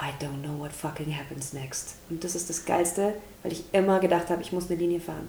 I 0.00 0.24
don't 0.24 0.42
know 0.42 0.58
what 0.58 0.72
fucking 0.72 1.14
happens 1.14 1.52
next. 1.52 1.96
Und 2.08 2.24
das 2.24 2.34
ist 2.34 2.48
das 2.48 2.64
Geilste, 2.64 3.14
weil 3.42 3.52
ich 3.52 3.64
immer 3.72 3.98
gedacht 3.98 4.30
habe, 4.30 4.40
ich 4.40 4.52
muss 4.52 4.70
eine 4.70 4.78
Linie 4.78 5.00
fahren. 5.00 5.28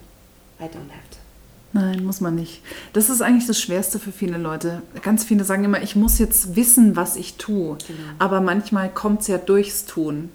I 0.59 0.63
don't 0.63 0.91
have 0.91 1.09
to. 1.11 1.19
Nein, 1.71 2.03
muss 2.03 2.19
man 2.19 2.35
nicht. 2.35 2.61
Das 2.93 3.09
ist 3.09 3.21
eigentlich 3.21 3.45
das 3.45 3.61
Schwerste 3.61 3.99
für 3.99 4.11
viele 4.11 4.37
Leute. 4.37 4.81
Ganz 5.03 5.23
viele 5.23 5.43
sagen 5.43 5.63
immer, 5.63 5.81
ich 5.83 5.95
muss 5.95 6.17
jetzt 6.17 6.55
wissen, 6.55 6.95
was 6.95 7.15
ich 7.15 7.35
tue. 7.35 7.77
Genau. 7.87 7.99
Aber 8.17 8.41
manchmal 8.41 8.89
kommt 8.89 9.21
es 9.21 9.27
ja 9.27 9.37
durchs 9.37 9.85
Tun, 9.85 10.29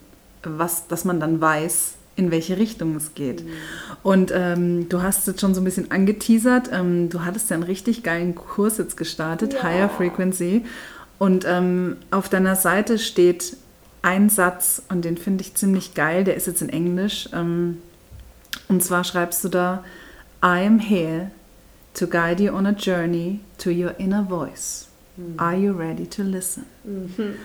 was, 0.45 0.87
dass 0.87 1.05
man 1.05 1.19
dann 1.19 1.41
weiß, 1.41 1.95
in 2.17 2.31
welche 2.31 2.57
Richtung 2.57 2.95
es 2.95 3.15
geht. 3.15 3.45
Mhm. 3.45 3.51
Und 4.05 4.33
ähm, 4.33 4.89
du 4.89 5.03
hast 5.03 5.27
es 5.27 5.41
schon 5.41 5.55
so 5.55 5.61
ein 5.61 5.65
bisschen 5.65 5.91
angeteasert. 5.91 6.71
Ähm, 6.73 7.11
du 7.11 7.25
hattest 7.25 7.51
ja 7.51 7.55
einen 7.55 7.65
richtig 7.65 8.05
geilen 8.05 8.37
Kurs 8.37 8.79
jetzt 8.79 8.97
gestartet, 8.97 9.55
ja. 9.55 9.63
Higher 9.65 9.89
Frequency. 9.89 10.65
Und 11.19 11.45
ähm, 11.49 11.97
auf 12.13 12.29
deiner 12.29 12.55
Seite 12.55 13.01
steht 13.01 13.57
ein 14.03 14.29
Satz 14.29 14.83
und 14.89 15.05
den 15.05 15.17
finde 15.17 15.43
ich 15.43 15.55
ziemlich 15.55 15.95
geil. 15.95 16.23
Der 16.23 16.37
ist 16.37 16.47
jetzt 16.47 16.63
in 16.63 16.69
Englisch. 16.69 17.29
Ähm, 17.33 17.79
und 18.69 18.85
zwar 18.85 19.03
schreibst 19.03 19.43
du 19.43 19.49
da, 19.49 19.83
I 20.45 20.61
am 20.61 20.79
here 20.79 21.31
to 21.95 22.07
guide 22.07 22.39
you 22.39 22.55
on 22.55 22.67
a 22.67 22.73
journey 22.73 23.41
to 23.59 23.71
your 23.71 23.95
inner 23.99 24.23
voice. 24.23 24.89
Mhm. 25.19 25.41
Are 25.41 25.57
you 25.57 25.73
ready 25.73 26.07
to 26.07 26.23
listen? 26.23 26.67
Mhm. 26.85 27.37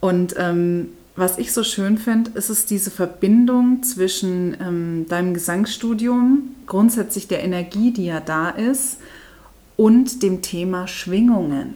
Und 0.00 0.34
ähm, 0.38 0.88
was 1.16 1.36
ich 1.36 1.52
so 1.52 1.62
schön 1.62 1.98
finde, 1.98 2.30
ist 2.34 2.48
es 2.48 2.64
diese 2.64 2.90
Verbindung 2.90 3.82
zwischen 3.82 4.56
ähm, 4.58 5.06
deinem 5.08 5.34
Gesangsstudium, 5.34 6.54
grundsätzlich 6.66 7.28
der 7.28 7.42
Energie, 7.42 7.90
die 7.90 8.06
ja 8.06 8.20
da 8.20 8.48
ist, 8.48 8.96
und 9.76 10.22
dem 10.22 10.40
Thema 10.40 10.88
Schwingungen. 10.88 11.74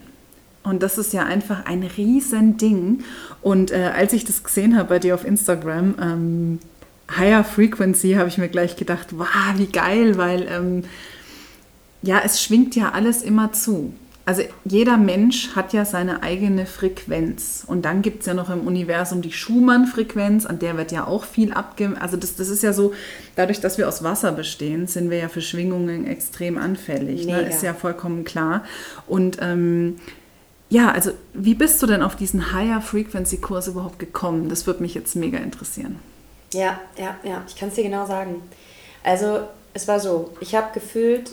Und 0.63 0.81
das 0.81 0.97
ist 0.97 1.13
ja 1.13 1.25
einfach 1.25 1.65
ein 1.65 1.83
Riesending. 1.83 3.03
Und 3.43 3.69
äh, 3.69 3.91
als 3.95 4.13
ich 4.13 4.25
das 4.25 4.43
gesehen 4.43 4.75
habe 4.75 4.89
bei 4.89 4.99
dir 4.99 5.13
auf 5.13 5.23
Instagram, 5.23 5.93
ähm, 6.01 6.59
Higher 7.15 7.43
Frequency, 7.43 8.13
habe 8.13 8.29
ich 8.29 8.37
mir 8.37 8.49
gleich 8.49 8.75
gedacht, 8.75 9.09
wow, 9.11 9.27
wie 9.57 9.67
geil, 9.67 10.17
weil 10.17 10.47
ähm, 10.49 10.83
ja, 12.01 12.21
es 12.23 12.41
schwingt 12.41 12.75
ja 12.75 12.91
alles 12.91 13.21
immer 13.21 13.51
zu. 13.53 13.93
Also 14.27 14.41
jeder 14.63 14.97
Mensch 14.97 15.55
hat 15.55 15.71
ja 15.71 15.85
seine 15.85 16.23
eigene 16.23 16.65
Frequenz. 16.65 17.63
Und 17.65 17.85
dann 17.85 18.01
gibt 18.01 18.21
es 18.21 18.25
ja 18.25 18.33
noch 18.33 18.49
im 18.49 18.61
Universum 18.61 19.21
die 19.21 19.31
Schumann-Frequenz, 19.31 20.47
an 20.47 20.57
der 20.57 20.77
wird 20.77 20.91
ja 20.91 21.05
auch 21.05 21.25
viel 21.25 21.53
abge... 21.53 21.93
Also 21.99 22.17
das, 22.17 22.35
das 22.35 22.49
ist 22.49 22.63
ja 22.63 22.73
so, 22.73 22.93
dadurch, 23.35 23.61
dass 23.61 23.77
wir 23.77 23.87
aus 23.87 24.03
Wasser 24.03 24.31
bestehen, 24.31 24.87
sind 24.87 25.11
wir 25.11 25.19
ja 25.19 25.29
für 25.29 25.41
Schwingungen 25.41 26.07
extrem 26.07 26.57
anfällig. 26.57 27.27
Ne? 27.27 27.41
Ist 27.41 27.61
ja 27.61 27.75
vollkommen 27.75 28.23
klar. 28.23 28.63
Und 29.05 29.37
ähm, 29.41 29.97
ja, 30.69 30.91
also 30.91 31.11
wie 31.35 31.53
bist 31.53 31.83
du 31.83 31.85
denn 31.85 32.01
auf 32.01 32.15
diesen 32.15 32.51
Higher-Frequency-Kurs 32.51 33.67
überhaupt 33.67 33.99
gekommen? 33.99 34.49
Das 34.49 34.65
würde 34.65 34.81
mich 34.81 34.95
jetzt 34.95 35.15
mega 35.15 35.37
interessieren. 35.37 35.99
Ja, 36.55 36.79
ja, 36.97 37.15
ja, 37.23 37.43
ich 37.47 37.55
kann 37.55 37.69
es 37.69 37.75
dir 37.75 37.83
genau 37.83 38.05
sagen. 38.05 38.41
Also 39.03 39.41
es 39.73 39.87
war 39.87 39.99
so, 39.99 40.31
ich 40.39 40.55
habe 40.55 40.67
gefühlt 40.73 41.31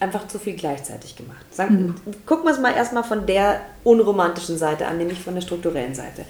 einfach 0.00 0.28
zu 0.28 0.38
viel 0.38 0.54
gleichzeitig 0.54 1.16
gemacht. 1.16 1.46
Sagen, 1.50 1.94
mhm. 2.04 2.26
Gucken 2.26 2.44
wir 2.44 2.52
es 2.52 2.60
mal 2.60 2.74
erstmal 2.74 3.04
von 3.04 3.26
der 3.26 3.60
unromantischen 3.84 4.58
Seite 4.58 4.86
an, 4.86 4.98
nämlich 4.98 5.20
von 5.20 5.34
der 5.34 5.42
strukturellen 5.42 5.94
Seite. 5.94 6.24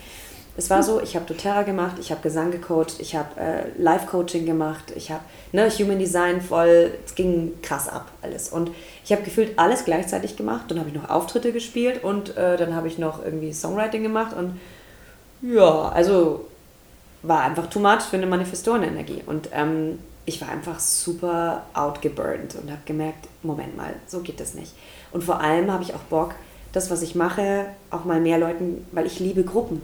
Es 0.59 0.71
war 0.71 0.83
so, 0.83 1.03
ich 1.03 1.15
habe 1.17 1.27
doTERRA 1.27 1.65
gemacht, 1.65 1.97
ich 2.01 2.11
habe 2.11 2.23
Gesang 2.23 2.51
gecoacht, 2.51 2.99
ich 2.99 3.15
habe 3.15 3.39
äh, 3.39 3.65
Live-Coaching 3.77 4.47
gemacht, 4.47 4.85
ich 4.95 5.11
habe 5.11 5.23
ne, 5.53 5.69
Human 5.69 5.99
Design 5.99 6.41
voll, 6.41 6.93
es 7.05 7.15
ging 7.15 7.61
krass 7.61 7.89
ab 7.89 8.11
alles. 8.23 8.49
Und 8.49 8.71
ich 9.05 9.13
habe 9.13 9.23
gefühlt 9.23 9.59
alles 9.59 9.85
gleichzeitig 9.85 10.37
gemacht. 10.37 10.71
Dann 10.71 10.79
habe 10.79 10.89
ich 10.89 10.95
noch 10.95 11.11
Auftritte 11.11 11.53
gespielt 11.53 12.03
und 12.03 12.37
äh, 12.39 12.57
dann 12.57 12.75
habe 12.75 12.89
ich 12.89 12.97
noch 12.97 13.23
irgendwie 13.23 13.53
Songwriting 13.53 14.03
gemacht 14.03 14.35
und 14.35 14.59
ja, 15.43 15.91
also 15.91 16.47
war 17.27 17.43
einfach 17.43 17.69
too 17.69 17.81
much 17.81 18.03
für 18.03 18.17
eine 18.17 18.27
Manifestorenenergie. 18.27 19.23
Und 19.27 19.49
ähm, 19.53 19.99
ich 20.25 20.41
war 20.41 20.49
einfach 20.49 20.81
super 20.81 21.65
outgeburnt 21.75 22.57
und 22.57 22.71
habe 22.71 22.81
gemerkt, 22.85 23.29
Moment 23.43 23.77
mal, 23.77 23.95
so 24.07 24.21
geht 24.21 24.41
das 24.41 24.55
nicht. 24.55 24.73
Und 25.13 25.25
vor 25.25 25.41
allem 25.41 25.73
habe 25.73 25.83
ich 25.83 25.95
auch 25.95 26.01
Bock, 26.01 26.35
das, 26.73 26.91
was 26.91 27.03
ich 27.03 27.15
mache, 27.15 27.67
auch 27.91 28.05
mal 28.05 28.21
mehr 28.21 28.39
Leuten, 28.39 28.87
weil 28.93 29.07
ich 29.07 29.21
liebe 29.21 29.45
Gruppen. 29.45 29.81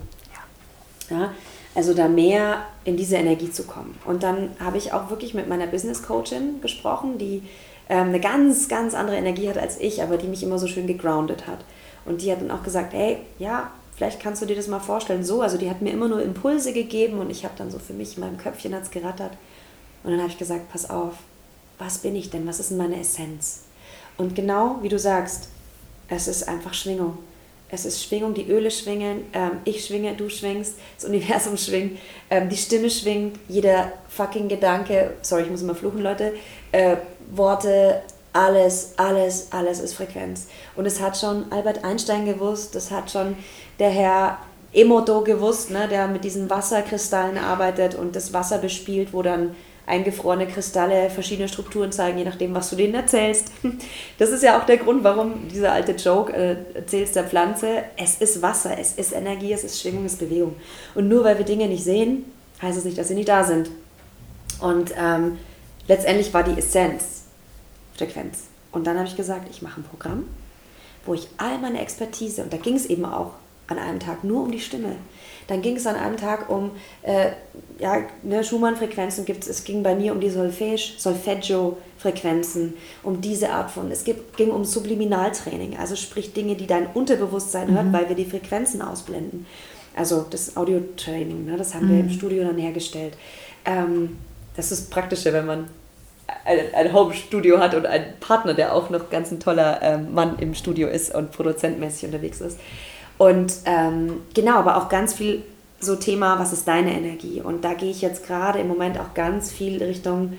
Ja. 1.11 1.17
ja 1.17 1.31
also 1.75 1.95
da 1.95 2.09
mehr 2.09 2.67
in 2.85 2.97
diese 2.97 3.17
Energie 3.17 3.51
zu 3.51 3.65
kommen. 3.65 3.99
Und 4.05 4.23
dann 4.23 4.51
habe 4.61 4.77
ich 4.77 4.93
auch 4.93 5.11
wirklich 5.11 5.35
mit 5.35 5.49
meiner 5.49 5.67
Business 5.67 6.03
Coachin 6.03 6.61
gesprochen, 6.61 7.19
die 7.19 7.43
ähm, 7.89 8.09
eine 8.09 8.21
ganz, 8.21 8.69
ganz 8.69 8.95
andere 8.95 9.17
Energie 9.17 9.49
hat 9.49 9.59
als 9.59 9.81
ich, 9.81 10.03
aber 10.03 10.19
die 10.19 10.29
mich 10.29 10.43
immer 10.43 10.59
so 10.59 10.67
schön 10.67 10.87
gegroundet 10.87 11.47
hat. 11.47 11.65
Und 12.05 12.21
die 12.21 12.31
hat 12.31 12.41
dann 12.41 12.51
auch 12.51 12.63
gesagt, 12.63 12.93
hey, 12.93 13.19
ja, 13.39 13.71
vielleicht 14.03 14.21
kannst 14.21 14.43
du 14.43 14.47
dir 14.47 14.57
das 14.57 14.67
mal 14.67 14.81
vorstellen, 14.81 15.23
so. 15.23 15.43
Also 15.43 15.57
die 15.57 15.71
hat 15.71 15.81
mir 15.81 15.93
immer 15.93 16.09
nur 16.09 16.21
Impulse 16.21 16.73
gegeben 16.73 17.21
und 17.21 17.31
ich 17.31 17.45
habe 17.45 17.55
dann 17.57 17.71
so 17.71 17.79
für 17.79 17.93
mich 17.93 18.17
in 18.17 18.25
meinem 18.25 18.37
Köpfchen 18.37 18.75
hat 18.75 18.91
gerattert. 18.91 19.31
Und 20.03 20.11
dann 20.11 20.19
habe 20.19 20.29
ich 20.29 20.39
gesagt, 20.39 20.73
pass 20.73 20.91
auf, 20.91 21.15
was 21.79 21.99
bin 21.99 22.17
ich 22.17 22.29
denn? 22.29 22.45
Was 22.49 22.59
ist 22.59 22.71
denn 22.71 22.79
meine 22.79 22.99
Essenz? 22.99 23.61
Und 24.17 24.35
genau 24.35 24.79
wie 24.83 24.89
du 24.89 24.99
sagst, 24.99 25.51
es 26.09 26.27
ist 26.27 26.49
einfach 26.49 26.75
Schwingung. 26.75 27.17
Es 27.69 27.85
ist 27.85 28.03
Schwingung, 28.03 28.35
die 28.35 28.51
Öle 28.51 28.73
schwingen, 28.73 29.25
ähm, 29.35 29.61
ich 29.65 29.87
schwinge, 29.87 30.15
du 30.17 30.29
schwingst, 30.29 30.75
das 30.97 31.09
Universum 31.09 31.57
schwingt, 31.57 31.97
ähm, 32.29 32.49
die 32.49 32.57
Stimme 32.57 32.91
schwingt, 32.91 33.39
jeder 33.49 33.93
fucking 34.09 34.49
Gedanke, 34.49 35.15
sorry, 35.23 35.43
ich 35.45 35.51
muss 35.51 35.63
immer 35.63 35.77
fluchen, 35.77 36.03
Leute, 36.03 36.35
äh, 36.73 36.97
Worte, 37.31 38.03
alles, 38.33 38.95
alles, 38.97 39.49
alles 39.53 39.81
ist 39.81 39.95
Frequenz. 39.95 40.49
Und 40.75 40.87
es 40.87 41.01
hat 41.01 41.17
schon 41.19 41.51
Albert 41.53 41.85
Einstein 41.85 42.25
gewusst, 42.25 42.75
das 42.75 42.91
hat 42.91 43.11
schon 43.11 43.37
der 43.79 43.91
Herr 43.91 44.39
Emoto 44.73 45.23
gewusst, 45.23 45.71
ne, 45.71 45.87
der 45.89 46.09
mit 46.09 46.25
diesen 46.25 46.49
Wasserkristallen 46.49 47.39
arbeitet 47.39 47.95
und 47.95 48.17
das 48.17 48.33
Wasser 48.33 48.59
bespielt, 48.59 49.13
wo 49.13 49.23
dann 49.23 49.55
eingefrorene 49.87 50.47
Kristalle 50.47 51.11
verschiedene 51.11 51.49
Strukturen 51.49 51.93
zeigen, 51.93 52.19
je 52.19 52.25
nachdem, 52.25 52.55
was 52.55 52.71
du 52.71 52.77
denen 52.77 52.95
erzählst. 52.95 53.51
Das 54.19 54.31
ist 54.31 54.43
ja 54.43 54.59
auch 54.59 54.65
der 54.65 54.77
Grund, 54.77 55.03
warum 55.03 55.49
dieser 55.49 55.73
alte 55.73 55.93
Joke, 55.93 56.33
äh, 56.33 56.57
erzählst 56.75 57.17
der 57.17 57.25
Pflanze, 57.25 57.83
es 57.97 58.17
ist 58.17 58.41
Wasser, 58.41 58.79
es 58.79 58.93
ist 58.93 59.13
Energie, 59.13 59.53
es 59.53 59.65
ist 59.65 59.81
Schwingung, 59.81 60.05
es 60.05 60.13
ist 60.13 60.21
Bewegung. 60.21 60.55
Und 60.95 61.09
nur 61.09 61.25
weil 61.25 61.39
wir 61.39 61.45
Dinge 61.45 61.67
nicht 61.67 61.83
sehen, 61.83 62.25
heißt 62.61 62.79
es 62.79 62.85
nicht, 62.85 62.97
dass 62.97 63.09
sie 63.09 63.15
nicht 63.15 63.29
da 63.29 63.43
sind. 63.43 63.71
Und 64.61 64.95
ähm, 64.97 65.39
letztendlich 65.89 66.33
war 66.33 66.45
die 66.45 66.57
Essenz 66.57 67.25
Frequenz. 67.97 68.45
Und 68.71 68.87
dann 68.87 68.97
habe 68.97 69.09
ich 69.09 69.17
gesagt, 69.17 69.49
ich 69.51 69.63
mache 69.63 69.81
ein 69.81 69.85
Programm, 69.85 70.29
wo 71.05 71.15
ich 71.15 71.29
all 71.37 71.59
meine 71.59 71.81
Expertise, 71.81 72.43
und 72.43 72.53
da 72.53 72.57
ging 72.57 72.77
es 72.77 72.87
eben 72.87 73.05
auch 73.05 73.33
an 73.73 73.79
einem 73.79 74.01
Tag 74.01 74.25
nur 74.25 74.43
um 74.43 74.51
die 74.51 74.61
Stimme. 74.61 74.97
Dann 75.49 75.61
ging 75.61 75.77
es 75.77 75.87
an 75.87 75.97
einem 75.97 76.17
Tag 76.17 76.49
um 76.49 76.71
äh, 77.03 77.33
ja, 77.79 77.99
ne, 78.23 78.45
Schumann-Frequenzen 78.45 79.27
es. 79.27 79.65
ging 79.65 79.83
bei 79.83 79.95
mir 79.95 80.13
um 80.13 80.21
die 80.21 80.31
Solfege, 80.31 80.81
Solfeggio-Frequenzen, 80.97 82.75
um 83.03 83.21
diese 83.21 83.51
Art 83.51 83.71
von. 83.71 83.91
Es 83.91 84.05
ging 84.05 84.51
um 84.51 84.65
Subliminaltraining, 84.65 85.77
also 85.77 85.97
sprich 85.97 86.33
Dinge, 86.33 86.55
die 86.55 86.67
dein 86.67 86.87
Unterbewusstsein 86.87 87.71
mhm. 87.71 87.75
hört, 87.75 87.93
weil 87.93 88.09
wir 88.09 88.17
die 88.17 88.25
Frequenzen 88.25 88.83
ausblenden. 88.83 89.47
Also 89.97 90.25
das 90.31 90.57
Audio-Training, 90.57 91.47
ne, 91.47 91.57
das 91.57 91.75
haben 91.75 91.87
mhm. 91.87 91.91
wir 91.91 92.01
im 92.01 92.07
mhm. 92.07 92.13
Studio 92.13 92.45
dann 92.45 92.59
hergestellt. 92.59 93.15
Ähm, 93.65 94.17
das 94.57 94.71
ist 94.71 94.91
praktischer, 94.91 95.33
wenn 95.33 95.47
man 95.47 95.69
ein, 96.45 96.59
ein 96.75 96.93
Home-Studio 96.93 97.59
hat 97.59 97.75
und 97.75 97.87
einen 97.87 98.19
Partner, 98.21 98.55
der 98.55 98.75
auch 98.75 98.91
noch 98.91 99.11
ganz 99.11 99.31
ein 99.31 99.41
toller 99.41 99.81
ähm, 99.83 100.15
Mann 100.15 100.39
im 100.39 100.55
Studio 100.55 100.89
ist 100.89 101.15
und 101.15 101.33
produzentmäßig 101.33 102.07
unterwegs 102.07 102.41
ist. 102.41 102.59
Und 103.23 103.55
ähm, 103.67 104.23
genau, 104.35 104.57
aber 104.57 104.77
auch 104.77 104.89
ganz 104.89 105.15
viel 105.15 105.45
so 105.79 105.95
Thema, 105.95 106.41
was 106.41 106.53
ist 106.53 106.67
deine 106.67 106.93
Energie? 106.93 107.41
Und 107.41 107.65
da 107.65 107.75
gehe 107.75 107.93
ich 107.93 108.03
jetzt 108.03 108.27
gerade 108.27 108.59
im 108.59 108.67
Moment 108.67 108.99
auch 108.99 109.15
ganz 109.15 109.53
viel 109.53 109.81
Richtung 109.81 110.37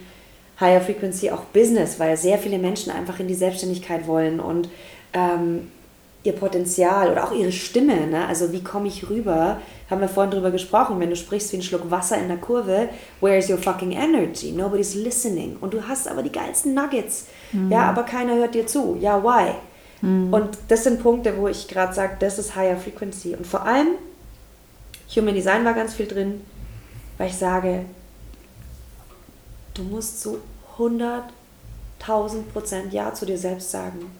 Higher 0.59 0.81
Frequency, 0.81 1.31
auch 1.31 1.43
Business, 1.53 1.97
weil 1.97 2.17
sehr 2.17 2.37
viele 2.37 2.57
Menschen 2.57 2.91
einfach 2.91 3.21
in 3.21 3.29
die 3.29 3.35
Selbstständigkeit 3.35 4.05
wollen 4.05 4.41
und 4.41 4.67
ähm, 5.13 5.71
ihr 6.23 6.33
Potenzial 6.33 7.09
oder 7.09 7.23
auch 7.23 7.31
ihre 7.31 7.53
Stimme, 7.53 8.05
ne? 8.05 8.27
also 8.27 8.51
wie 8.51 8.61
komme 8.61 8.89
ich 8.89 9.09
rüber, 9.09 9.61
haben 9.89 10.01
wir 10.01 10.09
vorhin 10.09 10.31
drüber 10.31 10.51
gesprochen, 10.51 10.99
wenn 10.99 11.09
du 11.09 11.15
sprichst 11.15 11.53
wie 11.53 11.57
ein 11.57 11.63
Schluck 11.63 11.89
Wasser 11.89 12.17
in 12.17 12.27
der 12.27 12.37
Kurve, 12.37 12.89
where 13.21 13.37
is 13.37 13.49
your 13.49 13.59
fucking 13.59 13.93
energy? 13.93 14.51
Nobody's 14.51 14.93
listening. 14.93 15.55
Und 15.61 15.73
du 15.73 15.87
hast 15.87 16.09
aber 16.09 16.21
die 16.21 16.33
geilsten 16.33 16.73
Nuggets, 16.73 17.27
mhm. 17.53 17.71
ja, 17.71 17.83
aber 17.83 18.03
keiner 18.03 18.35
hört 18.35 18.55
dir 18.55 18.67
zu. 18.67 18.97
Ja, 18.99 19.23
why? 19.23 19.53
Mhm. 20.03 20.33
Und 20.33 20.57
das 20.67 20.83
sind 20.83 21.01
Punkte, 21.01 21.37
wo 21.37 21.47
ich 21.47 21.67
gerade 21.67 21.93
sage, 21.93 22.17
das 22.19 22.37
ist 22.37 22.55
Higher 22.55 22.77
Frequency. 22.77 23.35
Und 23.35 23.47
vor 23.47 23.65
allem, 23.65 23.95
Human 25.15 25.33
Design 25.33 25.63
war 25.63 25.73
ganz 25.73 25.93
viel 25.93 26.07
drin, 26.07 26.41
weil 27.17 27.29
ich 27.29 27.37
sage, 27.37 27.85
du 29.73 29.83
musst 29.83 30.21
zu 30.21 30.39
100.000 30.77 32.43
Prozent 32.51 32.91
Ja 32.91 33.13
zu 33.13 33.25
dir 33.25 33.37
selbst 33.37 33.71
sagen. 33.71 34.11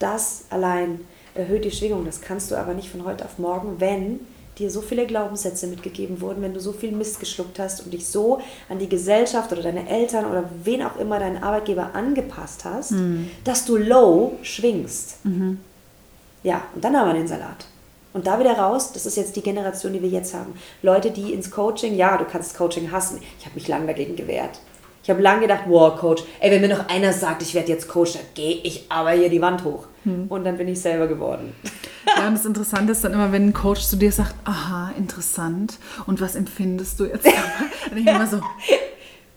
Das 0.00 0.46
allein 0.50 1.00
erhöht 1.34 1.64
die 1.64 1.70
Schwingung. 1.70 2.04
Das 2.04 2.20
kannst 2.20 2.50
du 2.50 2.56
aber 2.56 2.74
nicht 2.74 2.90
von 2.90 3.04
heute 3.04 3.24
auf 3.24 3.38
morgen, 3.38 3.78
wenn 3.78 4.20
dir 4.60 4.70
so 4.70 4.80
viele 4.80 5.06
Glaubenssätze 5.06 5.66
mitgegeben 5.66 6.20
wurden, 6.20 6.42
wenn 6.42 6.54
du 6.54 6.60
so 6.60 6.72
viel 6.72 6.92
Mist 6.92 7.18
geschluckt 7.18 7.58
hast 7.58 7.82
und 7.82 7.92
dich 7.92 8.06
so 8.06 8.40
an 8.68 8.78
die 8.78 8.88
Gesellschaft 8.88 9.50
oder 9.52 9.62
deine 9.62 9.88
Eltern 9.88 10.26
oder 10.26 10.48
wen 10.64 10.82
auch 10.82 10.96
immer 10.96 11.18
deinen 11.18 11.42
Arbeitgeber 11.42 11.94
angepasst 11.94 12.64
hast, 12.64 12.92
mhm. 12.92 13.30
dass 13.44 13.64
du 13.64 13.76
low 13.76 14.38
schwingst. 14.42 15.24
Mhm. 15.24 15.58
Ja, 16.42 16.62
und 16.74 16.84
dann 16.84 16.96
haben 16.96 17.08
wir 17.08 17.14
den 17.14 17.28
Salat. 17.28 17.66
Und 18.12 18.26
da 18.26 18.40
wieder 18.40 18.58
raus, 18.58 18.92
das 18.92 19.06
ist 19.06 19.16
jetzt 19.16 19.36
die 19.36 19.42
Generation, 19.42 19.92
die 19.92 20.02
wir 20.02 20.08
jetzt 20.08 20.34
haben. 20.34 20.54
Leute, 20.82 21.10
die 21.10 21.32
ins 21.32 21.50
Coaching, 21.50 21.94
ja, 21.94 22.16
du 22.16 22.24
kannst 22.24 22.56
Coaching 22.56 22.90
hassen. 22.90 23.20
Ich 23.38 23.46
habe 23.46 23.54
mich 23.54 23.68
lange 23.68 23.86
dagegen 23.86 24.16
gewehrt. 24.16 24.58
Ich 25.02 25.10
habe 25.10 25.22
lange 25.22 25.42
gedacht, 25.42 25.62
wow, 25.66 25.98
Coach, 25.98 26.22
ey, 26.40 26.50
wenn 26.50 26.60
mir 26.60 26.68
noch 26.68 26.88
einer 26.88 27.12
sagt, 27.12 27.42
ich 27.42 27.54
werde 27.54 27.68
jetzt 27.68 27.88
Coach, 27.88 28.12
dann 28.12 28.22
gehe 28.34 28.56
ich 28.62 28.84
aber 28.90 29.12
hier 29.12 29.30
die 29.30 29.40
Wand 29.40 29.64
hoch. 29.64 29.86
Hm. 30.04 30.26
Und 30.28 30.44
dann 30.44 30.58
bin 30.58 30.68
ich 30.68 30.80
selber 30.80 31.06
geworden. 31.06 31.52
Ja, 32.16 32.28
und 32.28 32.34
das 32.34 32.44
Interessante 32.44 32.92
ist 32.92 33.04
dann 33.04 33.12
immer, 33.12 33.32
wenn 33.32 33.48
ein 33.48 33.52
Coach 33.52 33.82
zu 33.82 33.96
dir 33.96 34.12
sagt, 34.12 34.34
aha, 34.44 34.92
interessant, 34.96 35.78
und 36.06 36.20
was 36.20 36.34
empfindest 36.34 37.00
du 37.00 37.04
jetzt? 37.04 37.26
Dann 37.86 37.94
denke 37.94 38.10
ich 38.10 38.16
immer 38.16 38.26
so, 38.26 38.40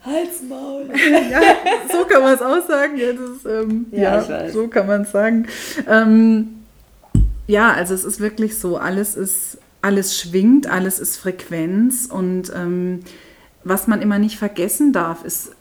Halsmaul. 0.04 0.90
ja, 1.32 1.42
so 1.92 2.06
kann 2.06 2.22
man 2.22 2.34
es 2.34 2.42
auch 2.42 2.68
sagen. 2.68 2.98
Ja, 2.98 3.14
das, 3.14 3.46
ähm, 3.52 3.86
ja, 3.92 4.22
ja 4.22 4.50
so 4.50 4.68
kann 4.68 4.88
man 4.88 5.04
es 5.04 5.12
sagen. 5.12 5.48
Ähm, 5.88 6.64
ja, 7.48 7.72
also 7.72 7.94
es 7.94 8.04
ist 8.04 8.20
wirklich 8.20 8.58
so, 8.58 8.78
alles 8.78 9.16
ist, 9.16 9.58
alles 9.82 10.20
schwingt, 10.20 10.68
alles 10.68 11.00
ist 11.00 11.18
Frequenz 11.18 12.06
und 12.06 12.52
ähm, 12.56 13.02
was 13.64 13.88
man 13.88 14.02
immer 14.02 14.20
nicht 14.20 14.38
vergessen 14.38 14.94
darf, 14.94 15.24
ist, 15.24 15.52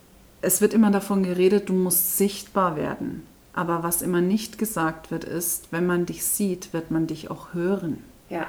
es 0.40 0.60
wird 0.60 0.74
immer 0.74 0.90
davon 0.90 1.22
geredet, 1.22 1.68
du 1.68 1.72
musst 1.72 2.16
sichtbar 2.18 2.76
werden. 2.76 3.22
Aber 3.54 3.82
was 3.82 4.02
immer 4.02 4.20
nicht 4.20 4.58
gesagt 4.58 5.10
wird, 5.10 5.24
ist, 5.24 5.68
wenn 5.70 5.86
man 5.86 6.06
dich 6.06 6.24
sieht, 6.24 6.72
wird 6.72 6.90
man 6.90 7.06
dich 7.06 7.30
auch 7.30 7.54
hören. 7.54 8.02
Ja. 8.28 8.46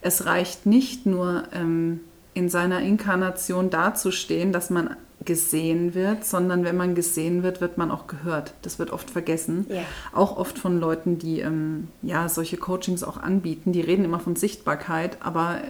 Es 0.00 0.26
reicht 0.26 0.64
nicht 0.64 1.06
nur 1.06 1.44
ähm, 1.52 2.00
in 2.34 2.48
seiner 2.48 2.80
Inkarnation 2.80 3.68
dazustehen, 3.68 4.52
dass 4.52 4.70
man 4.70 4.96
gesehen 5.24 5.94
wird, 5.94 6.24
sondern 6.24 6.64
wenn 6.64 6.76
man 6.76 6.94
gesehen 6.94 7.42
wird, 7.42 7.60
wird 7.60 7.76
man 7.76 7.90
auch 7.90 8.06
gehört. 8.06 8.54
Das 8.62 8.78
wird 8.78 8.92
oft 8.92 9.10
vergessen. 9.10 9.66
Ja. 9.68 9.82
Auch 10.12 10.36
oft 10.36 10.56
von 10.56 10.78
Leuten, 10.78 11.18
die 11.18 11.40
ähm, 11.40 11.88
ja 12.02 12.28
solche 12.28 12.56
Coachings 12.56 13.02
auch 13.02 13.16
anbieten. 13.16 13.72
Die 13.72 13.80
reden 13.80 14.04
immer 14.04 14.20
von 14.20 14.36
Sichtbarkeit, 14.36 15.18
aber 15.20 15.60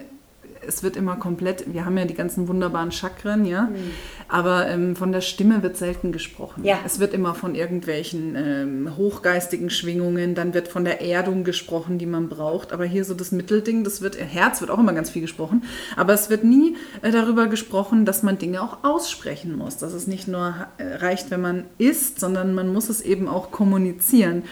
es 0.69 0.83
wird 0.83 0.97
immer 0.97 1.17
komplett, 1.17 1.73
wir 1.73 1.85
haben 1.85 1.97
ja 1.97 2.05
die 2.05 2.15
ganzen 2.15 2.47
wunderbaren 2.47 2.93
Chakren, 2.93 3.47
ja, 3.47 3.63
mhm. 3.63 3.91
aber 4.29 4.69
ähm, 4.69 4.95
von 4.95 5.13
der 5.13 5.23
Stimme 5.23 5.63
wird 5.63 5.77
selten 5.77 6.13
gesprochen. 6.13 6.65
Ja. 6.65 6.79
Es 6.85 7.01
wird 7.01 7.15
immer 7.15 7.35
von 7.35 7.55
irgendwelchen 7.55 8.37
ähm, 8.37 8.97
hochgeistigen 8.97 9.71
Schwingungen, 9.71 10.35
dann 10.35 10.53
wird 10.53 10.69
von 10.69 10.85
der 10.85 11.01
Erdung 11.01 11.43
gesprochen, 11.43 11.99
die 11.99 12.07
man 12.07 12.29
braucht, 12.29 12.73
aber 12.73 12.85
hier 12.85 13.05
so 13.05 13.15
das 13.15 13.33
Mittelding, 13.33 13.83
das 13.83 14.03
wird, 14.03 14.21
Herz 14.21 14.61
wird 14.61 14.71
auch 14.71 14.79
immer 14.79 14.93
ganz 14.93 15.11
viel 15.11 15.23
gesprochen, 15.23 15.65
aber 15.97 16.13
es 16.13 16.29
wird 16.29 16.45
nie 16.45 16.77
äh, 17.01 17.11
darüber 17.11 17.47
gesprochen, 17.47 18.05
dass 18.05 18.23
man 18.23 18.39
Dinge 18.39 18.63
auch 18.63 18.85
aussprechen 18.85 19.57
muss, 19.57 19.79
dass 19.79 19.95
es 19.95 20.07
nicht 20.07 20.29
nur 20.29 20.55
äh, 20.77 20.97
reicht, 20.97 21.31
wenn 21.31 21.41
man 21.41 21.65
isst, 21.79 22.21
sondern 22.21 22.55
man 22.55 22.71
muss 22.73 22.91
es 22.91 23.01
eben 23.01 23.27
auch 23.27 23.51
kommunizieren. 23.51 24.43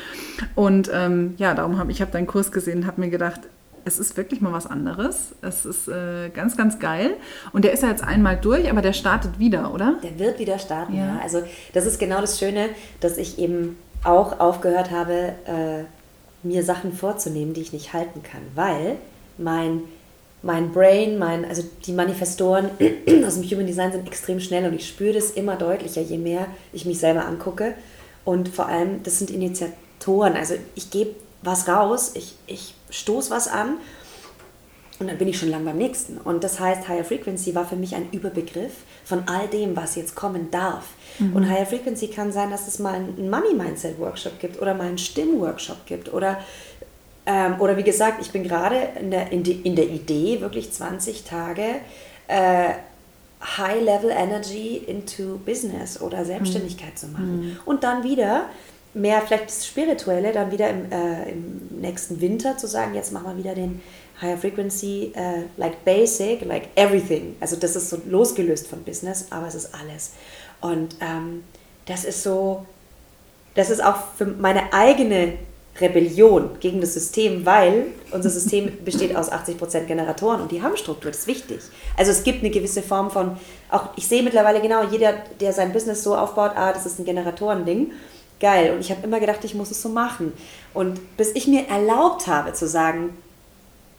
Und 0.54 0.90
ähm, 0.92 1.34
ja, 1.36 1.54
darum 1.54 1.78
habe 1.78 1.92
ich 1.92 2.00
habe 2.00 2.10
deinen 2.10 2.26
Kurs 2.26 2.52
gesehen 2.52 2.78
und 2.78 2.86
habe 2.86 3.02
mir 3.02 3.10
gedacht, 3.10 3.40
es 3.86 4.00
ist 4.00 4.16
wirklich 4.16 4.40
mal 4.40 4.52
was 4.52 4.66
anderes. 4.66 5.32
Es 5.42 5.64
ist 5.64 5.86
äh, 5.88 6.28
ganz, 6.30 6.56
ganz 6.56 6.78
geil. 6.80 7.14
Und 7.52 7.64
der 7.64 7.72
ist 7.72 7.82
ja 7.84 7.88
jetzt 7.88 8.02
einmal 8.02 8.36
durch, 8.36 8.68
aber 8.68 8.82
der 8.82 8.92
startet 8.92 9.38
wieder, 9.38 9.72
oder? 9.72 9.94
Der 10.02 10.18
wird 10.18 10.38
wieder 10.40 10.58
starten, 10.58 10.96
ja. 10.96 11.06
ja. 11.06 11.20
Also 11.22 11.42
das 11.72 11.86
ist 11.86 11.98
genau 11.98 12.20
das 12.20 12.38
Schöne, 12.38 12.68
dass 13.00 13.16
ich 13.16 13.38
eben 13.38 13.78
auch 14.02 14.40
aufgehört 14.40 14.90
habe, 14.90 15.34
äh, 15.46 15.84
mir 16.42 16.64
Sachen 16.64 16.92
vorzunehmen, 16.92 17.54
die 17.54 17.60
ich 17.60 17.72
nicht 17.72 17.92
halten 17.92 18.22
kann, 18.22 18.42
weil 18.54 18.96
mein 19.38 19.82
mein 20.42 20.70
Brain, 20.70 21.18
mein, 21.18 21.44
also 21.44 21.64
die 21.86 21.92
Manifestoren 21.92 22.70
aus 23.26 23.34
dem 23.34 23.42
Human 23.50 23.66
Design 23.66 23.90
sind 23.90 24.06
extrem 24.06 24.38
schnell 24.38 24.64
und 24.66 24.74
ich 24.74 24.86
spüre 24.86 25.14
das 25.14 25.30
immer 25.30 25.56
deutlicher, 25.56 26.02
je 26.02 26.18
mehr 26.18 26.46
ich 26.72 26.84
mich 26.84 27.00
selber 27.00 27.24
angucke. 27.24 27.74
Und 28.24 28.48
vor 28.50 28.66
allem, 28.66 29.02
das 29.02 29.18
sind 29.18 29.30
Initiatoren. 29.30 30.34
Also 30.34 30.54
ich 30.76 30.90
gebe 30.90 31.16
was 31.42 31.66
raus, 31.66 32.12
ich, 32.14 32.36
ich 32.46 32.75
stoße 32.90 33.30
was 33.30 33.48
an 33.48 33.78
und 34.98 35.08
dann 35.08 35.18
bin 35.18 35.28
ich 35.28 35.38
schon 35.38 35.50
lang 35.50 35.64
beim 35.64 35.76
nächsten. 35.76 36.16
Und 36.18 36.42
das 36.42 36.58
heißt, 36.58 36.88
Higher 36.88 37.04
Frequency 37.04 37.54
war 37.54 37.66
für 37.66 37.76
mich 37.76 37.94
ein 37.94 38.08
Überbegriff 38.12 38.72
von 39.04 39.24
all 39.28 39.46
dem, 39.48 39.76
was 39.76 39.94
jetzt 39.94 40.14
kommen 40.14 40.50
darf. 40.50 40.84
Mhm. 41.18 41.36
Und 41.36 41.50
Higher 41.50 41.66
Frequency 41.66 42.08
kann 42.08 42.32
sein, 42.32 42.50
dass 42.50 42.66
es 42.66 42.78
mal 42.78 42.94
einen 42.94 43.28
Money 43.28 43.54
Mindset 43.54 43.98
Workshop 43.98 44.38
gibt 44.40 44.60
oder 44.60 44.74
mal 44.74 44.88
einen 44.88 44.98
Stimmworkshop 44.98 45.84
gibt 45.86 46.12
oder 46.12 46.38
ähm, 47.26 47.60
oder 47.60 47.76
wie 47.76 47.82
gesagt, 47.82 48.22
ich 48.22 48.30
bin 48.30 48.44
gerade 48.44 48.76
in 49.00 49.10
der, 49.10 49.32
in, 49.32 49.44
in 49.44 49.74
der 49.74 49.88
Idee, 49.88 50.40
wirklich 50.40 50.72
20 50.72 51.24
Tage 51.24 51.80
äh, 52.28 52.70
High 53.58 53.82
Level 53.82 54.10
Energy 54.10 54.76
into 54.76 55.38
Business 55.44 56.00
oder 56.00 56.24
Selbstständigkeit 56.24 56.92
mhm. 56.92 56.96
zu 56.96 57.06
machen. 57.08 57.40
Mhm. 57.40 57.56
Und 57.64 57.84
dann 57.84 58.04
wieder 58.04 58.46
mehr 58.96 59.22
vielleicht 59.22 59.48
das 59.48 59.66
Spirituelle, 59.66 60.32
dann 60.32 60.50
wieder 60.50 60.70
im, 60.70 60.90
äh, 60.90 61.30
im 61.30 61.80
nächsten 61.80 62.20
Winter 62.20 62.56
zu 62.56 62.66
sagen, 62.66 62.94
jetzt 62.94 63.12
machen 63.12 63.26
wir 63.28 63.36
wieder 63.36 63.54
den 63.54 63.82
Higher 64.20 64.38
Frequency, 64.38 65.12
uh, 65.14 65.42
like 65.58 65.84
basic, 65.84 66.44
like 66.46 66.68
everything. 66.74 67.36
Also 67.38 67.56
das 67.56 67.76
ist 67.76 67.90
so 67.90 67.98
losgelöst 68.08 68.66
von 68.66 68.82
Business, 68.82 69.26
aber 69.28 69.46
es 69.46 69.54
ist 69.54 69.74
alles. 69.74 70.12
Und 70.62 70.96
ähm, 71.00 71.44
das 71.84 72.04
ist 72.04 72.22
so, 72.22 72.64
das 73.54 73.68
ist 73.68 73.84
auch 73.84 73.96
für 74.16 74.24
meine 74.24 74.72
eigene 74.72 75.34
Rebellion 75.78 76.58
gegen 76.60 76.80
das 76.80 76.94
System, 76.94 77.44
weil 77.44 77.88
unser 78.10 78.30
System 78.30 78.72
besteht 78.86 79.14
aus 79.14 79.30
80% 79.30 79.80
Generatoren 79.84 80.40
und 80.40 80.50
die 80.50 80.62
haben 80.62 80.78
Struktur, 80.78 81.10
das 81.10 81.20
ist 81.20 81.26
wichtig. 81.26 81.60
Also 81.98 82.10
es 82.12 82.24
gibt 82.24 82.40
eine 82.40 82.50
gewisse 82.50 82.80
Form 82.80 83.10
von, 83.10 83.36
auch 83.70 83.90
ich 83.96 84.06
sehe 84.08 84.22
mittlerweile 84.22 84.62
genau, 84.62 84.82
jeder, 84.84 85.12
der 85.40 85.52
sein 85.52 85.74
Business 85.74 86.02
so 86.02 86.16
aufbaut, 86.16 86.52
ah, 86.54 86.72
das 86.72 86.86
ist 86.86 86.98
ein 86.98 87.04
Generatoren-Ding, 87.04 87.92
geil. 88.40 88.72
Und 88.72 88.80
ich 88.80 88.90
habe 88.90 89.02
immer 89.04 89.20
gedacht, 89.20 89.44
ich 89.44 89.54
muss 89.54 89.70
es 89.70 89.82
so 89.82 89.88
machen. 89.88 90.32
Und 90.74 91.16
bis 91.16 91.32
ich 91.34 91.46
mir 91.46 91.68
erlaubt 91.68 92.26
habe 92.26 92.52
zu 92.52 92.66
sagen, 92.66 93.16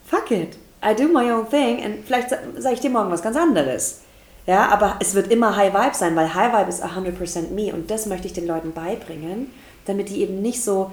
fuck 0.05 0.31
it, 0.31 0.57
I 0.83 0.95
do 0.95 1.07
my 1.07 1.31
own 1.31 1.49
thing 1.49 1.83
und 1.83 2.05
vielleicht 2.05 2.29
sage 2.29 2.75
ich 2.75 2.79
dir 2.79 2.89
morgen 2.89 3.11
was 3.11 3.21
ganz 3.21 3.35
anderes. 3.35 4.01
Ja, 4.45 4.69
aber 4.69 4.95
es 4.99 5.13
wird 5.13 5.29
immer 5.31 5.57
High 5.57 5.73
Vibe 5.73 5.95
sein, 5.95 6.15
weil 6.15 6.33
High 6.33 6.53
Vibe 6.53 6.69
ist 6.69 6.83
100% 6.83 7.51
me 7.51 7.73
und 7.73 7.91
das 7.91 8.05
möchte 8.05 8.27
ich 8.27 8.33
den 8.33 8.47
Leuten 8.47 8.71
beibringen, 8.71 9.51
damit 9.85 10.09
die 10.09 10.21
eben 10.21 10.41
nicht 10.41 10.63
so 10.63 10.91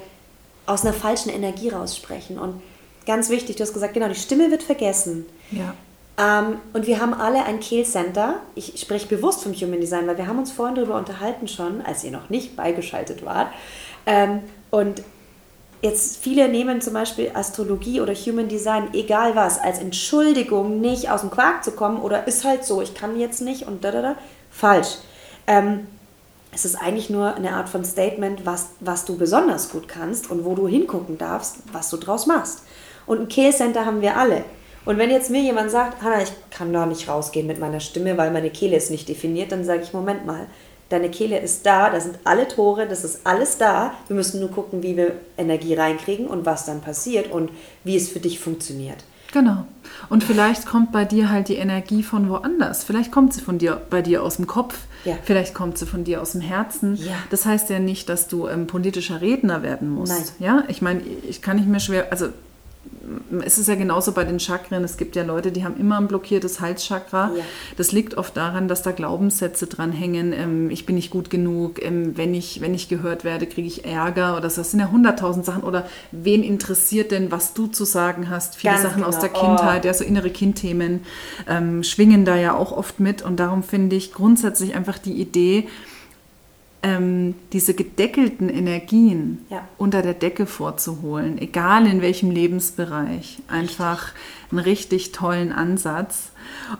aus 0.66 0.84
einer 0.84 0.94
falschen 0.94 1.28
Energie 1.28 1.68
raussprechen. 1.68 2.38
Und 2.38 2.62
ganz 3.06 3.28
wichtig, 3.30 3.56
du 3.56 3.62
hast 3.62 3.72
gesagt, 3.74 3.94
genau, 3.94 4.08
die 4.08 4.14
Stimme 4.14 4.50
wird 4.50 4.62
vergessen. 4.62 5.26
Ja. 5.52 5.74
Ähm, 6.16 6.58
und 6.72 6.86
wir 6.86 7.00
haben 7.00 7.14
alle 7.14 7.44
ein 7.44 7.60
Kehlcenter. 7.60 8.36
Ich 8.54 8.80
spreche 8.80 9.08
bewusst 9.08 9.42
vom 9.42 9.52
Human 9.52 9.80
Design, 9.80 10.06
weil 10.06 10.18
wir 10.18 10.26
haben 10.26 10.38
uns 10.38 10.52
vorhin 10.52 10.76
darüber 10.76 10.96
unterhalten 10.96 11.48
schon, 11.48 11.82
als 11.82 12.04
ihr 12.04 12.12
noch 12.12 12.30
nicht 12.30 12.56
beigeschaltet 12.56 13.24
wart. 13.24 13.48
Ähm, 14.06 14.40
und 14.70 15.02
jetzt 15.82 16.18
viele 16.22 16.48
nehmen 16.48 16.80
zum 16.80 16.94
Beispiel 16.94 17.32
Astrologie 17.34 18.00
oder 18.00 18.14
Human 18.14 18.48
Design, 18.48 18.88
egal 18.94 19.34
was, 19.34 19.58
als 19.58 19.80
Entschuldigung, 19.80 20.80
nicht 20.80 21.10
aus 21.10 21.22
dem 21.22 21.30
Quark 21.30 21.64
zu 21.64 21.72
kommen 21.72 22.00
oder 22.00 22.26
ist 22.28 22.44
halt 22.44 22.64
so, 22.64 22.80
ich 22.80 22.94
kann 22.94 23.18
jetzt 23.18 23.40
nicht 23.40 23.66
und 23.66 23.82
da, 23.84 23.90
da, 23.90 24.02
da. 24.02 24.16
Falsch. 24.50 24.98
Ähm, 25.48 25.88
es 26.52 26.64
ist 26.64 26.76
eigentlich 26.76 27.10
nur 27.10 27.34
eine 27.34 27.52
Art 27.52 27.68
von 27.68 27.84
Statement, 27.84 28.46
was, 28.46 28.68
was 28.78 29.04
du 29.04 29.18
besonders 29.18 29.70
gut 29.70 29.88
kannst 29.88 30.30
und 30.30 30.44
wo 30.44 30.54
du 30.54 30.68
hingucken 30.68 31.18
darfst, 31.18 31.56
was 31.72 31.90
du 31.90 31.96
draus 31.96 32.26
machst. 32.26 32.62
Und 33.06 33.20
ein 33.20 33.28
Kehlcenter 33.28 33.84
haben 33.84 34.00
wir 34.00 34.16
alle. 34.16 34.44
Und 34.84 34.98
wenn 34.98 35.10
jetzt 35.10 35.30
mir 35.30 35.40
jemand 35.40 35.70
sagt, 35.70 36.02
Hanna, 36.02 36.22
ich 36.22 36.32
kann 36.50 36.72
da 36.72 36.86
nicht 36.86 37.08
rausgehen 37.08 37.46
mit 37.46 37.58
meiner 37.58 37.80
Stimme, 37.80 38.16
weil 38.18 38.30
meine 38.30 38.50
Kehle 38.50 38.76
ist 38.76 38.90
nicht 38.90 39.08
definiert, 39.08 39.52
dann 39.52 39.64
sage 39.64 39.82
ich, 39.82 39.92
Moment 39.92 40.26
mal, 40.26 40.46
deine 40.90 41.10
Kehle 41.10 41.38
ist 41.38 41.64
da, 41.64 41.90
da 41.90 42.00
sind 42.00 42.18
alle 42.24 42.46
Tore, 42.46 42.86
das 42.86 43.04
ist 43.04 43.20
alles 43.24 43.56
da. 43.56 43.94
Wir 44.08 44.16
müssen 44.16 44.40
nur 44.40 44.50
gucken, 44.50 44.82
wie 44.82 44.96
wir 44.96 45.12
Energie 45.38 45.74
reinkriegen 45.74 46.26
und 46.26 46.44
was 46.44 46.66
dann 46.66 46.80
passiert 46.80 47.30
und 47.30 47.50
wie 47.82 47.96
es 47.96 48.10
für 48.10 48.20
dich 48.20 48.38
funktioniert. 48.40 48.98
Genau. 49.32 49.64
Und 50.10 50.22
vielleicht 50.22 50.64
kommt 50.64 50.92
bei 50.92 51.04
dir 51.04 51.28
halt 51.28 51.48
die 51.48 51.56
Energie 51.56 52.04
von 52.04 52.28
woanders. 52.28 52.84
Vielleicht 52.84 53.10
kommt 53.10 53.34
sie 53.34 53.40
von 53.40 53.58
dir, 53.58 53.80
bei 53.90 54.00
dir 54.00 54.22
aus 54.22 54.36
dem 54.36 54.46
Kopf. 54.46 54.78
Ja. 55.04 55.18
Vielleicht 55.24 55.54
kommt 55.54 55.76
sie 55.76 55.86
von 55.86 56.04
dir 56.04 56.22
aus 56.22 56.32
dem 56.32 56.40
Herzen. 56.40 56.94
Ja. 56.94 57.16
Das 57.30 57.44
heißt 57.44 57.68
ja 57.68 57.80
nicht, 57.80 58.08
dass 58.08 58.28
du 58.28 58.46
ähm, 58.46 58.68
politischer 58.68 59.20
Redner 59.20 59.64
werden 59.64 59.90
musst. 59.90 60.34
Nein. 60.38 60.46
Ja, 60.46 60.64
ich 60.68 60.82
meine, 60.82 61.00
ich 61.28 61.42
kann 61.42 61.56
nicht 61.56 61.68
mehr 61.68 61.80
schwer, 61.80 62.12
also 62.12 62.28
es 63.44 63.58
ist 63.58 63.68
ja 63.68 63.74
genauso 63.74 64.12
bei 64.12 64.24
den 64.24 64.40
Chakren. 64.40 64.84
Es 64.84 64.96
gibt 64.96 65.16
ja 65.16 65.24
Leute, 65.24 65.52
die 65.52 65.64
haben 65.64 65.78
immer 65.78 65.98
ein 65.98 66.08
blockiertes 66.08 66.60
Halschakra. 66.60 67.30
Ja. 67.36 67.44
Das 67.76 67.92
liegt 67.92 68.16
oft 68.16 68.36
daran, 68.36 68.68
dass 68.68 68.82
da 68.82 68.92
Glaubenssätze 68.92 69.66
dranhängen. 69.66 70.32
Ähm, 70.32 70.70
ich 70.70 70.86
bin 70.86 70.96
nicht 70.96 71.10
gut 71.10 71.30
genug. 71.30 71.82
Ähm, 71.82 72.16
wenn, 72.16 72.34
ich, 72.34 72.60
wenn 72.60 72.74
ich 72.74 72.88
gehört 72.88 73.24
werde, 73.24 73.46
kriege 73.46 73.66
ich 73.66 73.84
Ärger. 73.84 74.36
Oder 74.36 74.50
so. 74.50 74.60
Das 74.60 74.70
sind 74.70 74.80
ja 74.80 74.90
hunderttausend 74.90 75.44
Sachen. 75.44 75.62
Oder 75.62 75.86
wen 76.12 76.42
interessiert 76.42 77.10
denn, 77.10 77.30
was 77.30 77.54
du 77.54 77.66
zu 77.66 77.84
sagen 77.84 78.30
hast? 78.30 78.56
Viele 78.56 78.74
Ganz 78.74 78.84
Sachen 78.84 79.04
aus 79.04 79.18
der 79.18 79.30
genau. 79.30 79.56
Kindheit, 79.56 79.84
ja, 79.84 79.94
so 79.94 80.04
innere 80.04 80.30
Kindthemen 80.30 81.00
ähm, 81.48 81.82
schwingen 81.82 82.24
da 82.24 82.36
ja 82.36 82.54
auch 82.54 82.72
oft 82.72 83.00
mit. 83.00 83.22
Und 83.22 83.38
darum 83.40 83.62
finde 83.62 83.96
ich 83.96 84.12
grundsätzlich 84.12 84.74
einfach 84.74 84.98
die 84.98 85.14
Idee, 85.14 85.68
ähm, 86.84 87.34
diese 87.52 87.72
gedeckelten 87.74 88.48
Energien 88.50 89.44
Ja. 89.48 89.66
unter 89.78 90.02
der 90.02 90.12
Decke 90.14 90.44
vorzuholen, 90.46 91.38
egal 91.38 91.86
in 91.86 92.02
welchem 92.02 92.30
Lebensbereich. 92.30 93.38
Einfach 93.48 94.12
einen 94.50 94.60
richtig 94.60 95.10
tollen 95.12 95.50
Ansatz. 95.50 96.30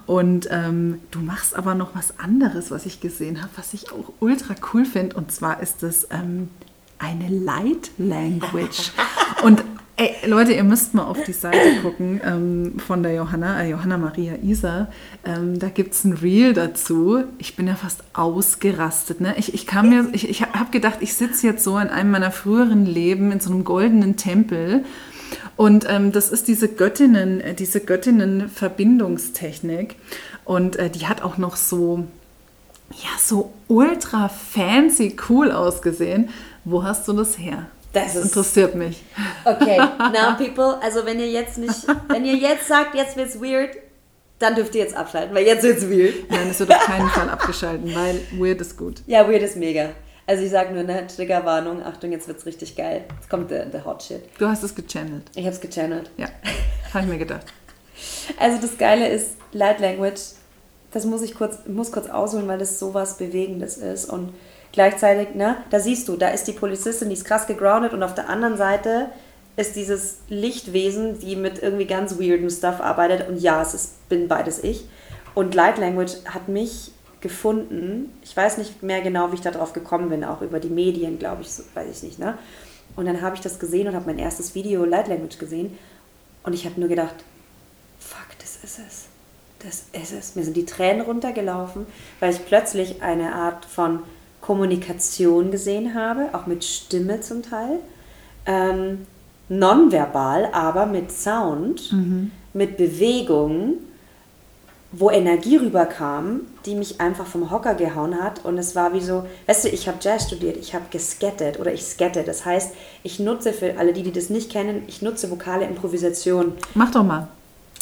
Und 0.06 0.46
ähm, 0.50 1.00
du 1.10 1.20
machst 1.20 1.56
aber 1.56 1.74
noch 1.74 1.94
was 1.94 2.18
anderes, 2.20 2.70
was 2.70 2.84
ich 2.84 3.00
gesehen 3.00 3.40
habe, 3.40 3.50
was 3.56 3.72
ich 3.72 3.90
auch 3.92 4.12
ultra 4.20 4.54
cool 4.72 4.84
finde. 4.84 5.16
Und 5.16 5.32
zwar 5.32 5.60
ist 5.62 5.82
es 5.82 6.06
ähm, 6.10 6.50
eine 6.98 7.28
Light 7.28 7.90
Language. 7.96 8.92
Und 9.42 9.64
ey, 9.96 10.14
Leute, 10.26 10.52
ihr 10.52 10.64
müsst 10.64 10.92
mal 10.94 11.04
auf 11.04 11.22
die 11.24 11.32
Seite 11.32 11.80
gucken 11.82 12.20
ähm, 12.24 12.78
von 12.78 13.02
der 13.02 13.14
Johanna, 13.14 13.62
äh, 13.62 13.70
Johanna 13.70 13.96
Maria 13.98 14.34
Isa. 14.42 14.88
Ähm, 15.24 15.58
da 15.58 15.68
gibt 15.68 15.94
es 15.94 16.04
ein 16.04 16.12
Reel 16.14 16.52
dazu. 16.52 17.24
Ich 17.38 17.56
bin 17.56 17.66
ja 17.68 17.76
fast 17.76 18.02
ausgerastet. 18.12 19.20
Ne? 19.20 19.34
Ich, 19.38 19.54
ich, 19.54 19.66
ich, 20.12 20.28
ich 20.28 20.42
habe 20.42 20.70
gedacht, 20.70 20.98
ich 21.00 21.14
sitze 21.14 21.46
jetzt 21.46 21.64
so 21.64 21.78
in 21.78 21.88
einem 21.88 22.10
meiner 22.10 22.30
früheren 22.30 22.84
Leben 22.86 23.32
in 23.32 23.40
so 23.40 23.50
einem 23.50 23.64
goldenen 23.64 24.16
Tempel. 24.16 24.84
Und 25.56 25.86
ähm, 25.88 26.12
das 26.12 26.30
ist 26.30 26.46
diese 26.48 26.68
Göttinnen, 26.68 27.40
äh, 27.40 27.54
diese 27.54 27.80
Göttinnen-Verbindungstechnik. 27.80 29.96
Und 30.44 30.76
äh, 30.76 30.90
die 30.90 31.06
hat 31.06 31.22
auch 31.22 31.38
noch 31.38 31.56
so, 31.56 32.04
ja, 32.90 33.08
so 33.18 33.54
ultra 33.68 34.28
fancy 34.28 35.16
cool 35.28 35.50
ausgesehen. 35.52 36.30
Wo 36.64 36.82
hast 36.82 37.06
du 37.06 37.12
das 37.12 37.38
her? 37.38 37.68
Das 37.94 38.14
ist- 38.14 38.24
interessiert 38.26 38.74
mich. 38.74 39.02
Okay, 39.44 39.78
now 39.98 40.36
people, 40.36 40.78
also 40.82 41.06
wenn 41.06 41.18
ihr 41.20 41.28
jetzt 41.30 41.56
nicht, 41.58 41.86
wenn 42.08 42.24
ihr 42.24 42.34
jetzt 42.36 42.68
sagt, 42.68 42.94
jetzt 42.94 43.16
wird's 43.16 43.40
weird, 43.40 43.70
dann 44.38 44.54
dürft 44.54 44.74
ihr 44.74 44.82
jetzt 44.82 44.96
abschalten, 44.96 45.34
weil 45.34 45.46
jetzt 45.46 45.62
wird's 45.62 45.88
weird. 45.88 46.28
Nein, 46.30 46.48
es 46.50 46.58
wird 46.60 46.70
auf 46.74 46.84
keinen 46.84 47.08
Fall 47.08 47.30
abgeschalten, 47.30 47.94
weil 47.94 48.20
weird 48.38 48.60
ist 48.60 48.76
gut. 48.76 49.00
Ja, 49.06 49.26
weird 49.28 49.42
ist 49.42 49.56
mega. 49.56 49.90
Also 50.26 50.42
ich 50.42 50.50
sage 50.50 50.72
nur 50.72 50.80
eine 50.80 51.06
Triggerwarnung, 51.06 51.82
Achtung, 51.82 52.10
jetzt 52.10 52.26
wird's 52.28 52.44
richtig 52.46 52.74
geil. 52.76 53.04
Jetzt 53.16 53.28
kommt 53.30 53.50
der, 53.50 53.66
der 53.66 53.84
Hot 53.84 54.02
Shit. 54.02 54.22
Du 54.38 54.46
hast 54.48 54.62
es 54.62 54.74
gechannelt. 54.74 55.22
Ich 55.34 55.46
hab's 55.46 55.60
gechannelt. 55.60 56.10
Ja, 56.16 56.26
habe 56.92 57.04
ich 57.04 57.10
mir 57.10 57.18
gedacht. 57.18 57.46
Also 58.38 58.58
das 58.60 58.76
Geile 58.78 59.08
ist, 59.08 59.32
Light 59.52 59.80
Language, 59.80 60.20
das 60.92 61.04
muss 61.04 61.22
ich 61.22 61.34
kurz, 61.34 61.58
muss 61.66 61.92
kurz 61.92 62.08
ausholen, 62.08 62.48
weil 62.48 62.58
das 62.58 62.78
sowas 62.78 63.18
Bewegendes 63.18 63.76
ist. 63.76 64.06
Und 64.10 64.32
gleichzeitig, 64.74 65.34
ne, 65.34 65.56
da 65.70 65.80
siehst 65.80 66.08
du, 66.08 66.16
da 66.16 66.28
ist 66.28 66.44
die 66.44 66.52
Polizistin, 66.52 67.08
die 67.08 67.14
ist 67.14 67.24
krass 67.24 67.46
gegroundet 67.46 67.92
und 67.92 68.02
auf 68.02 68.14
der 68.14 68.28
anderen 68.28 68.56
Seite 68.56 69.08
ist 69.56 69.76
dieses 69.76 70.18
Lichtwesen, 70.28 71.20
die 71.20 71.36
mit 71.36 71.62
irgendwie 71.62 71.86
ganz 71.86 72.18
weirdem 72.18 72.50
Stuff 72.50 72.80
arbeitet. 72.80 73.28
Und 73.28 73.40
ja, 73.40 73.62
es 73.62 73.72
ist, 73.72 74.08
bin 74.08 74.26
beides 74.26 74.62
ich. 74.62 74.84
Und 75.34 75.54
Light 75.54 75.78
Language 75.78 76.12
hat 76.26 76.48
mich 76.48 76.90
gefunden. 77.20 78.12
Ich 78.22 78.36
weiß 78.36 78.58
nicht 78.58 78.82
mehr 78.82 79.00
genau, 79.00 79.30
wie 79.30 79.36
ich 79.36 79.40
da 79.40 79.52
drauf 79.52 79.72
gekommen 79.72 80.10
bin, 80.10 80.24
auch 80.24 80.42
über 80.42 80.58
die 80.58 80.68
Medien, 80.68 81.18
glaube 81.18 81.42
ich, 81.42 81.48
weiß 81.74 81.88
ich 81.90 82.02
nicht, 82.02 82.18
ne? 82.18 82.36
Und 82.96 83.06
dann 83.06 83.22
habe 83.22 83.34
ich 83.34 83.40
das 83.40 83.58
gesehen 83.58 83.88
und 83.88 83.94
habe 83.94 84.06
mein 84.06 84.18
erstes 84.18 84.54
Video 84.54 84.84
Light 84.84 85.08
Language 85.08 85.38
gesehen. 85.38 85.78
Und 86.42 86.52
ich 86.52 86.66
habe 86.66 86.78
nur 86.78 86.88
gedacht, 86.88 87.14
fuck, 87.98 88.38
das 88.38 88.56
ist 88.62 88.78
es. 88.86 89.04
Das 89.60 89.84
ist 89.92 90.12
es. 90.12 90.36
Mir 90.36 90.44
sind 90.44 90.56
die 90.56 90.66
Tränen 90.66 91.00
runtergelaufen, 91.00 91.86
weil 92.20 92.32
ich 92.32 92.44
plötzlich 92.44 93.02
eine 93.02 93.34
Art 93.34 93.64
von 93.64 94.00
Kommunikation 94.44 95.50
gesehen 95.50 95.94
habe, 95.94 96.28
auch 96.34 96.46
mit 96.46 96.64
Stimme 96.64 97.20
zum 97.22 97.42
Teil. 97.42 97.78
Ähm, 98.44 99.06
nonverbal, 99.48 100.50
aber 100.52 100.84
mit 100.84 101.10
Sound, 101.10 101.92
mit 102.52 102.76
Bewegung, 102.76 103.74
wo 104.92 105.10
Energie 105.10 105.56
rüberkam, 105.56 106.42
die 106.66 106.74
mich 106.74 107.00
einfach 107.00 107.26
vom 107.26 107.50
Hocker 107.50 107.74
gehauen 107.74 108.22
hat. 108.22 108.44
Und 108.44 108.58
es 108.58 108.76
war 108.76 108.92
wie 108.92 109.00
so, 109.00 109.24
weißt 109.46 109.64
du, 109.64 109.68
ich 109.68 109.88
habe 109.88 109.96
Jazz 110.00 110.26
studiert, 110.26 110.58
ich 110.58 110.74
habe 110.74 110.84
geskettet 110.90 111.58
oder 111.58 111.72
ich 111.72 111.82
skette. 111.82 112.22
Das 112.22 112.44
heißt, 112.44 112.74
ich 113.02 113.18
nutze 113.18 113.52
für 113.54 113.78
alle 113.78 113.94
die, 113.94 114.02
die 114.02 114.12
das 114.12 114.28
nicht 114.28 114.52
kennen, 114.52 114.82
ich 114.86 115.00
nutze 115.00 115.30
vokale 115.30 115.64
Improvisation. 115.64 116.52
Mach 116.74 116.90
doch 116.90 117.02
mal 117.02 117.28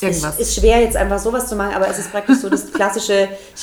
irgendwas. 0.02 0.34
Es 0.38 0.48
ist 0.48 0.60
schwer 0.60 0.80
jetzt 0.80 0.96
einfach 0.96 1.18
sowas 1.18 1.48
zu 1.48 1.56
machen, 1.56 1.74
aber 1.74 1.88
es 1.88 1.98
ist 1.98 2.10
praktisch 2.10 2.38
so 2.38 2.48
das 2.48 2.72
klassische 2.72 3.28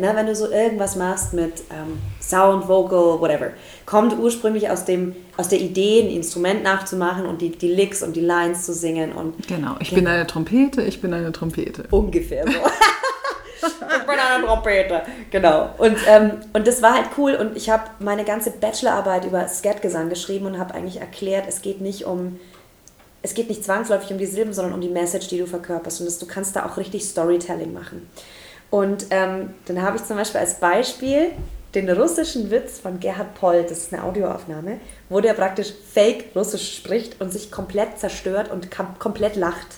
ne, 0.00 0.12
wenn 0.14 0.26
du 0.26 0.34
so 0.34 0.50
irgendwas 0.50 0.96
machst 0.96 1.32
mit 1.32 1.62
ähm, 1.70 1.98
Sound, 2.20 2.68
Vocal, 2.68 3.20
whatever. 3.20 3.50
Kommt 3.86 4.18
ursprünglich 4.18 4.70
aus, 4.70 4.84
dem, 4.84 5.14
aus 5.36 5.48
der 5.48 5.60
Idee, 5.60 6.02
ein 6.02 6.10
Instrument 6.10 6.62
nachzumachen 6.62 7.26
und 7.26 7.40
die, 7.40 7.50
die 7.50 7.72
Licks 7.72 8.02
und 8.02 8.16
die 8.16 8.20
Lines 8.20 8.64
zu 8.64 8.72
singen 8.72 9.12
und 9.12 9.46
genau, 9.46 9.76
ich 9.80 9.92
bin 9.94 10.06
eine 10.06 10.26
Trompete, 10.26 10.82
ich 10.82 11.00
bin 11.00 11.12
eine 11.12 11.32
Trompete. 11.32 11.84
ungefähr 11.90 12.44
so. 12.46 12.52
ich 13.66 14.06
bin 14.06 14.18
eine 14.18 14.44
Trompete. 14.44 15.02
Genau. 15.30 15.70
Und, 15.78 15.96
ähm, 16.06 16.32
und 16.52 16.66
das 16.66 16.82
war 16.82 16.94
halt 16.94 17.06
cool. 17.16 17.34
Und 17.34 17.56
ich 17.56 17.70
habe 17.70 17.84
meine 17.98 18.24
ganze 18.24 18.50
Bachelorarbeit 18.50 19.24
über 19.24 19.46
Scatgesang 19.48 20.08
geschrieben 20.08 20.46
und 20.46 20.58
habe 20.58 20.74
eigentlich 20.74 21.00
erklärt, 21.00 21.46
es 21.48 21.62
geht 21.62 21.80
nicht 21.80 22.04
um, 22.04 22.38
es 23.24 23.32
geht 23.32 23.48
nicht 23.48 23.64
zwangsläufig 23.64 24.12
um 24.12 24.18
die 24.18 24.26
Silben, 24.26 24.52
sondern 24.52 24.74
um 24.74 24.82
die 24.82 24.90
Message, 24.90 25.28
die 25.28 25.38
du 25.38 25.46
verkörperst. 25.46 26.00
Und 26.00 26.06
das, 26.06 26.18
du 26.18 26.26
kannst 26.26 26.54
da 26.56 26.66
auch 26.66 26.76
richtig 26.76 27.04
Storytelling 27.04 27.72
machen. 27.72 28.06
Und 28.68 29.06
ähm, 29.10 29.54
dann 29.64 29.80
habe 29.80 29.96
ich 29.96 30.04
zum 30.04 30.18
Beispiel 30.18 30.40
als 30.40 30.60
Beispiel 30.60 31.30
den 31.74 31.88
russischen 31.88 32.50
Witz 32.50 32.78
von 32.78 33.00
Gerhard 33.00 33.34
Poll, 33.34 33.64
das 33.66 33.78
ist 33.78 33.94
eine 33.94 34.04
Audioaufnahme, 34.04 34.78
wo 35.08 35.20
der 35.20 35.32
praktisch 35.32 35.72
fake 35.94 36.36
Russisch 36.36 36.76
spricht 36.76 37.18
und 37.18 37.32
sich 37.32 37.50
komplett 37.50 37.98
zerstört 37.98 38.50
und 38.50 38.68
komplett 38.98 39.36
lacht. 39.36 39.68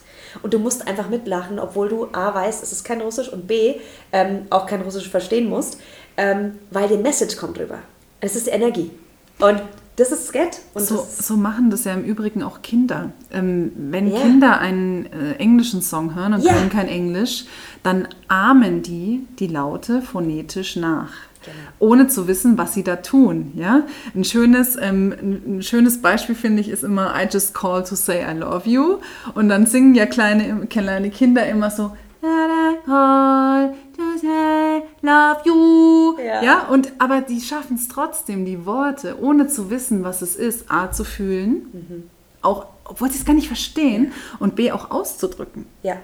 Und 0.42 0.52
du 0.52 0.58
musst 0.58 0.88
einfach 0.88 1.08
mitlachen, 1.08 1.60
obwohl 1.60 1.88
du 1.88 2.08
A 2.12 2.34
weißt, 2.34 2.64
es 2.64 2.72
ist 2.72 2.82
kein 2.82 3.00
Russisch 3.00 3.28
und 3.28 3.46
B 3.46 3.76
ähm, 4.10 4.46
auch 4.50 4.66
kein 4.66 4.82
Russisch 4.82 5.08
verstehen 5.08 5.48
musst, 5.48 5.78
ähm, 6.16 6.58
weil 6.72 6.88
die 6.88 6.96
Message 6.96 7.36
kommt 7.36 7.60
rüber. 7.60 7.78
Es 8.20 8.34
ist 8.34 8.48
Energie. 8.48 8.90
Und 9.38 9.62
das 9.96 10.12
ist 10.12 10.28
Skat. 10.28 10.60
So, 10.74 11.06
so, 11.08 11.36
machen 11.36 11.70
das 11.70 11.84
ja 11.84 11.94
im 11.94 12.04
Übrigen 12.04 12.42
auch 12.42 12.60
Kinder. 12.60 13.10
Ähm, 13.30 13.72
wenn 13.74 14.08
yeah. 14.08 14.20
Kinder 14.20 14.58
einen 14.58 15.06
äh, 15.06 15.32
englischen 15.38 15.80
Song 15.80 16.14
hören 16.14 16.34
und 16.34 16.44
yeah. 16.44 16.52
können 16.54 16.70
kein 16.70 16.88
Englisch, 16.88 17.46
dann 17.82 18.06
ahmen 18.28 18.82
die 18.82 19.26
die 19.38 19.46
Laute 19.46 20.02
phonetisch 20.02 20.76
nach. 20.76 21.12
Genau. 21.46 21.56
Ohne 21.78 22.08
zu 22.08 22.28
wissen, 22.28 22.58
was 22.58 22.74
sie 22.74 22.82
da 22.82 22.96
tun. 22.96 23.52
Ja? 23.54 23.84
Ein, 24.14 24.24
schönes, 24.24 24.76
ähm, 24.80 25.14
ein 25.46 25.62
schönes 25.62 26.02
Beispiel, 26.02 26.34
finde 26.34 26.60
ich, 26.60 26.68
ist 26.68 26.84
immer 26.84 27.14
I 27.16 27.26
just 27.30 27.54
call 27.54 27.82
to 27.84 27.94
say 27.94 28.22
I 28.22 28.36
love 28.36 28.68
you. 28.68 28.98
Und 29.34 29.48
dann 29.48 29.64
singen 29.64 29.94
ja 29.94 30.06
kleine, 30.06 30.66
kleine 30.66 31.10
Kinder 31.10 31.46
immer 31.46 31.70
so 31.70 31.92
I 32.22 32.76
call 32.84 33.74
say 34.18 34.82
love 35.02 35.40
you. 35.44 36.18
Ja, 36.18 36.42
ja 36.42 36.68
und, 36.68 36.92
aber 36.98 37.20
die 37.20 37.40
schaffen 37.40 37.76
es 37.76 37.88
trotzdem, 37.88 38.44
die 38.44 38.66
Worte, 38.66 39.18
ohne 39.20 39.48
zu 39.48 39.70
wissen, 39.70 40.04
was 40.04 40.22
es 40.22 40.36
ist, 40.36 40.70
A, 40.70 40.90
zu 40.90 41.04
fühlen, 41.04 41.66
mhm. 41.72 42.10
auch, 42.42 42.66
obwohl 42.84 43.10
sie 43.10 43.18
es 43.18 43.24
gar 43.24 43.34
nicht 43.34 43.48
verstehen, 43.48 44.12
und 44.38 44.56
B, 44.56 44.72
auch 44.72 44.90
auszudrücken. 44.90 45.66
Ja. 45.82 45.96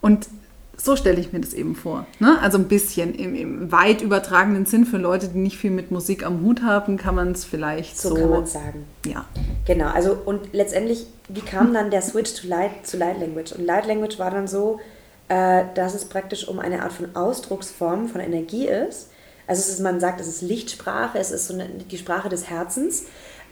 Und 0.00 0.28
so 0.76 0.96
stelle 0.96 1.20
ich 1.20 1.32
mir 1.32 1.40
das 1.40 1.54
eben 1.54 1.76
vor. 1.76 2.06
Ne? 2.18 2.38
Also 2.40 2.58
ein 2.58 2.68
bisschen 2.68 3.14
im, 3.14 3.34
im, 3.34 3.72
weit 3.72 4.02
übertragenen 4.02 4.66
Sinn 4.66 4.84
für 4.84 4.98
Leute, 4.98 5.28
die 5.28 5.38
nicht 5.38 5.56
viel 5.56 5.70
mit 5.70 5.90
Musik 5.90 6.26
am 6.26 6.42
Hut 6.42 6.62
haben, 6.62 6.96
kann 6.96 7.14
man 7.14 7.32
es 7.32 7.44
vielleicht 7.44 7.98
so. 7.98 8.10
So 8.10 8.14
kann 8.16 8.30
man 8.30 8.46
sagen. 8.46 8.84
Ja. 9.06 9.24
Genau, 9.66 9.88
also 9.88 10.16
und 10.24 10.52
letztendlich, 10.52 11.06
wie 11.28 11.40
kam 11.40 11.72
dann 11.72 11.90
der 11.90 12.02
Switch 12.02 12.32
zu 12.32 12.48
Light, 12.48 12.86
zu 12.86 12.96
Light 12.96 13.20
Language? 13.20 13.52
Und 13.52 13.64
Light 13.64 13.86
Language 13.86 14.18
war 14.18 14.30
dann 14.30 14.48
so, 14.48 14.80
äh, 15.28 15.64
dass 15.74 15.94
es 15.94 16.04
praktisch 16.06 16.48
um 16.48 16.58
eine 16.58 16.82
Art 16.82 16.92
von 16.92 17.14
Ausdrucksform 17.16 18.08
von 18.08 18.20
Energie 18.20 18.66
ist. 18.66 19.10
Also 19.46 19.70
ist, 19.70 19.80
man 19.80 20.00
sagt, 20.00 20.20
es 20.20 20.28
ist 20.28 20.42
Lichtsprache, 20.42 21.18
es 21.18 21.30
ist 21.30 21.48
so 21.48 21.54
eine, 21.54 21.68
die 21.68 21.98
Sprache 21.98 22.28
des 22.28 22.48
Herzens. 22.48 23.04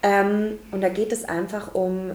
Ähm, 0.02 0.58
und 0.70 0.80
da 0.80 0.88
geht 0.88 1.12
es 1.12 1.24
einfach 1.24 1.74
um 1.74 2.12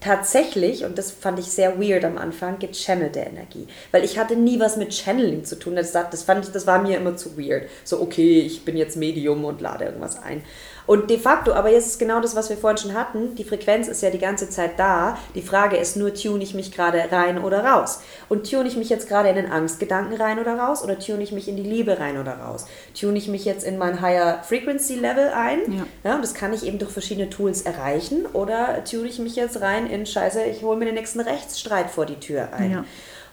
tatsächlich, 0.00 0.84
und 0.84 0.98
das 0.98 1.10
fand 1.10 1.38
ich 1.38 1.46
sehr 1.46 1.80
weird 1.80 2.04
am 2.04 2.18
Anfang, 2.18 2.58
gechannelte 2.58 3.20
Energie. 3.20 3.66
Weil 3.90 4.04
ich 4.04 4.18
hatte 4.18 4.36
nie 4.36 4.60
was 4.60 4.76
mit 4.76 4.92
Channeling 4.94 5.44
zu 5.44 5.58
tun. 5.58 5.76
Das, 5.76 5.92
das, 5.92 6.22
fand 6.22 6.44
ich, 6.44 6.52
das 6.52 6.66
war 6.66 6.82
mir 6.82 6.98
immer 6.98 7.16
zu 7.16 7.38
weird. 7.38 7.70
So, 7.84 8.00
okay, 8.02 8.40
ich 8.40 8.64
bin 8.64 8.76
jetzt 8.76 8.96
Medium 8.96 9.44
und 9.46 9.62
lade 9.62 9.86
irgendwas 9.86 10.22
ein. 10.22 10.42
Und 10.86 11.08
de 11.08 11.18
facto, 11.18 11.52
aber 11.52 11.70
jetzt 11.70 11.86
ist 11.86 11.98
genau 11.98 12.20
das, 12.20 12.36
was 12.36 12.50
wir 12.50 12.56
vorhin 12.56 12.76
schon 12.76 12.94
hatten, 12.94 13.34
die 13.36 13.44
Frequenz 13.44 13.88
ist 13.88 14.02
ja 14.02 14.10
die 14.10 14.18
ganze 14.18 14.50
Zeit 14.50 14.78
da. 14.78 15.18
Die 15.34 15.42
Frage 15.42 15.76
ist 15.76 15.96
nur, 15.96 16.12
tune 16.12 16.42
ich 16.42 16.54
mich 16.54 16.72
gerade 16.72 17.10
rein 17.10 17.42
oder 17.42 17.64
raus? 17.64 18.00
Und 18.28 18.50
tune 18.50 18.68
ich 18.68 18.76
mich 18.76 18.90
jetzt 18.90 19.08
gerade 19.08 19.30
in 19.30 19.36
den 19.36 19.50
Angstgedanken 19.50 20.20
rein 20.20 20.38
oder 20.38 20.58
raus? 20.58 20.84
Oder 20.84 20.98
tune 20.98 21.22
ich 21.22 21.32
mich 21.32 21.48
in 21.48 21.56
die 21.56 21.62
Liebe 21.62 21.98
rein 21.98 22.18
oder 22.18 22.34
raus? 22.34 22.66
Tune 22.98 23.16
ich 23.16 23.28
mich 23.28 23.44
jetzt 23.44 23.64
in 23.64 23.78
mein 23.78 24.02
Higher 24.02 24.42
Frequency 24.42 24.96
Level 24.96 25.28
ein? 25.28 25.60
Ja. 25.72 25.86
ja 26.04 26.18
das 26.18 26.34
kann 26.34 26.52
ich 26.52 26.66
eben 26.66 26.78
durch 26.78 26.92
verschiedene 26.92 27.30
Tools 27.30 27.62
erreichen. 27.62 28.26
Oder 28.32 28.84
tune 28.84 29.08
ich 29.08 29.18
mich 29.18 29.36
jetzt 29.36 29.60
rein 29.62 29.86
in 29.86 30.04
Scheiße, 30.04 30.44
ich 30.44 30.62
hole 30.62 30.76
mir 30.76 30.86
den 30.86 30.94
nächsten 30.94 31.20
Rechtsstreit 31.20 31.90
vor 31.90 32.04
die 32.04 32.20
Tür 32.20 32.52
ein. 32.52 32.70
Ja. 32.70 32.84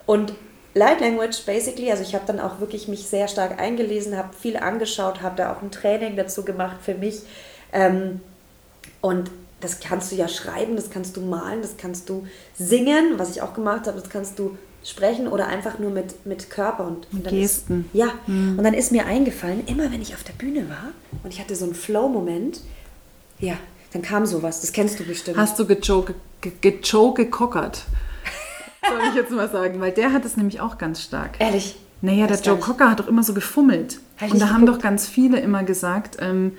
Und 0.06 0.34
Light 0.74 1.02
Language, 1.02 1.46
basically, 1.46 1.92
also 1.92 2.04
ich 2.04 2.16
habe 2.16 2.26
dann 2.26 2.40
auch 2.40 2.60
wirklich 2.60 2.88
mich 2.88 3.06
sehr 3.06 3.28
stark 3.28 3.60
eingelesen, 3.60 4.18
habe 4.18 4.30
viel 4.34 4.56
angeschaut, 4.58 5.22
habe 5.22 5.36
da 5.36 5.54
auch 5.54 5.62
ein 5.62 5.72
Training 5.72 6.16
dazu 6.16 6.44
gemacht 6.44 6.78
für 6.82 6.94
mich. 6.94 7.22
Ähm, 7.74 8.22
und 9.02 9.32
das 9.60 9.80
kannst 9.80 10.12
du 10.12 10.16
ja 10.16 10.28
schreiben, 10.28 10.76
das 10.76 10.90
kannst 10.90 11.18
du 11.18 11.22
malen, 11.22 11.62
das 11.62 11.78
kannst 11.78 12.10
du 12.10 12.26
singen, 12.58 13.14
was 13.18 13.32
ich 13.32 13.42
auch 13.42 13.54
gemacht 13.54 13.88
habe, 13.88 14.00
das 14.00 14.10
kannst 14.10 14.40
du 14.40 14.58
sprechen 14.84 15.28
oder 15.28 15.48
einfach 15.48 15.78
nur 15.78 15.92
mit, 15.92 16.26
mit 16.26 16.50
Körper 16.50 16.88
und, 16.88 17.08
und 17.12 17.28
Gesten. 17.28 17.86
Ist, 17.94 18.00
ja, 18.00 18.14
mhm. 18.26 18.58
und 18.58 18.64
dann 18.64 18.74
ist 18.74 18.92
mir 18.92 19.06
eingefallen, 19.06 19.64
immer 19.68 19.92
wenn 19.92 20.02
ich 20.02 20.16
auf 20.16 20.24
der 20.24 20.34
Bühne 20.34 20.70
war 20.70 20.92
und 21.24 21.32
ich 21.32 21.40
hatte 21.40 21.56
so 21.56 21.66
einen 21.66 21.76
Flow-Moment, 21.76 22.62
ja, 23.40 23.58
dann 23.94 24.02
kam 24.02 24.26
sowas, 24.26 24.62
das 24.62 24.72
kennst 24.72 25.00
du 25.00 25.04
bestimmt. 25.04 25.38
Hast 25.38 25.60
du 25.60 25.68
gejoke, 25.68 26.16
gekockert? 26.42 27.84
Soll 28.88 29.00
ich 29.10 29.16
jetzt 29.16 29.32
mal 29.32 29.50
sagen, 29.50 29.80
weil 29.80 29.92
der 29.92 30.14
hat 30.14 30.26
es 30.26 30.38
nämlich 30.38 30.60
auch 30.60 30.78
ganz 30.78 31.02
stark. 31.02 31.40
Ehrlich? 31.40 31.78
Naja, 32.02 32.26
der 32.26 32.40
Joe 32.40 32.58
Cocker 32.58 32.90
hat 32.90 33.00
doch 33.00 33.08
immer 33.08 33.24
so 33.24 33.34
gefummelt. 33.34 34.00
Und 34.20 34.42
da 34.42 34.50
haben 34.50 34.66
doch 34.66 34.80
ganz 34.80 35.08
viele 35.08 35.40
immer 35.40 35.64
gesagt, 35.64 36.18
ähm, 36.20 36.54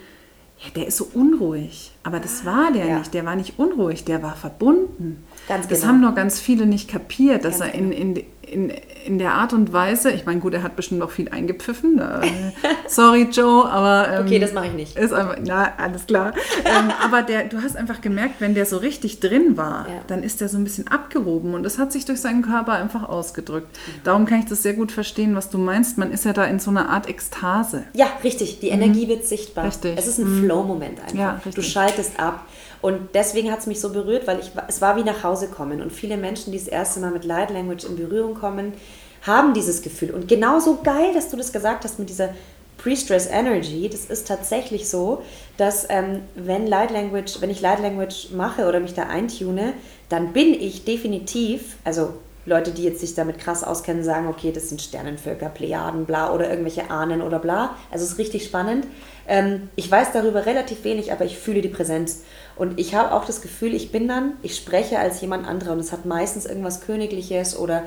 ja, 0.59 0.71
der 0.77 0.87
ist 0.87 0.97
so 0.97 1.09
unruhig. 1.13 1.93
Aber 2.05 2.21
das 2.21 2.45
war 2.45 2.73
der 2.73 2.87
ja. 2.87 2.99
nicht. 2.99 3.13
Der 3.15 3.25
war 3.25 3.35
nicht 3.35 3.59
unruhig, 3.59 4.05
der 4.05 4.23
war 4.23 4.37
verbunden. 4.37 5.25
Ganz 5.49 5.67
das 5.67 5.81
genau. 5.81 5.93
haben 5.93 6.01
nur 6.01 6.13
ganz 6.13 6.39
viele 6.39 6.67
nicht 6.67 6.89
kapiert, 6.89 7.45
dass 7.45 7.59
ganz 7.59 7.73
er 7.73 7.79
in, 7.79 7.91
genau. 7.91 8.03
in, 8.03 8.25
in, 8.53 8.73
in 9.05 9.19
der 9.19 9.35
Art 9.35 9.53
und 9.53 9.73
Weise, 9.73 10.11
ich 10.11 10.27
meine, 10.27 10.41
gut, 10.41 10.55
er 10.55 10.63
hat 10.63 10.77
bestimmt 10.77 11.01
noch 11.01 11.11
viel 11.11 11.29
eingepfiffen. 11.29 11.99
Äh, 11.99 12.53
sorry, 12.89 13.29
Joe, 13.31 13.69
aber. 13.69 14.13
Ähm, 14.13 14.27
okay, 14.27 14.39
das 14.39 14.53
mache 14.53 14.67
ich 14.67 14.73
nicht. 14.75 14.97
Ist 14.97 15.13
einfach, 15.13 15.37
na, 15.45 15.73
alles 15.79 16.07
klar. 16.07 16.35
ähm, 16.65 16.93
aber 17.03 17.23
der, 17.23 17.45
du 17.45 17.63
hast 17.63 17.77
einfach 17.77 18.01
gemerkt, 18.01 18.37
wenn 18.41 18.55
der 18.55 18.67
so 18.67 18.77
richtig 18.77 19.21
drin 19.21 19.57
war, 19.57 19.89
ja. 19.89 20.01
dann 20.07 20.23
ist 20.23 20.41
der 20.41 20.49
so 20.49 20.59
ein 20.59 20.65
bisschen 20.65 20.89
abgehoben 20.89 21.55
und 21.55 21.63
das 21.63 21.79
hat 21.79 21.93
sich 21.93 22.05
durch 22.05 22.21
seinen 22.21 22.43
Körper 22.43 22.73
einfach 22.73 23.09
ausgedrückt. 23.09 23.69
Mhm. 23.75 24.01
Darum 24.05 24.27
kann 24.27 24.41
ich 24.41 24.47
das 24.47 24.63
sehr 24.63 24.75
gut 24.75 24.93
verstehen, 24.93 25.35
was 25.35 25.49
du 25.49 25.59
meinst. 25.59 25.99
Man 25.99 26.13
ist 26.13 26.25
ja 26.25 26.33
da 26.33 26.45
in 26.45 26.59
so 26.59 26.71
einer 26.71 26.91
Art 26.91 27.09
Ekstase. 27.09 27.85
Ja, 27.95 28.07
richtig. 28.23 28.61
Die 28.61 28.69
Energie 28.69 29.07
mhm. 29.07 29.11
wird 29.11 29.27
sichtbar. 29.27 29.67
Richtig. 29.67 29.97
Es 29.97 30.07
ist 30.07 30.19
ein 30.19 30.41
mhm. 30.41 30.45
Flow-Moment 30.45 31.01
einfach. 31.01 31.19
Ja, 31.19 31.41
du 31.55 31.63
schaltest 31.63 32.21
ab. 32.21 32.47
Und 32.83 33.15
deswegen 33.15 33.53
hat 33.53 33.61
es 33.61 33.67
mich 33.67 33.81
so 33.81 33.91
berührt, 33.91 34.27
weil 34.27 34.41
ich, 34.41 34.51
es 34.67 34.83
war 34.83 34.97
wie 34.97 35.05
nach 35.05 35.23
Hause 35.23 35.47
kommen. 35.47 35.81
Und 35.81 35.93
viele 35.93 36.17
Menschen, 36.17 36.51
die 36.51 36.59
das 36.59 36.67
erste 36.67 36.99
Mal 36.99 37.13
mit 37.13 37.25
Light 37.25 37.51
Language 37.51 37.85
in 37.85 37.95
Berührung 37.95 38.35
kommen, 38.35 38.42
haben 38.43 39.55
dieses 39.55 39.83
Gefühl. 39.83 40.11
Und 40.11 40.29
genauso 40.29 40.81
geil, 40.83 41.13
dass 41.15 41.31
du 41.31 41.37
das 41.37 41.53
gesagt 41.53 41.85
hast 41.85 41.99
mit 41.99 42.09
dieser 42.09 42.31
Pre-Stress 42.79 43.29
Energy, 43.29 43.89
das 43.89 44.07
ist 44.07 44.27
tatsächlich 44.27 44.89
so, 44.89 45.23
dass 45.57 45.87
ähm, 45.89 46.23
wenn 46.35 46.67
Light 46.67 46.91
Language, 46.91 47.41
wenn 47.41 47.51
ich 47.51 47.61
Light 47.61 47.81
Language 47.81 48.31
mache 48.33 48.67
oder 48.67 48.81
mich 48.81 48.95
da 48.95 49.05
eintune, 49.05 49.75
dann 50.09 50.33
bin 50.33 50.53
ich 50.55 50.85
definitiv, 50.85 51.77
also 51.85 52.15
Leute, 52.45 52.73
die 52.73 52.83
jetzt 52.83 53.01
sich 53.01 53.15
damit 53.15 53.39
krass 53.39 53.63
auskennen, 53.63 54.03
sagen, 54.03 54.27
okay, 54.27 54.51
das 54.51 54.69
sind 54.69 54.83
Sternenvölker, 54.83 55.49
Plejaden, 55.49 56.07
bla 56.07 56.33
oder 56.33 56.51
irgendwelche 56.51 56.91
Ahnen 56.91 57.23
oder 57.23 57.39
bla. 57.39 57.77
Also 57.93 58.05
es 58.05 58.13
ist 58.13 58.19
richtig 58.19 58.45
spannend. 58.45 58.89
Ähm, 59.29 59.69
ich 59.77 59.89
weiß 59.89 60.09
darüber 60.13 60.45
relativ 60.45 60.83
wenig, 60.83 61.13
aber 61.13 61.25
ich 61.25 61.39
fühle 61.39 61.63
die 61.63 61.69
Präsenz. 61.69 62.25
Und 62.57 62.81
ich 62.81 62.97
habe 62.97 63.13
auch 63.13 63.25
das 63.25 63.43
Gefühl, 63.43 63.75
ich 63.75 63.93
bin 63.93 64.09
dann, 64.09 64.33
ich 64.43 64.57
spreche 64.57 64.99
als 64.99 65.21
jemand 65.21 65.47
anderer 65.47 65.73
und 65.73 65.79
es 65.79 65.93
hat 65.93 66.05
meistens 66.05 66.45
irgendwas 66.45 66.81
Königliches 66.81 67.57
oder 67.57 67.85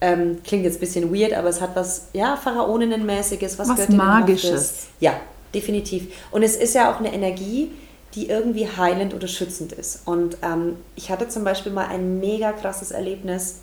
ähm, 0.00 0.38
klingt 0.44 0.64
jetzt 0.64 0.76
ein 0.76 0.80
bisschen 0.80 1.14
weird, 1.14 1.32
aber 1.32 1.48
es 1.48 1.60
hat 1.60 1.74
was, 1.74 2.08
ja, 2.12 2.36
Pharaoninnenmäßiges, 2.36 3.58
was, 3.58 3.68
was 3.68 3.88
Magisches. 3.88 4.86
Ja, 5.00 5.14
definitiv. 5.54 6.12
Und 6.30 6.42
es 6.42 6.56
ist 6.56 6.74
ja 6.74 6.92
auch 6.92 7.00
eine 7.00 7.12
Energie, 7.12 7.72
die 8.14 8.28
irgendwie 8.28 8.68
heilend 8.68 9.14
oder 9.14 9.28
schützend 9.28 9.72
ist. 9.72 10.06
Und 10.06 10.36
ähm, 10.42 10.76
ich 10.96 11.10
hatte 11.10 11.28
zum 11.28 11.44
Beispiel 11.44 11.72
mal 11.72 11.86
ein 11.86 12.20
mega 12.20 12.52
krasses 12.52 12.90
Erlebnis 12.90 13.60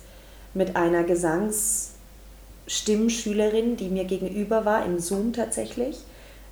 mit 0.54 0.76
einer 0.76 1.04
Gesangsstimmschülerin, 1.04 3.76
die 3.76 3.88
mir 3.88 4.04
gegenüber 4.04 4.64
war, 4.64 4.84
im 4.84 4.98
Zoom 4.98 5.32
tatsächlich. 5.32 5.98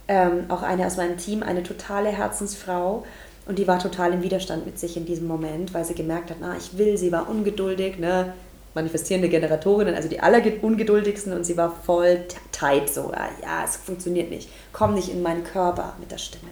Ähm, 0.06 0.44
auch 0.48 0.62
eine 0.62 0.86
aus 0.86 0.96
meinem 0.96 1.18
Team, 1.18 1.42
eine 1.42 1.62
totale 1.62 2.10
Herzensfrau. 2.10 3.04
Und 3.46 3.58
die 3.58 3.68
war 3.68 3.78
total 3.78 4.14
im 4.14 4.22
Widerstand 4.22 4.64
mit 4.66 4.78
sich 4.78 4.96
in 4.96 5.04
diesem 5.04 5.26
Moment, 5.26 5.74
weil 5.74 5.84
sie 5.84 5.94
gemerkt 5.94 6.30
hat, 6.30 6.38
na, 6.40 6.56
ich 6.56 6.78
will, 6.78 6.96
sie 6.96 7.12
war 7.12 7.28
ungeduldig, 7.28 7.98
ne? 7.98 8.32
Manifestierende 8.74 9.28
Generatorinnen, 9.28 9.94
also 9.94 10.08
die 10.08 10.20
allerungeduldigsten 10.20 11.32
und 11.32 11.44
sie 11.44 11.56
war 11.56 11.74
voll 11.84 12.24
tight, 12.52 12.92
so, 12.92 13.12
ja, 13.12 13.64
es 13.64 13.76
funktioniert 13.76 14.30
nicht, 14.30 14.48
komm 14.72 14.94
nicht 14.94 15.08
in 15.08 15.22
meinen 15.22 15.44
Körper 15.44 15.94
mit 16.00 16.10
der 16.10 16.18
Stimme. 16.18 16.50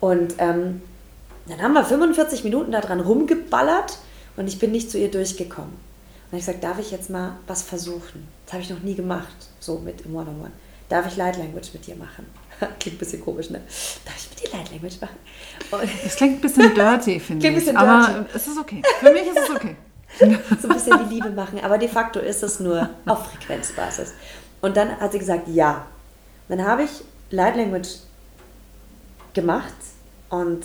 Und 0.00 0.34
ähm, 0.38 0.82
dann 1.46 1.62
haben 1.62 1.74
wir 1.74 1.84
45 1.84 2.44
Minuten 2.44 2.72
daran 2.72 3.00
rumgeballert 3.00 3.98
und 4.36 4.48
ich 4.48 4.58
bin 4.58 4.72
nicht 4.72 4.90
zu 4.90 4.98
ihr 4.98 5.10
durchgekommen. 5.10 5.72
Und 6.30 6.38
ich 6.38 6.46
gesagt, 6.46 6.64
darf 6.64 6.78
ich 6.78 6.90
jetzt 6.90 7.10
mal 7.10 7.36
was 7.46 7.62
versuchen? 7.62 8.26
Das 8.44 8.54
habe 8.54 8.62
ich 8.62 8.70
noch 8.70 8.80
nie 8.80 8.94
gemacht, 8.94 9.36
so 9.60 9.78
mit 9.78 10.00
im 10.02 10.16
One-on-One. 10.16 10.38
-on 10.38 10.46
-One. 10.46 10.64
Darf 10.88 11.06
ich 11.06 11.16
Light 11.16 11.38
Language 11.38 11.72
mit 11.72 11.86
dir 11.86 11.96
machen? 11.96 12.26
Klingt 12.80 12.96
ein 12.96 12.98
bisschen 12.98 13.20
komisch, 13.20 13.50
ne? 13.50 13.60
Darf 14.04 14.16
ich 14.16 14.30
mit 14.30 14.42
dir 14.42 14.56
Light 14.56 14.70
Language 14.70 15.00
machen? 15.00 15.16
Es 16.04 16.16
klingt 16.16 16.38
ein 16.38 16.40
bisschen 16.42 16.74
dirty, 16.74 17.20
finde 17.20 17.46
ich. 17.46 17.54
Bisschen 17.54 17.76
aber 17.76 18.26
es 18.34 18.46
ist 18.46 18.58
okay. 18.58 18.82
Für 19.00 19.12
mich 19.12 19.22
ist 19.22 19.38
es 19.38 19.50
okay. 19.50 19.76
so 20.60 20.68
ein 20.68 20.74
bisschen 20.74 21.08
die 21.08 21.14
Liebe 21.14 21.30
machen. 21.30 21.60
Aber 21.62 21.78
de 21.78 21.88
facto 21.88 22.20
ist 22.20 22.42
es 22.42 22.60
nur 22.60 22.88
auf 23.06 23.26
Frequenzbasis. 23.26 24.12
Und 24.60 24.76
dann 24.76 24.98
hat 25.00 25.12
sie 25.12 25.18
gesagt, 25.18 25.48
ja. 25.48 25.86
Dann 26.48 26.64
habe 26.64 26.84
ich 26.84 26.90
Light 27.30 27.56
Language 27.56 27.88
gemacht 29.32 29.74
und 30.28 30.64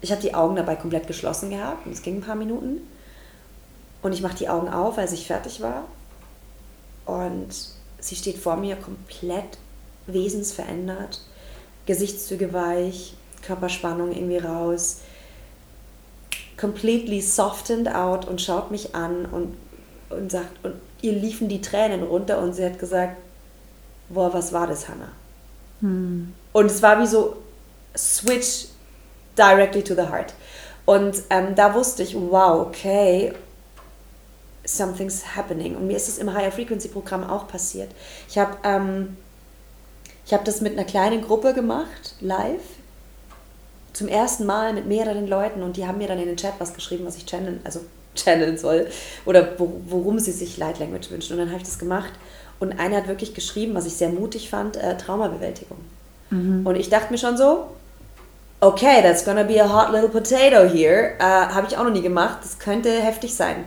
ich 0.00 0.12
habe 0.12 0.20
die 0.20 0.34
Augen 0.34 0.54
dabei 0.54 0.76
komplett 0.76 1.06
geschlossen 1.06 1.50
gehabt 1.50 1.86
und 1.86 1.92
es 1.92 2.02
ging 2.02 2.18
ein 2.18 2.22
paar 2.22 2.34
Minuten. 2.34 2.82
Und 4.02 4.12
ich 4.12 4.20
mache 4.20 4.36
die 4.36 4.48
Augen 4.48 4.68
auf, 4.68 4.98
als 4.98 5.12
ich 5.12 5.26
fertig 5.26 5.62
war. 5.62 5.84
Und 7.06 7.48
sie 8.00 8.16
steht 8.16 8.36
vor 8.36 8.56
mir 8.56 8.76
komplett 8.76 9.58
wesensverändert. 10.06 11.22
Gesichtszüge 11.86 12.52
weich, 12.52 13.14
Körperspannung 13.42 14.12
irgendwie 14.12 14.38
raus 14.38 15.00
completely 16.56 17.20
softened 17.20 17.88
out 17.88 18.26
und 18.26 18.40
schaut 18.40 18.70
mich 18.70 18.94
an 18.94 19.26
und, 19.26 19.56
und 20.10 20.30
sagt, 20.30 20.64
und 20.64 20.74
ihr 21.02 21.12
liefen 21.12 21.48
die 21.48 21.60
Tränen 21.60 22.02
runter 22.02 22.38
und 22.38 22.54
sie 22.54 22.64
hat 22.64 22.78
gesagt, 22.78 23.16
boah, 24.08 24.32
was 24.32 24.52
war 24.52 24.66
das, 24.66 24.88
Hannah? 24.88 25.12
Hm. 25.80 26.32
Und 26.52 26.66
es 26.66 26.82
war 26.82 27.00
wie 27.00 27.06
so, 27.06 27.36
switch 27.96 28.66
directly 29.36 29.82
to 29.82 29.94
the 29.94 30.08
heart. 30.08 30.34
Und 30.86 31.22
ähm, 31.30 31.54
da 31.54 31.74
wusste 31.74 32.02
ich, 32.02 32.14
wow, 32.14 32.66
okay, 32.66 33.32
something's 34.64 35.36
happening. 35.36 35.76
Und 35.76 35.86
mir 35.86 35.96
ist 35.96 36.08
es 36.08 36.18
im 36.18 36.32
Higher 36.32 36.52
Frequency 36.52 36.88
Programm 36.88 37.28
auch 37.28 37.48
passiert. 37.48 37.90
Ich 38.28 38.38
habe 38.38 38.56
ähm, 38.64 39.16
hab 40.30 40.44
das 40.44 40.60
mit 40.60 40.72
einer 40.72 40.84
kleinen 40.84 41.22
Gruppe 41.22 41.54
gemacht, 41.54 42.16
live. 42.20 42.62
Zum 43.94 44.08
ersten 44.08 44.44
Mal 44.44 44.74
mit 44.74 44.86
mehreren 44.86 45.26
Leuten 45.26 45.62
und 45.62 45.78
die 45.78 45.86
haben 45.86 45.98
mir 45.98 46.08
dann 46.08 46.18
in 46.18 46.26
den 46.26 46.36
Chat 46.36 46.54
was 46.58 46.74
geschrieben, 46.74 47.06
was 47.06 47.16
ich 47.16 47.24
channeln, 47.24 47.60
also 47.64 47.80
channeln 48.14 48.58
soll 48.58 48.88
oder 49.24 49.56
worum 49.58 50.18
sie 50.18 50.32
sich 50.32 50.58
Light 50.58 50.78
Language 50.78 51.10
wünschen. 51.10 51.32
Und 51.32 51.38
dann 51.38 51.48
habe 51.48 51.58
ich 51.58 51.66
das 51.66 51.78
gemacht 51.78 52.12
und 52.60 52.78
einer 52.78 52.98
hat 52.98 53.08
wirklich 53.08 53.34
geschrieben, 53.34 53.74
was 53.74 53.86
ich 53.86 53.94
sehr 53.94 54.10
mutig 54.10 54.50
fand, 54.50 54.76
äh, 54.76 54.96
Traumabewältigung. 54.98 55.78
Mhm. 56.30 56.66
Und 56.66 56.76
ich 56.76 56.90
dachte 56.90 57.10
mir 57.10 57.18
schon 57.18 57.36
so, 57.36 57.68
okay, 58.60 59.02
that's 59.02 59.24
gonna 59.24 59.42
be 59.42 59.62
a 59.62 59.68
hot 59.68 59.92
little 59.92 60.08
potato 60.08 60.68
here. 60.68 61.14
Äh, 61.18 61.22
habe 61.22 61.66
ich 61.68 61.76
auch 61.76 61.84
noch 61.84 61.92
nie 61.92 62.02
gemacht. 62.02 62.38
Das 62.42 62.58
könnte 62.58 62.90
heftig 62.90 63.34
sein. 63.34 63.64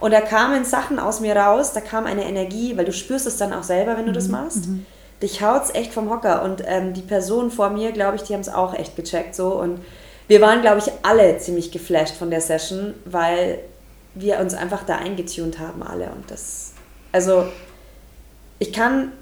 Und 0.00 0.12
da 0.12 0.20
kamen 0.20 0.64
Sachen 0.64 0.98
aus 0.98 1.20
mir 1.20 1.36
raus, 1.36 1.72
da 1.74 1.80
kam 1.80 2.06
eine 2.06 2.24
Energie, 2.24 2.76
weil 2.76 2.86
du 2.86 2.92
spürst 2.92 3.26
es 3.26 3.36
dann 3.36 3.52
auch 3.52 3.62
selber, 3.62 3.96
wenn 3.96 4.06
du 4.06 4.10
mhm. 4.10 4.14
das 4.14 4.28
machst. 4.28 4.66
Mhm. 4.66 4.86
Dich 5.22 5.42
haut's 5.42 5.74
echt 5.74 5.92
vom 5.92 6.10
Hocker. 6.10 6.42
Und 6.42 6.62
ähm, 6.66 6.94
die 6.94 7.02
Personen 7.02 7.50
vor 7.50 7.70
mir, 7.70 7.92
glaube 7.92 8.16
ich, 8.16 8.22
die 8.22 8.34
haben 8.34 8.40
es 8.40 8.48
auch 8.48 8.74
echt 8.74 8.96
gecheckt 8.96 9.34
so. 9.34 9.54
Und 9.54 9.80
wir 10.28 10.40
waren, 10.40 10.60
glaube 10.62 10.78
ich, 10.78 10.90
alle 11.02 11.38
ziemlich 11.38 11.70
geflasht 11.70 12.16
von 12.16 12.30
der 12.30 12.40
Session, 12.40 12.94
weil 13.04 13.58
wir 14.14 14.38
uns 14.40 14.54
einfach 14.54 14.84
da 14.84 14.96
eingetunt 14.96 15.58
haben, 15.58 15.82
alle. 15.82 16.10
Und 16.10 16.30
das, 16.30 16.72
also 17.12 17.46
ich 18.58 18.72
kann, 18.72 19.12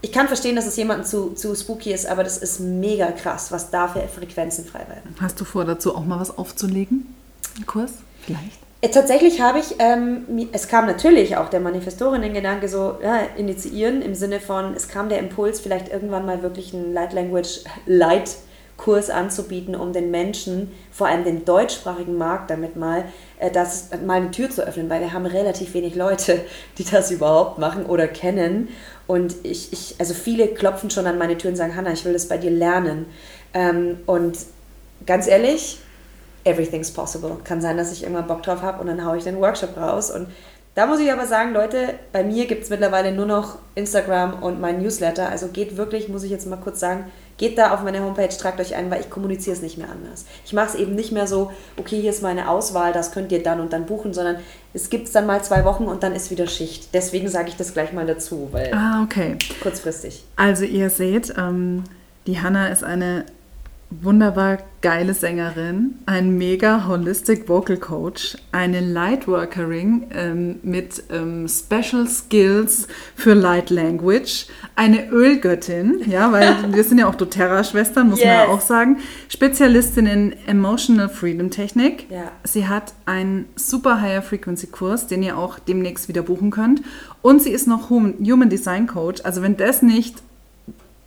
ich 0.00 0.12
kann 0.12 0.26
verstehen, 0.26 0.56
dass 0.56 0.66
es 0.66 0.76
jemandem 0.76 1.06
zu, 1.06 1.30
zu 1.34 1.54
spooky 1.54 1.92
ist, 1.92 2.06
aber 2.06 2.24
das 2.24 2.38
ist 2.38 2.60
mega 2.60 3.12
krass, 3.12 3.52
was 3.52 3.70
da 3.70 3.88
für 3.88 4.06
Frequenzen 4.08 4.64
frei 4.64 4.86
werden. 4.88 5.14
Hast 5.20 5.40
du 5.40 5.44
vor, 5.44 5.64
dazu 5.64 5.94
auch 5.94 6.04
mal 6.04 6.20
was 6.20 6.36
aufzulegen? 6.36 7.14
Ein 7.56 7.66
Kurs? 7.66 7.92
Vielleicht? 8.22 8.67
Äh, 8.80 8.90
tatsächlich 8.90 9.40
habe 9.40 9.58
ich, 9.58 9.74
ähm, 9.80 10.48
es 10.52 10.68
kam 10.68 10.86
natürlich 10.86 11.36
auch 11.36 11.48
der 11.48 11.60
Manifestorinnen-Gedanke 11.60 12.68
so, 12.68 12.98
ja, 13.02 13.20
initiieren 13.36 14.02
im 14.02 14.14
Sinne 14.14 14.40
von, 14.40 14.74
es 14.74 14.88
kam 14.88 15.08
der 15.08 15.18
Impuls, 15.18 15.60
vielleicht 15.60 15.88
irgendwann 15.88 16.26
mal 16.26 16.42
wirklich 16.42 16.72
ein 16.72 16.92
Light 16.92 17.12
Language 17.12 17.60
Light 17.86 18.36
Kurs 18.76 19.10
anzubieten, 19.10 19.74
um 19.74 19.92
den 19.92 20.12
Menschen, 20.12 20.70
vor 20.92 21.08
allem 21.08 21.24
den 21.24 21.44
deutschsprachigen 21.44 22.16
Markt, 22.16 22.48
damit 22.50 22.76
mal, 22.76 23.04
äh, 23.40 23.50
das, 23.50 23.90
mal 24.06 24.18
eine 24.18 24.30
Tür 24.30 24.48
zu 24.48 24.62
öffnen, 24.62 24.88
weil 24.88 25.00
wir 25.00 25.12
haben 25.12 25.26
relativ 25.26 25.74
wenig 25.74 25.96
Leute, 25.96 26.40
die 26.78 26.84
das 26.84 27.10
überhaupt 27.10 27.58
machen 27.58 27.84
oder 27.84 28.06
kennen. 28.06 28.68
Und 29.08 29.34
ich, 29.42 29.72
ich 29.72 29.96
also 29.98 30.14
viele 30.14 30.46
klopfen 30.46 30.90
schon 30.90 31.08
an 31.08 31.18
meine 31.18 31.36
Tür 31.36 31.50
und 31.50 31.56
sagen, 31.56 31.74
Hanna, 31.74 31.92
ich 31.92 32.04
will 32.04 32.12
das 32.12 32.28
bei 32.28 32.38
dir 32.38 32.52
lernen. 32.52 33.06
Ähm, 33.52 33.98
und 34.06 34.38
ganz 35.06 35.26
ehrlich, 35.26 35.80
everything's 36.48 36.90
possible. 36.90 37.36
Kann 37.44 37.60
sein, 37.60 37.76
dass 37.76 37.92
ich 37.92 38.02
irgendwann 38.02 38.26
Bock 38.26 38.42
drauf 38.42 38.62
habe 38.62 38.80
und 38.80 38.86
dann 38.86 39.04
haue 39.04 39.18
ich 39.18 39.24
den 39.24 39.40
Workshop 39.40 39.76
raus. 39.76 40.10
Und 40.10 40.28
da 40.74 40.86
muss 40.86 41.00
ich 41.00 41.12
aber 41.12 41.26
sagen, 41.26 41.52
Leute, 41.52 41.94
bei 42.12 42.22
mir 42.22 42.46
gibt 42.46 42.62
es 42.62 42.70
mittlerweile 42.70 43.12
nur 43.12 43.26
noch 43.26 43.58
Instagram 43.74 44.42
und 44.42 44.60
mein 44.60 44.80
Newsletter. 44.80 45.28
Also 45.28 45.48
geht 45.48 45.76
wirklich, 45.76 46.08
muss 46.08 46.22
ich 46.22 46.30
jetzt 46.30 46.46
mal 46.46 46.56
kurz 46.56 46.78
sagen, 46.78 47.06
geht 47.36 47.58
da 47.58 47.72
auf 47.72 47.82
meine 47.82 48.00
Homepage, 48.02 48.28
tragt 48.28 48.60
euch 48.60 48.76
ein, 48.76 48.90
weil 48.90 49.00
ich 49.00 49.10
kommuniziere 49.10 49.56
es 49.56 49.62
nicht 49.62 49.78
mehr 49.78 49.88
anders. 49.90 50.24
Ich 50.44 50.52
mache 50.52 50.68
es 50.68 50.74
eben 50.76 50.94
nicht 50.94 51.12
mehr 51.12 51.26
so, 51.26 51.50
okay, 51.76 52.00
hier 52.00 52.10
ist 52.10 52.22
meine 52.22 52.48
Auswahl, 52.48 52.92
das 52.92 53.12
könnt 53.12 53.32
ihr 53.32 53.42
dann 53.42 53.60
und 53.60 53.72
dann 53.72 53.86
buchen, 53.86 54.14
sondern 54.14 54.36
es 54.72 54.90
gibt 54.90 55.06
es 55.06 55.12
dann 55.12 55.26
mal 55.26 55.42
zwei 55.42 55.64
Wochen 55.64 55.84
und 55.84 56.02
dann 56.02 56.14
ist 56.14 56.30
wieder 56.30 56.46
Schicht. 56.46 56.94
Deswegen 56.94 57.28
sage 57.28 57.48
ich 57.48 57.56
das 57.56 57.72
gleich 57.72 57.92
mal 57.92 58.06
dazu, 58.06 58.48
weil 58.52 58.72
ah, 58.72 59.02
okay. 59.02 59.36
kurzfristig. 59.60 60.24
Also 60.36 60.64
ihr 60.64 60.90
seht, 60.90 61.34
ähm, 61.36 61.84
die 62.26 62.40
Hanna 62.40 62.68
ist 62.68 62.84
eine 62.84 63.24
wunderbar 63.90 64.58
geile 64.80 65.14
Sängerin, 65.14 65.96
ein 66.06 66.36
mega 66.36 66.86
holistic 66.86 67.48
Vocal 67.48 67.78
Coach, 67.78 68.36
eine 68.52 68.80
Lightworkerin 68.80 70.06
ähm, 70.12 70.60
mit 70.62 71.02
ähm, 71.10 71.48
Special 71.48 72.06
Skills 72.06 72.86
für 73.16 73.34
Light 73.34 73.70
Language, 73.70 74.46
eine 74.76 75.08
Ölgöttin, 75.08 76.02
ja, 76.06 76.30
weil 76.32 76.54
wir 76.72 76.84
sind 76.84 76.98
ja 76.98 77.08
auch 77.08 77.14
doTERRA-Schwestern, 77.14 78.10
muss 78.10 78.20
yes. 78.20 78.26
man 78.26 78.34
ja 78.36 78.48
auch 78.48 78.60
sagen, 78.60 78.98
Spezialistin 79.28 80.06
in 80.06 80.34
Emotional 80.46 81.08
Freedom 81.08 81.50
Technik. 81.50 82.10
Ja. 82.10 82.30
Sie 82.44 82.68
hat 82.68 82.92
einen 83.06 83.46
super 83.56 84.00
Higher 84.00 84.22
Frequency 84.22 84.68
Kurs, 84.68 85.06
den 85.06 85.22
ihr 85.22 85.36
auch 85.36 85.58
demnächst 85.58 86.08
wieder 86.08 86.22
buchen 86.22 86.50
könnt. 86.50 86.82
Und 87.22 87.42
sie 87.42 87.50
ist 87.50 87.66
noch 87.66 87.90
Human 87.90 88.48
Design 88.48 88.86
Coach. 88.86 89.22
Also 89.24 89.42
wenn 89.42 89.56
das 89.56 89.82
nicht 89.82 90.22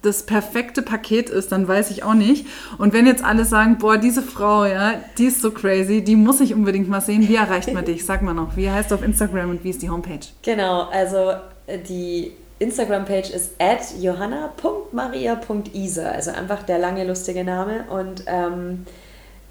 das 0.02 0.24
perfekte 0.24 0.82
Paket 0.82 1.30
ist, 1.30 1.52
dann 1.52 1.68
weiß 1.68 1.92
ich 1.92 2.02
auch 2.04 2.16
nicht. 2.16 2.48
Und 2.78 2.94
wenn 2.94 3.06
jetzt 3.06 3.22
alle 3.24 3.46
sagen, 3.46 3.78
boah, 3.78 3.98
diese 3.98 4.22
Frau, 4.22 4.66
ja, 4.66 4.94
die 5.18 5.26
ist 5.26 5.42
so 5.42 5.52
crazy, 5.52 6.04
die 6.04 6.16
muss 6.16 6.40
ich 6.42 6.56
unbedingt 6.56 6.90
mal 6.90 7.02
sehen, 7.02 7.28
wie 7.28 7.36
erreicht 7.36 7.74
man 7.74 7.84
dich? 7.86 8.06
Sag 8.06 8.22
mal 8.22 8.34
noch, 8.34 8.56
wie 8.58 8.70
heißt 8.70 8.92
du 8.92 8.96
auf 8.96 9.04
Instagram 9.04 9.50
und 9.52 9.64
wie 9.64 9.70
ist 9.70 9.82
die 9.82 9.90
Homepage? 9.90 10.20
Genau, 10.42 10.90
also 10.92 11.32
äh, 11.68 11.78
die 11.78 12.34
Instagram-Page 12.60 13.30
ist 13.32 13.54
at 13.60 13.80
johanna.maria.isa, 14.00 16.04
also 16.04 16.32
einfach 16.32 16.64
der 16.64 16.80
lange 16.80 17.06
lustige 17.06 17.44
Name 17.44 17.84
und 17.90 18.24
ähm, 18.28 18.86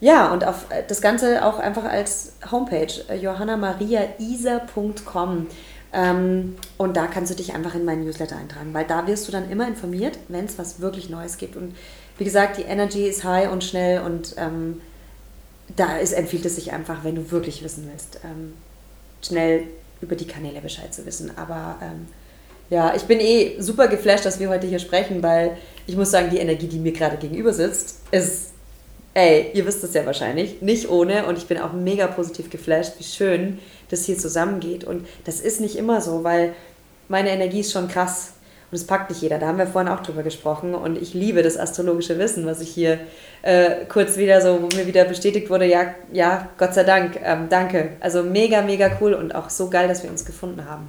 ja, 0.00 0.32
und 0.32 0.44
auf 0.44 0.66
äh, 0.70 0.82
das 0.86 1.00
Ganze 1.00 1.44
auch 1.44 1.58
einfach 1.58 1.84
als 1.84 2.34
Homepage, 2.50 2.92
äh, 3.08 3.16
johannamariaisa.com. 3.16 5.46
Ähm, 5.92 6.56
und 6.78 6.96
da 6.96 7.06
kannst 7.06 7.32
du 7.32 7.36
dich 7.36 7.52
einfach 7.52 7.74
in 7.74 7.84
meinen 7.84 8.04
Newsletter 8.04 8.36
eintragen, 8.36 8.72
weil 8.72 8.84
da 8.84 9.06
wirst 9.06 9.26
du 9.26 9.32
dann 9.32 9.50
immer 9.50 9.66
informiert, 9.66 10.18
wenn 10.28 10.44
es 10.44 10.58
was 10.58 10.80
wirklich 10.80 11.10
Neues 11.10 11.36
gibt. 11.36 11.56
Und 11.56 11.74
wie 12.18 12.24
gesagt, 12.24 12.58
die 12.58 12.62
Energy 12.62 13.08
ist 13.08 13.24
high 13.24 13.50
und 13.50 13.64
schnell 13.64 14.02
und 14.02 14.34
ähm, 14.36 14.80
da 15.76 15.96
ist, 15.96 16.12
empfiehlt 16.12 16.44
es 16.44 16.56
sich 16.56 16.72
einfach, 16.72 17.04
wenn 17.04 17.14
du 17.14 17.30
wirklich 17.30 17.64
wissen 17.64 17.88
willst, 17.90 18.20
ähm, 18.24 18.54
schnell 19.22 19.64
über 20.00 20.16
die 20.16 20.26
Kanäle 20.26 20.60
Bescheid 20.60 20.92
zu 20.94 21.04
wissen. 21.06 21.32
Aber 21.36 21.76
ähm, 21.82 22.06
ja, 22.70 22.94
ich 22.94 23.02
bin 23.02 23.20
eh 23.20 23.56
super 23.58 23.88
geflasht, 23.88 24.24
dass 24.24 24.38
wir 24.38 24.48
heute 24.48 24.66
hier 24.66 24.78
sprechen, 24.78 25.22
weil 25.22 25.56
ich 25.86 25.96
muss 25.96 26.10
sagen, 26.10 26.30
die 26.30 26.38
Energie, 26.38 26.68
die 26.68 26.78
mir 26.78 26.92
gerade 26.92 27.16
gegenüber 27.16 27.52
sitzt, 27.52 28.00
ist, 28.12 28.50
ey, 29.14 29.50
ihr 29.54 29.66
wisst 29.66 29.82
es 29.82 29.94
ja 29.94 30.06
wahrscheinlich, 30.06 30.62
nicht 30.62 30.88
ohne. 30.88 31.26
Und 31.26 31.36
ich 31.36 31.46
bin 31.46 31.58
auch 31.58 31.72
mega 31.72 32.06
positiv 32.06 32.48
geflasht, 32.48 32.94
wie 32.98 33.04
schön 33.04 33.58
das 33.90 34.04
hier 34.04 34.16
zusammengeht. 34.16 34.84
Und 34.84 35.06
das 35.24 35.40
ist 35.40 35.60
nicht 35.60 35.76
immer 35.76 36.00
so, 36.00 36.24
weil 36.24 36.54
meine 37.08 37.30
Energie 37.30 37.60
ist 37.60 37.72
schon 37.72 37.88
krass. 37.88 38.32
Und 38.70 38.76
es 38.76 38.86
packt 38.86 39.10
nicht 39.10 39.20
jeder. 39.20 39.38
Da 39.38 39.48
haben 39.48 39.58
wir 39.58 39.66
vorhin 39.66 39.90
auch 39.90 40.00
drüber 40.00 40.22
gesprochen. 40.22 40.74
Und 40.74 41.00
ich 41.00 41.12
liebe 41.12 41.42
das 41.42 41.58
astrologische 41.58 42.18
Wissen, 42.18 42.46
was 42.46 42.60
ich 42.60 42.70
hier 42.70 43.00
äh, 43.42 43.84
kurz 43.88 44.16
wieder 44.16 44.40
so, 44.40 44.62
wo 44.62 44.76
mir 44.76 44.86
wieder 44.86 45.04
bestätigt 45.04 45.50
wurde, 45.50 45.66
ja, 45.66 45.94
ja, 46.12 46.48
Gott 46.56 46.74
sei 46.74 46.84
Dank, 46.84 47.18
ähm, 47.22 47.48
danke. 47.50 47.90
Also 47.98 48.22
mega, 48.22 48.62
mega 48.62 48.90
cool 49.00 49.14
und 49.14 49.34
auch 49.34 49.50
so 49.50 49.68
geil, 49.68 49.88
dass 49.88 50.04
wir 50.04 50.10
uns 50.10 50.24
gefunden 50.24 50.64
haben. 50.68 50.88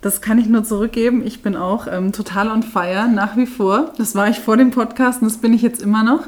Das 0.00 0.20
kann 0.20 0.38
ich 0.38 0.48
nur 0.48 0.64
zurückgeben. 0.64 1.22
Ich 1.26 1.42
bin 1.42 1.56
auch 1.56 1.86
ähm, 1.90 2.12
total 2.12 2.48
on 2.48 2.62
fire, 2.62 3.08
nach 3.08 3.36
wie 3.36 3.46
vor. 3.46 3.92
Das 3.98 4.14
war 4.14 4.28
ich 4.28 4.38
vor 4.38 4.56
dem 4.56 4.70
Podcast 4.70 5.22
und 5.22 5.28
das 5.28 5.38
bin 5.38 5.52
ich 5.52 5.62
jetzt 5.62 5.82
immer 5.82 6.04
noch. 6.04 6.26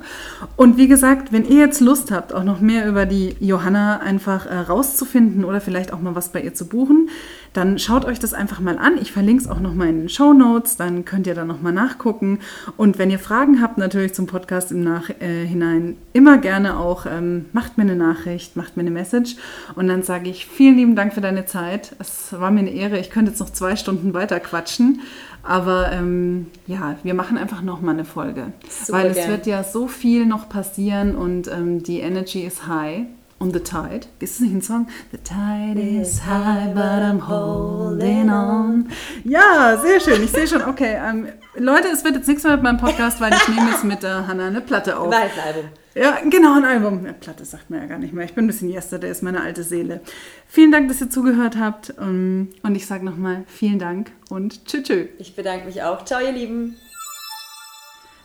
Und 0.57 0.77
wie 0.77 0.89
gesagt, 0.89 1.33
wenn 1.33 1.45
ihr 1.45 1.59
jetzt 1.59 1.81
Lust 1.81 2.11
habt, 2.11 2.33
auch 2.33 2.45
noch 2.45 2.61
mehr 2.61 2.89
über 2.89 3.07
die 3.07 3.37
Johanna 3.41 3.99
einfach 3.99 4.47
äh, 4.47 4.57
rauszufinden 4.59 5.45
oder 5.45 5.61
vielleicht 5.61 5.93
auch 5.93 6.01
mal 6.01 6.15
was 6.15 6.31
bei 6.31 6.43
ihr 6.43 6.55
zu 6.55 6.67
buchen, 6.67 7.09
dann 7.53 7.79
schaut 7.79 8.05
euch 8.05 8.19
das 8.19 8.35
einfach 8.35 8.61
mal 8.61 8.79
an. 8.79 8.99
Ich 9.01 9.13
verlinke 9.13 9.43
es 9.43 9.49
auch 9.49 9.61
noch 9.61 9.75
mal 9.75 9.89
in 9.89 10.01
den 10.01 10.09
Show 10.09 10.33
Notes, 10.33 10.77
dann 10.77 11.05
könnt 11.05 11.27
ihr 11.27 11.35
da 11.35 11.45
noch 11.45 11.63
mal 11.63 11.73
nachgucken. 11.73 12.39
Und 12.77 12.99
wenn 12.99 13.11
ihr 13.11 13.19
Fragen 13.19 13.61
habt, 13.61 13.79
natürlich 13.79 14.15
zum 14.15 14.27
Podcast 14.27 14.71
im 14.71 14.85
Nachhinein, 14.85 15.91
äh, 15.91 15.95
immer 16.13 16.39
gerne 16.39 16.79
auch, 16.79 17.07
ähm, 17.07 17.47
macht 17.53 17.77
mir 17.77 17.85
eine 17.85 17.97
Nachricht, 17.97 18.57
macht 18.57 18.77
mir 18.77 18.83
eine 18.83 18.91
Message. 18.91 19.37
Und 19.75 19.89
dann 19.89 20.03
sage 20.03 20.31
ich 20.31 20.47
vielen 20.47 20.77
lieben 20.77 20.97
Dank 20.97 21.13
für 21.13 21.21
deine 21.21 21.47
Zeit. 21.47 21.97
Es 21.99 22.33
war 22.33 22.51
mir 22.51 22.61
eine 22.61 22.71
Ehre. 22.71 22.99
Ich 22.99 23.11
könnte 23.11 23.33
jetzt 23.33 23.41
noch 23.41 23.51
zwei 23.61 23.77
Stunden 23.77 24.15
weiter 24.15 24.41
quatschen. 24.41 25.03
Aber 25.43 25.93
ähm, 25.93 26.47
ja, 26.67 26.97
wir 27.03 27.15
machen 27.15 27.39
einfach 27.39 27.63
noch 27.63 27.81
mal 27.81 27.93
eine 27.93 28.05
Folge. 28.05 28.53
Super 28.69 28.99
weil 28.99 29.07
es 29.09 29.17
gern. 29.17 29.31
wird 29.31 29.47
ja 29.47 29.63
so 29.63 29.87
viel 29.87 30.27
noch 30.27 30.49
passieren 30.49 31.15
und 31.15 31.49
ähm, 31.49 31.83
die 31.83 32.01
Energy 32.01 32.41
ist 32.41 32.67
high 32.67 33.03
on 33.41 33.53
the 33.53 33.61
tide. 33.61 34.07
Ist 34.21 34.35
das 34.35 34.41
nicht 34.41 34.55
ein 34.55 34.63
Song? 34.63 34.87
The 35.13 35.19
tide 35.19 35.81
is 35.81 36.21
high, 36.27 36.73
but 36.75 36.83
I'm 36.83 37.27
holding 37.27 38.31
on. 38.31 38.89
Ja, 39.25 39.79
sehr 39.81 39.99
schön. 39.99 40.23
Ich 40.23 40.31
sehe 40.31 40.47
schon, 40.47 40.63
okay. 40.63 40.99
Ähm, 41.03 41.29
Leute, 41.57 41.89
es 41.89 42.05
wird 42.05 42.17
jetzt 42.17 42.29
nichts 42.29 42.45
mehr 42.45 42.53
mit 42.53 42.63
meinem 42.63 42.79
Podcast, 42.79 43.21
weil 43.21 43.33
ich 43.33 43.49
nehme 43.49 43.71
jetzt 43.71 43.85
mit 43.85 44.03
der 44.03 44.27
Hanna 44.27 44.47
eine 44.47 44.61
Platte 44.61 44.99
auf. 44.99 45.13
Ein 45.13 45.31
Album. 45.45 45.71
Ja, 45.95 46.19
genau, 46.29 46.57
ein 46.57 46.65
Album. 46.65 47.05
Ja, 47.05 47.13
Platte 47.13 47.45
sagt 47.45 47.71
mir 47.71 47.79
ja 47.79 47.87
gar 47.87 47.99
nicht 47.99 48.13
mehr. 48.13 48.25
Ich 48.25 48.35
bin 48.35 48.45
ein 48.45 48.47
bisschen 48.47 48.71
Yesterday, 48.71 49.11
ist 49.11 49.23
meine 49.23 49.41
alte 49.41 49.65
Seele. 49.65 50.03
Vielen 50.47 50.71
Dank, 50.71 50.89
dass 50.89 51.01
ihr 51.01 51.11
zugehört 51.11 51.57
habt. 51.59 51.95
Ähm, 51.99 52.51
und 52.63 52.75
ich 52.77 52.87
sage 52.87 53.05
nochmal 53.05 53.45
vielen 53.47 53.79
Dank 53.79 54.13
und 54.29 54.67
tschüss. 54.67 55.09
Ich 55.19 55.35
bedanke 55.35 55.67
mich 55.67 55.83
auch. 55.83 56.05
Ciao, 56.05 56.21
ihr 56.21 56.33
Lieben. 56.33 56.77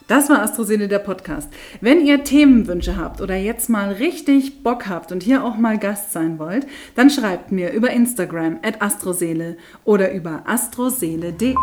Das 0.08 0.30
war 0.30 0.41
Astroseele 0.41 0.88
der 0.88 0.99
Podcast. 0.99 1.49
Wenn 1.82 2.06
ihr 2.06 2.24
Themenwünsche 2.24 2.95
habt 2.95 3.22
oder 3.22 3.36
jetzt 3.36 3.70
mal 3.70 3.91
richtig 3.91 4.62
Bock 4.62 4.88
habt 4.88 5.12
und 5.12 5.24
hier 5.24 5.43
auch 5.43 5.58
mal 5.58 5.80
Gast 5.80 6.14
sein 6.14 6.38
wollt, 6.38 6.68
dann 6.95 7.10
schreibt 7.10 7.51
mir 7.51 7.72
über 7.72 7.89
Instagram 7.89 8.60
at 8.62 8.82
astroseele 8.82 9.58
oder 9.84 10.12
über 10.14 10.43
astroseele.de. 10.45 11.56